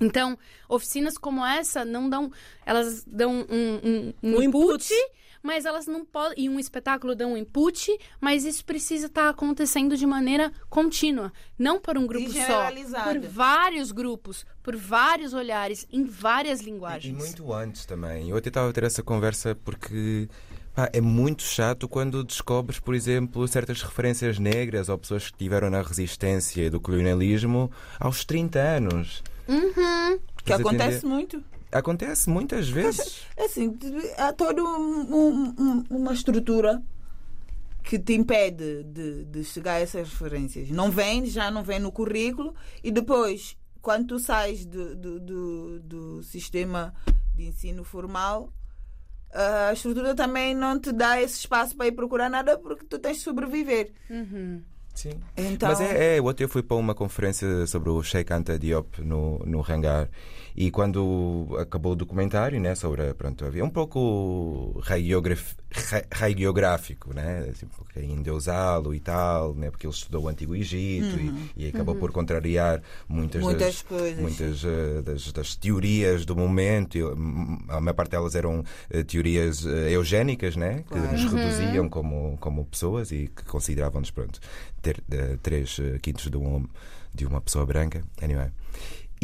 Então, 0.00 0.38
oficinas 0.68 1.18
como 1.18 1.44
essa 1.44 1.84
não 1.84 2.08
dão. 2.08 2.32
Elas 2.64 3.04
dão 3.04 3.44
um, 3.50 3.80
um, 3.84 4.14
um 4.22 4.36
Um 4.38 4.42
input, 4.42 4.92
input. 4.92 5.12
Mas 5.42 5.64
elas 5.64 5.86
não 5.86 6.04
podem. 6.04 6.44
E 6.44 6.48
um 6.48 6.58
espetáculo 6.58 7.14
dão 7.14 7.32
um 7.32 7.36
input, 7.36 7.90
mas 8.20 8.44
isso 8.44 8.64
precisa 8.64 9.06
estar 9.06 9.28
acontecendo 9.28 9.96
de 9.96 10.06
maneira 10.06 10.52
contínua. 10.68 11.32
Não 11.58 11.80
por 11.80 11.98
um 11.98 12.06
grupo 12.06 12.30
só. 12.32 12.70
Por 13.04 13.20
vários 13.20 13.92
grupos, 13.92 14.46
por 14.62 14.76
vários 14.76 15.32
olhares, 15.34 15.86
em 15.92 16.04
várias 16.04 16.60
E 16.60 16.64
linguagens. 16.64 17.16
muito 17.16 17.52
antes 17.52 17.84
também. 17.84 18.30
Eu 18.30 18.36
até 18.36 18.48
estava 18.48 18.70
a 18.70 18.72
ter 18.72 18.84
essa 18.84 19.02
conversa 19.02 19.54
porque 19.64 20.28
Pá, 20.74 20.88
é 20.92 21.00
muito 21.02 21.42
chato 21.42 21.86
quando 21.86 22.24
descobres, 22.24 22.78
por 22.78 22.94
exemplo, 22.94 23.46
certas 23.46 23.82
referências 23.82 24.38
negras 24.38 24.88
ou 24.88 24.96
pessoas 24.96 25.24
que 25.24 25.32
estiveram 25.32 25.68
na 25.68 25.82
resistência 25.82 26.70
do 26.70 26.80
colonialismo 26.80 27.70
aos 28.00 28.24
30 28.24 28.58
anos. 28.58 29.22
Uhum. 29.46 30.18
Que 30.44 30.52
acontece 30.52 30.98
entender? 30.98 31.06
muito. 31.14 31.44
Acontece 31.72 32.28
muitas 32.28 32.68
vezes. 32.68 33.22
Assim, 33.38 33.76
há 34.18 34.32
toda 34.32 34.62
um- 34.62 35.00
um- 35.16 35.54
um- 35.58 35.84
uma 35.90 36.12
estrutura 36.12 36.82
que 37.82 37.98
te 37.98 38.12
impede 38.14 38.84
de, 38.84 39.24
de 39.24 39.42
chegar 39.44 39.74
a 39.74 39.80
essas 39.80 40.08
referências. 40.08 40.68
Não 40.70 40.90
vem, 40.90 41.26
já 41.26 41.50
não 41.50 41.64
vem 41.64 41.80
no 41.80 41.90
currículo 41.90 42.54
e 42.84 42.90
depois, 42.92 43.56
quando 43.80 44.06
tu 44.08 44.18
sais 44.20 44.64
do, 44.64 44.94
do, 44.94 45.18
do, 45.20 45.80
do 45.80 46.22
sistema 46.22 46.94
de 47.34 47.46
ensino 47.46 47.82
formal, 47.82 48.52
a 49.32 49.72
estrutura 49.72 50.14
também 50.14 50.54
não 50.54 50.78
te 50.78 50.92
dá 50.92 51.20
esse 51.20 51.38
espaço 51.38 51.74
para 51.74 51.86
ir 51.86 51.92
procurar 51.92 52.28
nada 52.28 52.58
porque 52.58 52.84
tu 52.84 52.98
tens 52.98 53.16
de 53.16 53.22
sobreviver. 53.22 53.92
Uhum. 54.10 54.62
Sim. 54.94 55.12
Então, 55.34 55.70
Mas 55.70 55.80
é, 55.80 56.18
é, 56.18 56.20
ontem 56.22 56.44
eu 56.44 56.48
fui 56.50 56.62
para 56.62 56.76
uma 56.76 56.94
conferência 56.94 57.66
sobre 57.66 57.88
o 57.88 58.02
Sheikh 58.02 58.30
Anta 58.30 58.58
Diop 58.58 59.00
no, 59.02 59.38
no 59.38 59.64
Hangar 59.66 60.10
e 60.56 60.70
quando 60.70 61.48
acabou 61.58 61.92
o 61.92 61.96
documentário, 61.96 62.60
né, 62.60 62.74
sobre, 62.74 63.12
pronto, 63.14 63.44
havia 63.44 63.64
um 63.64 63.70
pouco 63.70 64.80
radiográfico, 66.10 67.14
né, 67.14 67.46
assim, 67.50 67.66
porque 67.66 68.00
endeusá-lo 68.00 68.94
e 68.94 69.00
tal, 69.00 69.54
né, 69.54 69.70
porque 69.70 69.86
ele 69.86 69.94
estudou 69.94 70.24
o 70.24 70.28
Antigo 70.28 70.54
Egito 70.54 71.18
e, 71.18 71.64
e 71.64 71.68
acabou 71.68 71.94
por 71.94 72.12
contrariar 72.12 72.82
muitas, 73.08 73.42
Uhum. 73.42 73.48
Muitas 73.48 73.66
das, 73.68 73.82
coisas. 73.82 74.20
muitas 74.20 74.64
eh, 74.64 75.02
das, 75.02 75.32
das 75.32 75.56
teorias 75.56 76.24
do 76.24 76.36
momento. 76.36 76.98
A 77.68 77.80
maior 77.80 77.94
parte 77.94 78.10
delas 78.10 78.34
eram 78.34 78.62
eh, 78.90 79.02
teorias 79.02 79.64
eh, 79.66 79.90
eugénicas, 79.92 80.54
né, 80.56 80.78
que 80.88 80.94
Claro. 80.94 81.12
nos 81.12 81.24
reduziam 81.32 81.88
como, 81.88 82.36
como 82.38 82.64
pessoas 82.66 83.10
e 83.10 83.28
que 83.34 83.44
consideravam-nos, 83.44 84.10
pronto, 84.10 84.38
ter 84.80 85.02
três 85.42 85.78
quintos 86.02 86.30
de, 86.30 86.36
um, 86.36 86.66
de 87.14 87.24
uma 87.26 87.40
pessoa 87.40 87.64
branca. 87.66 88.02
Anyway. 88.20 88.48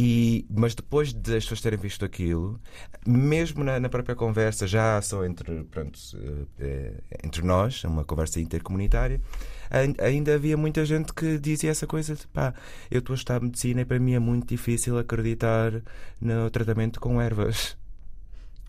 E, 0.00 0.46
mas 0.48 0.76
depois 0.76 1.12
das 1.12 1.42
pessoas 1.42 1.60
terem 1.60 1.76
visto 1.76 2.04
aquilo, 2.04 2.60
mesmo 3.04 3.64
na, 3.64 3.80
na 3.80 3.88
própria 3.88 4.14
conversa, 4.14 4.64
já 4.64 5.02
só 5.02 5.24
entre, 5.24 5.64
pronto, 5.64 5.98
eh, 6.14 6.44
eh, 6.60 6.92
entre 7.24 7.42
nós, 7.42 7.82
uma 7.82 8.04
conversa 8.04 8.38
intercomunitária, 8.38 9.20
ain- 9.68 9.96
ainda 10.00 10.36
havia 10.36 10.56
muita 10.56 10.86
gente 10.86 11.12
que 11.12 11.36
dizia 11.38 11.70
essa 11.72 11.84
coisa 11.84 12.14
de 12.14 12.28
pá, 12.28 12.54
eu 12.88 13.00
estou 13.00 13.12
a 13.14 13.16
estudar 13.16 13.40
medicina 13.40 13.80
e 13.80 13.84
para 13.84 13.98
mim 13.98 14.12
é 14.14 14.20
muito 14.20 14.46
difícil 14.46 14.96
acreditar 14.98 15.72
no 16.20 16.48
tratamento 16.48 17.00
com 17.00 17.20
ervas. 17.20 17.76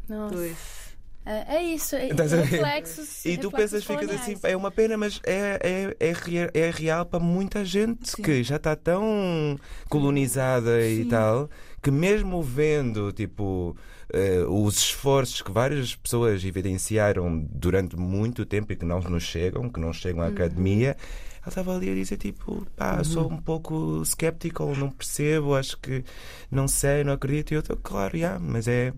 Nossa. 0.08 0.34
Pois. 0.34 0.79
É, 1.26 1.58
é 1.58 1.64
isso. 1.64 1.96
É, 1.96 2.10
Estás 2.10 2.32
reflexos. 2.32 3.26
E 3.26 3.38
tu 3.38 3.50
reflexos 3.50 3.84
pensas, 3.86 4.02
ficas 4.08 4.22
assim, 4.22 4.38
é 4.44 4.56
uma 4.58 4.72
pena, 4.72 4.98
mas 4.98 5.20
é, 5.24 5.94
é, 6.00 6.10
é, 6.10 6.60
é 6.60 6.72
real 6.72 7.06
para 7.06 7.20
muita 7.20 7.64
gente 7.64 8.10
Sim. 8.12 8.22
que 8.24 8.44
já 8.44 8.56
está 8.56 8.76
tão 8.76 9.60
colonizada 9.90 10.82
e 10.82 11.04
Sim. 11.04 11.10
tal, 11.10 11.50
que 11.84 11.92
mesmo 11.92 12.42
vendo 12.42 13.12
tipo 13.12 13.76
eh, 14.12 14.44
os 14.48 14.78
esforços 14.78 15.42
que 15.42 15.52
várias 15.52 15.96
pessoas 15.96 16.44
evidenciaram 16.44 17.46
durante 17.52 17.96
muito 17.96 18.46
tempo 18.46 18.72
e 18.74 18.76
que 18.76 18.86
não 18.86 19.00
nos 19.02 19.24
chegam, 19.24 19.70
que 19.70 19.80
não 19.80 19.94
chegam 19.94 20.22
à 20.22 20.26
Uhum. 20.28 20.32
academia. 20.32 20.96
Ela 21.42 21.48
estava 21.50 21.76
ali 21.76 21.90
a 21.92 21.94
dizer 21.96 22.18
tipo, 22.18 22.66
pá, 22.76 23.04
sou 23.04 23.32
um 23.32 23.38
pouco 23.38 24.02
skeptical, 24.04 24.76
não 24.76 24.90
percebo, 24.90 25.56
acho 25.56 25.78
que 25.78 26.04
não 26.52 26.68
sei, 26.68 27.04
não 27.04 27.14
acredito. 27.14 27.52
E 27.52 27.56
eu 27.56 27.60
estou, 27.62 27.78
claro, 27.78 28.16
yeah, 28.18 28.40
mas 28.40 28.68
é. 28.68 28.94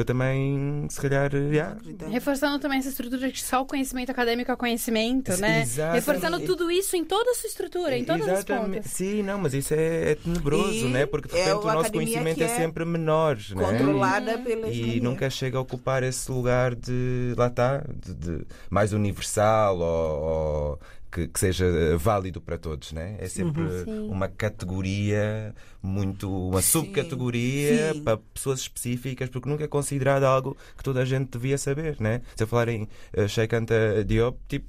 Eu 0.00 0.04
também, 0.04 0.86
se 0.88 0.98
calhar, 1.00 1.30
yeah, 1.34 1.76
Reforçando 2.08 2.58
também 2.58 2.78
essa 2.78 2.88
estrutura 2.88 3.30
de 3.30 3.42
só 3.42 3.60
o 3.60 3.66
conhecimento 3.66 4.10
acadêmico 4.10 4.50
é 4.50 4.56
conhecimento, 4.56 5.36
né? 5.36 5.60
Exatamente. 5.62 5.94
Reforçando 5.94 6.40
tudo 6.40 6.70
isso 6.70 6.96
em 6.96 7.04
toda 7.04 7.30
a 7.30 7.34
sua 7.34 7.48
estrutura, 7.48 7.96
em 7.98 8.04
todas 8.04 8.26
Exatamente. 8.26 8.78
as 8.78 8.84
pontas. 8.84 8.90
Sim, 8.92 9.22
não, 9.22 9.38
mas 9.38 9.52
isso 9.52 9.74
é, 9.74 10.12
é 10.12 10.14
tenebroso, 10.14 10.72
E 10.72 10.84
né? 10.88 11.04
Porque 11.04 11.28
de 11.28 11.36
é 11.36 11.44
repente 11.44 11.56
o 11.58 11.60
uma 11.64 11.74
nosso 11.74 11.88
academia 11.88 12.18
conhecimento 12.18 12.40
é 12.40 12.44
é 12.44 12.56
sempre 12.56 12.84
menor, 12.86 13.36
né? 13.36 13.54
Controlada 13.54 14.38
pelas 14.38 14.74
E 14.74 14.80
mulheres. 14.80 15.02
nunca 15.02 15.28
chega 15.28 15.58
a 15.58 15.60
ocupar 15.60 16.02
esse 16.02 16.30
lugar 16.32 16.74
de 16.74 17.34
lá 17.36 17.48
está, 17.48 17.84
de, 17.94 18.14
de 18.14 18.46
mais 18.70 18.92
universal 18.94 19.78
ou, 19.78 20.20
ou 20.22 20.80
que, 21.10 21.28
que 21.28 21.40
seja 21.40 21.64
eh, 21.66 21.96
válido 21.96 22.40
para 22.40 22.56
todos, 22.56 22.92
né? 22.92 23.16
É 23.18 23.28
sempre 23.28 23.62
Sim. 23.84 24.08
uma 24.08 24.28
categoria 24.28 25.54
muito, 25.82 26.48
uma 26.48 26.62
subcategoria 26.62 27.94
sim. 27.94 28.02
para 28.02 28.16
pessoas 28.16 28.60
específicas, 28.60 29.28
porque 29.28 29.48
nunca 29.48 29.64
é 29.64 29.68
considerado 29.68 30.24
algo 30.24 30.56
que 30.76 30.82
toda 30.82 31.00
a 31.00 31.04
gente 31.04 31.30
devia 31.30 31.58
saber, 31.58 32.00
né? 32.00 32.22
Se 32.36 32.44
eu 32.44 32.46
falar 32.46 32.68
em 32.68 32.88
uh, 33.16 33.28
Sheikh 33.28 33.54
Anta 33.54 34.04
Diop, 34.04 34.38
tipo, 34.48 34.66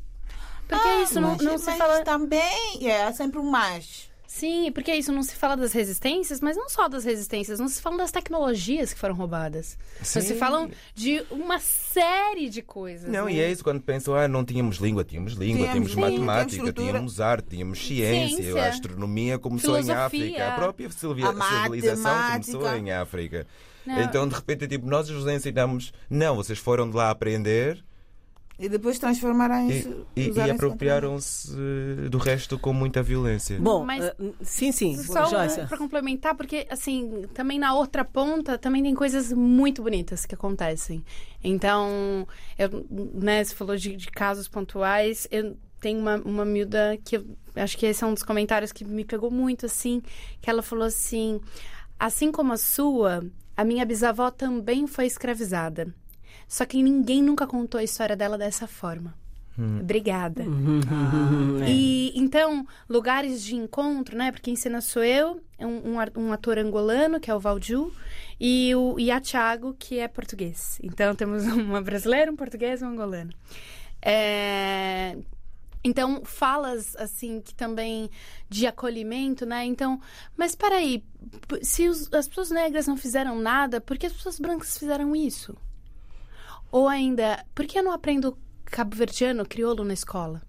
Porque 0.68 0.88
é 0.88 1.04
isso, 1.04 1.20
não, 1.20 1.32
mas, 1.32 1.42
não 1.42 1.58
se 1.58 1.66
mas 1.66 1.78
fala. 1.78 2.02
também 2.04 2.88
é, 2.88 3.04
há 3.04 3.14
sempre 3.14 3.40
um 3.40 3.50
mais. 3.50 4.11
Sim, 4.34 4.72
porque 4.72 4.90
é 4.90 4.98
isso, 4.98 5.12
não 5.12 5.24
se 5.24 5.36
fala 5.36 5.58
das 5.58 5.74
resistências, 5.74 6.40
mas 6.40 6.56
não 6.56 6.70
só 6.70 6.88
das 6.88 7.04
resistências, 7.04 7.60
não 7.60 7.68
se 7.68 7.82
fala 7.82 7.98
das 7.98 8.12
tecnologias 8.12 8.94
que 8.94 9.00
foram 9.00 9.14
roubadas. 9.14 9.78
Se 10.02 10.22
Sim. 10.22 10.36
falam 10.36 10.72
de 10.96 11.22
uma 11.30 11.60
série 11.60 12.50
de 12.50 12.62
coisas. 12.62 13.12
Não, 13.12 13.26
né? 13.26 13.34
e 13.34 13.40
é 13.42 13.52
isso 13.52 13.62
quando 13.62 13.82
pensam, 13.82 14.16
ah, 14.16 14.30
não 14.30 14.46
tínhamos 14.46 14.78
língua, 14.78 15.04
tínhamos 15.04 15.34
língua, 15.34 15.68
Tínhamos 15.68 15.92
tínhamos 15.92 16.12
matemática, 16.12 16.72
tínhamos 16.72 17.20
arte, 17.20 17.50
tínhamos 17.50 17.86
ciência, 17.86 18.38
Ciência. 18.38 18.64
a 18.64 18.70
astronomia 18.70 19.38
começou 19.38 19.78
em 19.78 19.84
Filosofia. 19.84 20.06
África, 20.06 20.48
a 20.48 20.56
própria 20.56 20.88
A 20.88 21.64
civilização 21.64 22.32
começou 22.32 22.76
em 22.78 22.92
África. 22.94 23.46
Não. 23.86 24.02
Então, 24.02 24.28
de 24.30 24.34
repente, 24.34 24.64
é 24.64 24.68
tipo, 24.68 24.88
nós 24.88 25.10
vos 25.10 25.28
ensinamos, 25.28 25.92
não, 26.10 26.38
vocês 26.38 26.58
foram 26.58 26.90
de 26.90 26.96
lá 26.96 27.10
aprender 27.10 27.84
E 28.62 28.70
depois 28.70 29.00
transformaram 29.00 29.70
e, 29.72 30.06
e- 30.16 30.30
e 30.30 30.52
apropriaram-se 30.52 31.52
do 32.12 32.18
resto 32.20 32.60
com 32.60 32.72
muita 32.72 33.02
violência. 33.02 33.60
Bom, 33.60 33.84
Mas- 33.84 34.06
eh, 34.06 34.16
sim, 34.42 34.72
sim, 34.72 34.96
Só 34.98 35.26
Joyce. 35.26 35.66
para 35.66 35.78
complementar, 35.78 36.36
porque 36.36 36.68
assim, 36.70 37.24
também 37.34 37.58
na 37.58 37.74
outra 37.74 38.06
ponta 38.06 38.58
também 38.58 38.84
tem 38.84 38.94
coisas 38.94 39.34
muito 39.34 39.82
bonitas 39.82 40.26
que 40.28 40.36
acontecem. 40.36 41.04
Então, 41.44 42.28
eu, 42.58 42.86
né, 43.16 43.44
você 43.44 43.56
falou 43.56 43.76
de, 43.76 43.96
de 43.96 44.08
casos 44.12 44.48
pontuais, 44.48 45.28
eu 45.32 45.58
tenho 45.80 46.00
uma, 46.00 46.18
uma 46.18 46.46
miúda 46.46 46.98
que 47.04 47.16
eu 47.18 47.26
acho 47.56 47.76
que 47.78 47.88
esse 47.88 48.04
é 48.04 48.08
um 48.08 48.14
dos 48.14 48.22
comentários 48.24 48.72
que 48.72 48.86
me 48.86 49.04
pegou 49.04 49.32
muito, 49.32 49.66
assim, 49.66 50.04
que 50.40 50.50
ela 50.50 50.62
falou 50.62 50.86
assim, 50.86 51.42
assim 52.00 52.32
como 52.32 52.54
a 52.54 52.58
sua, 52.58 53.26
a 53.58 53.64
minha 53.66 53.84
bisavó 53.86 54.30
também 54.30 54.86
foi 54.86 55.08
escravizada. 55.08 55.94
Só 56.54 56.66
que 56.66 56.84
ninguém 56.84 57.22
nunca 57.24 57.48
contou 57.48 57.80
a 57.80 57.84
história 57.84 58.14
dela 58.14 58.38
dessa 58.38 58.68
forma. 58.68 59.14
Obrigada. 59.80 60.44
Uhum. 60.44 61.64
E 61.66 62.12
então, 62.14 62.66
lugares 62.90 63.42
de 63.42 63.56
encontro, 63.56 64.18
né? 64.18 64.32
Porque 64.32 64.46
quem 64.46 64.54
ensina 64.56 64.82
sou 64.82 65.02
eu, 65.04 65.40
é 65.58 65.66
um, 65.66 65.96
um 66.18 66.34
ator 66.34 66.58
angolano, 66.58 67.20
que 67.22 67.32
é 67.32 67.36
o 67.36 67.40
Valju, 67.40 67.92
e 68.40 68.74
o 68.76 69.00
e 69.00 69.10
a 69.12 69.22
Thiago, 69.22 69.74
que 69.80 69.98
é 70.00 70.08
português. 70.10 70.78
Então 70.84 71.16
temos 71.16 71.44
uma 71.48 71.82
brasileira, 71.82 72.30
um 72.32 72.36
português 72.36 72.82
e 72.82 72.86
um 72.86 72.90
angolano. 72.90 73.32
É, 74.02 75.18
Então, 75.84 76.22
falas 76.26 76.96
assim 76.98 77.40
que 77.42 77.56
também 77.56 78.10
de 78.50 78.68
acolhimento, 78.68 79.46
né? 79.46 79.64
Então, 79.66 80.00
mas 80.36 80.54
peraí, 80.56 81.04
se 81.62 81.88
os- 81.88 82.12
as 82.14 82.28
pessoas 82.28 82.52
negras 82.52 82.88
não 82.88 82.98
fizeram 82.98 83.40
nada, 83.40 83.80
por 83.80 83.98
que 83.98 84.06
as 84.06 84.14
pessoas 84.14 84.40
brancas 84.40 84.78
fizeram 84.78 85.16
isso? 85.16 85.56
Ou 86.72 86.88
ainda, 86.88 87.46
por 87.54 87.66
que 87.66 87.78
eu 87.78 87.84
não 87.84 87.92
aprendo 87.92 88.38
cabo-verdiano, 88.66 89.46
crioulo 89.46 89.84
na 89.84 89.94
escola? 89.94 90.42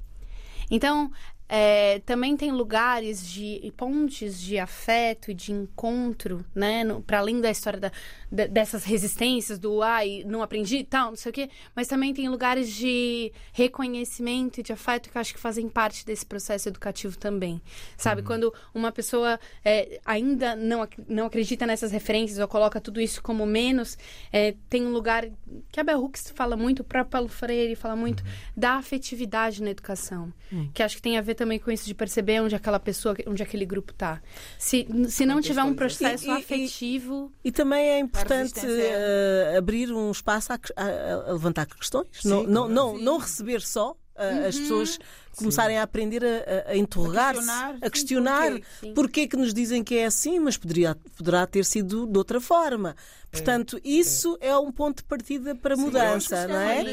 Então, 0.71 1.11
é, 1.49 1.99
também 2.07 2.37
tem 2.37 2.51
lugares 2.51 3.27
de 3.27 3.73
pontes 3.77 4.41
de 4.41 4.59
afeto 4.59 5.31
e 5.31 5.35
de 5.35 5.53
encontro, 5.53 6.45
né? 6.55 6.83
Para 7.07 7.19
além 7.19 7.41
da 7.41 7.51
história 7.51 7.79
da- 7.79 7.93
da- 8.31 8.47
dessas 8.47 8.85
resistências 8.85 9.59
do 9.59 9.83
ai, 9.83 10.23
não 10.27 10.43
aprendi 10.43 10.79
e 10.79 10.85
tal, 10.85 11.11
não 11.11 11.17
sei 11.17 11.31
o 11.31 11.33
quê. 11.33 11.51
Mas 11.77 11.89
também 11.89 12.15
tem 12.15 12.29
lugares 12.29 12.71
de 12.73 13.31
reconhecimento 13.53 14.61
e 14.61 14.63
de 14.63 14.73
afeto 14.73 15.11
que 15.11 15.17
eu 15.17 15.21
acho 15.21 15.35
que 15.35 15.41
fazem 15.41 15.69
parte 15.69 16.07
desse 16.07 16.25
processo 16.25 16.69
educativo 16.69 17.19
também. 17.19 17.61
Sabe? 17.97 18.23
Quando 18.23 18.53
uma 18.75 18.93
pessoa 18.93 19.39
é, 19.65 20.01
ainda 20.05 20.55
não, 20.57 20.89
não 21.09 21.27
acredita 21.27 21.67
nessas 21.67 21.91
referências 21.93 22.39
ou 22.39 22.47
coloca 22.49 22.81
tudo 22.81 23.01
isso 23.01 23.23
como 23.23 23.45
menos, 23.47 23.99
é, 24.33 24.55
tem 24.69 24.87
um 24.87 24.91
lugar 24.93 25.27
que 25.71 25.81
a 25.81 25.85
Bell 25.85 26.03
Hooks 26.03 26.33
fala 26.35 26.57
muito, 26.57 26.81
o 26.81 26.85
próprio 26.85 27.11
Paulo 27.11 27.29
Freire 27.29 27.75
fala 27.77 27.97
muito, 27.97 28.23
da 28.57 28.75
afetividade 28.75 29.63
na 29.63 29.71
educação. 29.71 30.33
Que 30.75 30.83
acho 30.83 30.97
que 30.97 31.03
tem 31.03 31.17
a 31.17 31.21
ver 31.23 31.32
também 31.35 31.59
com 31.59 31.71
isso 31.71 31.85
de 31.87 31.95
perceber 31.95 32.41
onde 32.41 32.55
aquela 32.55 32.79
pessoa, 32.81 33.15
onde 33.27 33.43
aquele 33.43 33.65
grupo 33.67 33.93
tá. 33.93 34.21
Se, 34.59 34.87
se 35.09 35.25
não 35.27 35.41
tiver 35.41 35.63
um 35.63 35.75
processo 35.75 36.25
E- 36.25 36.29
e- 36.29 36.31
e- 36.31 36.37
afetivo. 36.39 37.33
E 37.45 37.51
também 37.53 37.89
é 37.91 37.99
importante 37.99 38.61
eh, 38.65 39.55
abrir 39.57 39.93
um 39.93 40.11
espaço 40.11 40.53
a, 40.53 40.59
a- 40.77 41.31
a 41.31 41.33
levantar 41.33 41.67
questões. 41.67 42.07
não, 42.25 42.43
não, 42.45 42.69
não, 42.69 42.99
não 42.99 43.19
receber 43.19 43.61
só 43.61 43.97
eh, 44.17 44.47
as 44.49 44.59
pessoas 44.59 44.99
começarem 45.37 45.79
a 45.79 45.83
aprender 45.83 46.23
a, 46.25 46.69
a- 46.69 46.73
a 46.73 46.77
interrogar-se, 46.77 47.41
questionar, 47.41 47.71
a 47.71 47.85
sim, 47.87 47.91
questionar 47.91 48.51
porquê? 48.51 48.65
Sim. 48.81 48.95
porquê 48.95 49.27
que 49.29 49.37
nos 49.37 49.55
dizem 49.55 49.83
que 49.83 49.97
é 49.97 50.05
assim, 50.07 50.39
mas 50.39 50.57
poderia, 50.59 50.95
poderá 51.17 51.47
ter 51.47 51.65
sido 51.65 52.07
de 52.07 52.19
outra 52.19 52.41
forma. 52.41 52.95
Portanto, 53.33 53.81
isso 53.83 54.37
é. 54.41 54.57
um 54.57 54.71
ponto 54.71 54.99
de 54.99 55.05
partida 55.05 55.55
para 55.55 55.75
a 55.75 55.77
mudança, 55.77 56.47
não 56.47 56.61
é? 56.61 56.85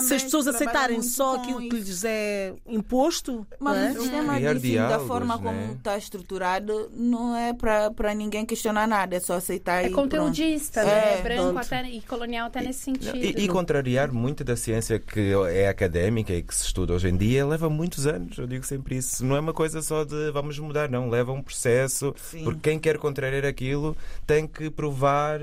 Se 0.00 0.14
as 0.14 0.24
pessoas 0.24 0.48
aceitarem 0.48 1.00
só 1.02 1.36
aquilo 1.36 1.60
que 1.60 1.76
lhes 1.76 2.04
é 2.04 2.52
imposto, 2.66 3.46
não 3.60 3.72
é? 3.72 3.88
Mas 3.88 3.96
o 3.96 4.00
sistema 4.02 4.40
de 4.40 4.46
ensino, 4.56 4.88
da 4.88 4.98
forma 4.98 5.36
né? 5.36 5.42
como 5.42 5.72
está 5.74 5.96
estruturado, 5.96 6.90
não 6.92 7.36
é 7.36 7.52
para 7.54 8.12
ninguém 8.14 8.44
questionar 8.44 8.86
nada, 8.88 9.14
é 9.16 9.20
só 9.20 9.34
aceitar 9.34 9.84
É 9.84 9.86
e 9.86 9.90
pronto. 9.90 10.02
conteudista, 10.10 10.80
É, 10.80 10.84
né? 10.84 11.18
É 11.18 11.22
branco 11.22 11.42
pronto. 11.52 11.58
até, 11.58 11.88
e 11.88 12.00
colonial 12.02 12.48
até 12.48 12.60
nesse 12.60 12.80
sentido. 12.80 13.16
E, 13.16 13.44
e 13.44 13.48
contrariar 13.48 14.12
muito 14.12 14.42
da 14.42 14.56
ciência 14.56 14.98
que 14.98 15.32
é 15.50 15.68
académica 15.68 16.32
e 16.32 16.42
que 16.42 16.54
se 16.54 16.64
estuda 16.64 16.92
hoje 16.92 17.08
em 17.08 17.16
dia 17.16 17.46
leva 17.46 17.70
muitos 17.70 18.06
anos. 18.06 18.36
Eu 18.36 18.46
digo 18.46 18.66
sempre 18.66 18.96
isso. 18.96 19.24
Não 19.24 19.36
é 19.36 19.40
uma 19.40 19.54
coisa 19.54 19.80
só 19.80 20.02
de 20.04 20.30
vamos 20.32 20.58
mudar, 20.58 20.88
não. 20.90 21.08
Leva 21.08 21.32
um 21.32 21.42
processo. 21.42 22.14
Sim. 22.16 22.42
Porque 22.44 22.60
quem 22.70 22.78
quer 22.78 22.98
contrariar 22.98 23.44
aquilo 23.44 23.96
tem 24.26 24.46
que 24.46 24.68
provar. 24.70 25.38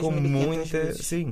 Com 0.00 0.10
muita, 0.10 0.78
vezes. 0.78 1.06
sim, 1.06 1.30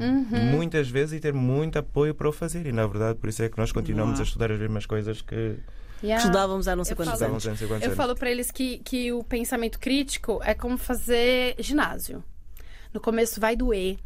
muitas 0.53 0.89
vezes 0.89 1.15
e 1.15 1.21
ter 1.21 1.33
muito 1.33 1.79
apoio 1.79 2.15
para 2.15 2.29
o 2.29 2.33
fazer. 2.33 2.65
E 2.67 2.73
na 2.73 2.87
verdade, 2.87 3.19
por 3.19 3.29
isso 3.29 3.43
é 3.43 3.49
que 3.49 3.59
nós 3.59 3.73
continuamos 3.73 4.19
há. 4.19 4.23
a 4.23 4.25
estudar 4.25 4.53
as 4.53 4.59
mesmas 4.59 4.87
coisas 4.87 5.21
que 5.23 5.57
Yeah. 6.03 6.23
Estudávamos 6.23 6.69
há 6.69 6.77
não 6.77 6.85
sei 6.85 6.93
Eu 6.93 6.97
quantos 6.99 7.19
falo- 7.19 7.25
anos. 7.33 7.43
estudávamos 7.43 7.47
há 7.47 7.51
não 7.51 7.57
sei 7.57 7.67
quantos 7.69 7.83
Eu 7.85 7.89
anos. 7.89 7.97
falo 7.97 8.15
pra 8.15 8.31
eles 8.31 8.51
que, 8.51 8.79
que 8.85 9.11
o 9.13 9.25
pensamento 9.25 9.81
crítico 9.81 10.41
é 10.45 10.53
como 10.53 10.77
fazer 10.77 11.55
ginásio. 11.59 12.23
No 12.93 13.01
começo 13.01 13.41
vai 13.41 13.57
doer. 13.57 13.97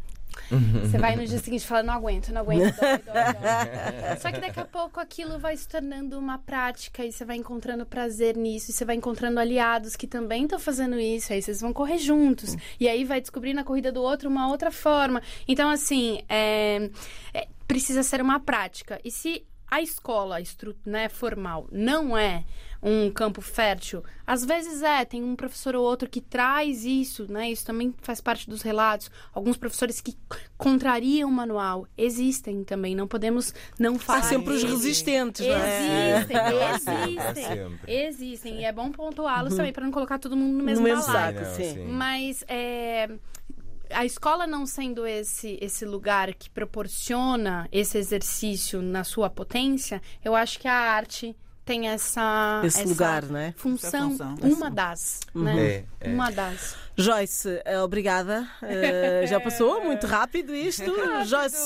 Você 0.83 0.99
vai 0.99 1.17
no 1.17 1.25
dia 1.27 1.39
seguinte 1.39 1.63
e 1.63 1.67
fala, 1.67 1.83
não 1.83 1.95
aguento, 1.95 2.33
não 2.33 2.41
aguento, 2.41 2.75
dói, 2.77 2.99
dói, 2.99 2.99
dói. 2.99 4.17
Só 4.21 4.33
que 4.33 4.41
daqui 4.41 4.61
a 4.61 4.65
pouco 4.65 4.99
aquilo 5.01 5.39
vai 5.39 5.57
se 5.57 5.69
tornando 5.69 6.19
uma 6.19 6.39
prática 6.39 7.05
e 7.05 7.13
você 7.13 7.25
vai 7.25 7.37
encontrando 7.37 7.87
prazer 7.87 8.37
nisso, 8.37 8.71
e 8.71 8.75
você 8.75 8.85
vai 8.85 8.97
encontrando 8.97 9.39
aliados 9.39 9.97
que 9.97 10.07
também 10.07 10.45
estão 10.45 10.59
fazendo 10.59 10.99
isso, 10.99 11.33
aí 11.33 11.41
vocês 11.41 11.61
vão 11.61 11.73
correr 11.73 11.99
juntos. 11.99 12.57
E 12.79 12.89
aí 12.89 13.05
vai 13.05 13.21
descobrir 13.21 13.55
na 13.55 13.65
corrida 13.65 13.93
do 13.93 14.03
outro 14.03 14.29
uma 14.29 14.49
outra 14.49 14.71
forma. 14.71 15.23
Então, 15.47 15.71
assim, 15.71 16.23
é- 16.29 16.91
é- 17.33 17.49
precisa 17.67 18.03
ser 18.03 18.21
uma 18.21 18.41
prática. 18.41 19.01
E 19.05 19.11
se 19.11 19.47
a 19.71 19.81
escola 19.81 20.37
né, 20.85 21.09
formal 21.09 21.69
não 21.71 22.19
é 22.19 22.45
um 22.83 23.11
campo 23.11 23.41
fértil, 23.41 24.03
às 24.27 24.45
vezes 24.45 24.83
é, 24.83 25.05
tem 25.05 25.23
um 25.23 25.37
professor 25.37 25.77
ou 25.77 25.85
outro 25.85 26.09
que 26.09 26.21
traz 26.21 26.85
isso, 26.85 27.31
né? 27.31 27.51
Isso 27.51 27.67
também 27.67 27.95
faz 28.01 28.21
parte 28.21 28.49
dos 28.49 28.63
relatos. 28.63 29.11
Alguns 29.35 29.57
professores 29.57 30.01
que 30.01 30.17
contrariam 30.57 31.29
o 31.29 31.33
manual 31.33 31.87
existem 31.97 32.65
também, 32.65 32.95
não 32.95 33.07
podemos 33.07 33.53
não 33.79 33.99
falar. 33.99 34.21
Há 34.21 34.23
sempre 34.23 34.55
os 34.55 34.63
resistentes, 34.63 35.47
não 35.47 35.55
é? 35.55 36.17
Existem, 36.17 36.37
Há 36.37 37.09
existem. 37.09 37.79
Existem. 37.87 38.61
E 38.61 38.65
é 38.65 38.73
bom 38.73 38.91
pontuá-los 38.91 39.55
também 39.55 39.73
para 39.73 39.85
não 39.85 39.93
colocar 39.93 40.19
todo 40.19 40.37
mundo 40.37 40.57
no 40.57 40.65
mesmo 40.65 40.87
No 40.87 40.95
mesmo 40.95 41.13
saco, 41.13 41.45
sim. 41.57 41.85
Mas 41.87 42.45
é, 42.49 43.11
a 43.91 44.05
escola 44.05 44.47
não 44.47 44.65
sendo 44.67 45.07
esse, 45.07 45.59
esse 45.61 45.85
lugar 45.85 46.33
que 46.35 46.49
proporciona 46.49 47.69
esse 47.71 47.99
exercício 47.99 48.81
na 48.81 49.05
sua 49.05 49.29
potência, 49.29 50.01
eu 50.25 50.35
acho 50.35 50.59
que 50.59 50.69
a 50.69 50.75
arte 50.75 51.37
tem 51.71 51.87
essa, 51.89 52.63
Esse 52.65 52.81
essa 52.81 52.89
lugar, 52.89 53.23
não 53.27 53.39
é? 53.39 53.55
função, 53.57 54.11
função. 54.11 54.35
uma 54.43 54.69
das, 54.69 55.21
né? 55.33 55.61
É, 55.61 55.85
é. 56.01 56.09
Uma 56.13 56.29
das. 56.33 56.75
Joyce, 56.97 57.63
eh, 57.65 57.79
obrigada. 57.81 58.47
Eh, 58.61 59.25
já 59.29 59.39
passou 59.41 59.83
muito 59.85 60.05
rápido 60.05 60.53
isto. 60.53 60.83
Joyce 61.25 61.57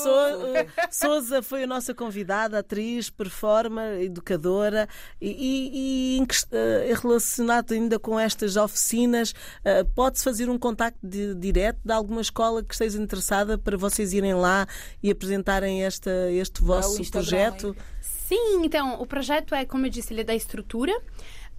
eh, 0.53 0.67
Souza 0.91 1.41
foi 1.41 1.63
a 1.63 1.67
nossa 1.67 1.91
convidada, 1.95 2.59
atriz, 2.59 3.09
performer, 3.09 3.99
educadora 4.03 4.87
e, 5.19 6.19
e- 6.19 6.21
e 6.21 6.93
relacionado 6.93 7.73
ainda 7.73 7.97
com 7.97 8.19
estas 8.19 8.55
oficinas, 8.57 9.33
eh, 9.63 9.83
pode-se 9.95 10.23
fazer 10.23 10.47
um 10.49 10.57
contacto 10.59 10.99
de- 11.05 11.33
direto 11.33 11.79
de 11.83 11.91
alguma 11.91 12.21
escola 12.21 12.63
que 12.63 12.75
esteja 12.75 12.99
interessada 13.01 13.57
para 13.57 13.75
vocês 13.75 14.13
irem 14.13 14.35
lá 14.35 14.67
e 15.01 15.09
apresentarem 15.09 15.83
esta, 15.83 16.11
este 16.31 16.61
vosso 16.61 17.03
projeto? 17.11 17.75
Sim, 18.27 18.63
então, 18.63 18.99
o 19.01 19.05
projeto 19.05 19.53
é, 19.53 19.65
como 19.65 19.85
eu 19.85 19.89
disse, 19.89 20.11
ele 20.11 20.21
é 20.21 20.23
da 20.23 20.35
estrutura. 20.35 20.91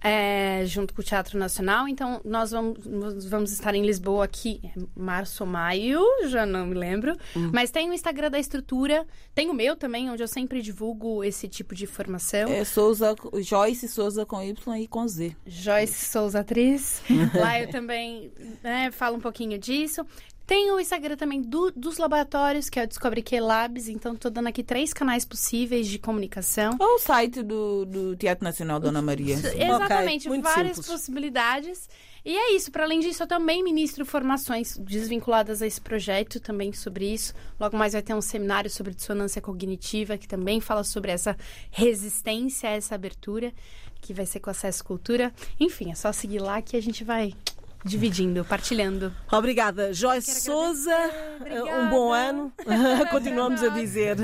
é, 0.03 0.63
junto 0.65 0.93
com 0.93 1.01
o 1.01 1.03
Teatro 1.03 1.39
Nacional, 1.39 1.87
então 1.87 2.21
nós 2.23 2.51
vamos, 2.51 2.85
nós 2.85 3.25
vamos 3.25 3.51
estar 3.51 3.73
em 3.73 3.83
Lisboa 3.83 4.25
aqui 4.25 4.61
em 4.63 4.87
março 4.95 5.43
ou 5.43 5.49
maio, 5.49 5.99
já 6.27 6.45
não 6.45 6.67
me 6.67 6.75
lembro. 6.75 7.17
Mas 7.51 7.71
tem 7.71 7.89
o 7.89 7.93
Instagram 7.93 8.29
da 8.29 8.39
estrutura, 8.39 9.07
tem 9.33 9.49
o 9.49 9.53
meu 9.53 9.75
também, 9.75 10.09
onde 10.09 10.21
eu 10.21 10.27
sempre 10.27 10.61
divulgo 10.61 11.23
esse 11.23 11.47
tipo 11.47 11.73
de 11.73 11.85
informação. 11.85 12.49
É 12.49 12.63
Souza, 12.63 13.15
Joyce 13.41 13.87
Souza 13.87 14.25
com 14.25 14.41
Y 14.43 14.81
e 14.81 14.87
com 14.87 15.07
Z. 15.07 15.35
Joyce 15.45 16.05
Souza 16.05 16.41
Atriz. 16.41 17.01
Lá 17.33 17.59
eu 17.59 17.69
também 17.69 18.31
né, 18.63 18.91
falo 18.91 19.17
um 19.17 19.21
pouquinho 19.21 19.57
disso. 19.57 20.05
Tem 20.47 20.71
o 20.71 20.79
Instagram 20.79 21.17
também 21.17 21.41
do- 21.41 21.71
dos 21.75 21.97
laboratórios, 21.97 22.69
que 22.69 22.79
é 22.79 22.85
o 22.85 22.87
Descobre 22.87 23.21
Que 23.21 23.37
Labs. 23.37 23.89
Então, 23.89 24.15
tô 24.15 24.29
dando 24.29 24.47
aqui 24.47 24.63
três 24.63 24.93
canais 24.93 25.25
possíveis 25.25 25.87
de 25.87 25.99
comunicação. 25.99 26.77
Ou 26.79 26.95
o 26.95 26.99
site 26.99 27.43
do, 27.43 27.85
do 27.85 28.15
Teatro 28.15 28.45
Nacional 28.45 28.79
Dona 28.79 29.01
Maria. 29.01 29.35
Exatamente, 29.35 30.29
muito 30.29 30.43
várias 30.45 30.77
simples. 30.77 30.87
possibilidades. 30.87 31.89
E 32.23 32.33
é 32.33 32.55
isso. 32.55 32.71
Para 32.71 32.85
além 32.85 33.01
disso, 33.01 33.23
eu 33.23 33.27
também 33.27 33.61
ministro 33.61 34.05
formações 34.05 34.77
desvinculadas 34.77 35.61
a 35.61 35.67
esse 35.67 35.81
projeto, 35.81 36.39
também 36.39 36.71
sobre 36.71 37.13
isso. 37.13 37.33
Logo 37.59 37.75
mais 37.75 37.91
vai 37.91 38.01
ter 38.01 38.13
um 38.13 38.21
seminário 38.21 38.69
sobre 38.69 38.93
dissonância 38.93 39.41
cognitiva, 39.41 40.17
que 40.17 40.27
também 40.29 40.61
fala 40.61 40.85
sobre 40.85 41.11
essa 41.11 41.35
resistência 41.69 42.67
essa 42.69 42.95
abertura, 42.95 43.51
que 43.99 44.13
vai 44.13 44.25
ser 44.25 44.39
com 44.39 44.49
acesso 44.49 44.81
cultura. 44.83 45.33
Enfim, 45.59 45.91
é 45.91 45.95
só 45.95 46.13
seguir 46.13 46.39
lá 46.39 46.61
que 46.61 46.77
a 46.77 46.81
gente 46.81 47.03
vai 47.03 47.33
dividindo, 47.83 48.43
partilhando. 48.43 49.13
Obrigada, 49.31 49.93
Joyce 49.93 50.41
Souza. 50.41 50.95
Obrigada. 51.39 51.77
Um 51.79 51.89
bom 51.89 52.11
ano. 52.11 52.51
Continuamos 53.11 53.63
a 53.63 53.69
dizer. 53.69 54.17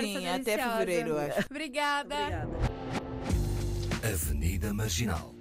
Sim, 0.00 0.28
até 0.28 0.58
fevereiro, 0.58 1.18
acho. 1.18 1.46
Obrigada. 1.50 2.16
Obrigada. 2.16 2.48
Avenida 4.02 4.72
Marginal. 4.72 5.39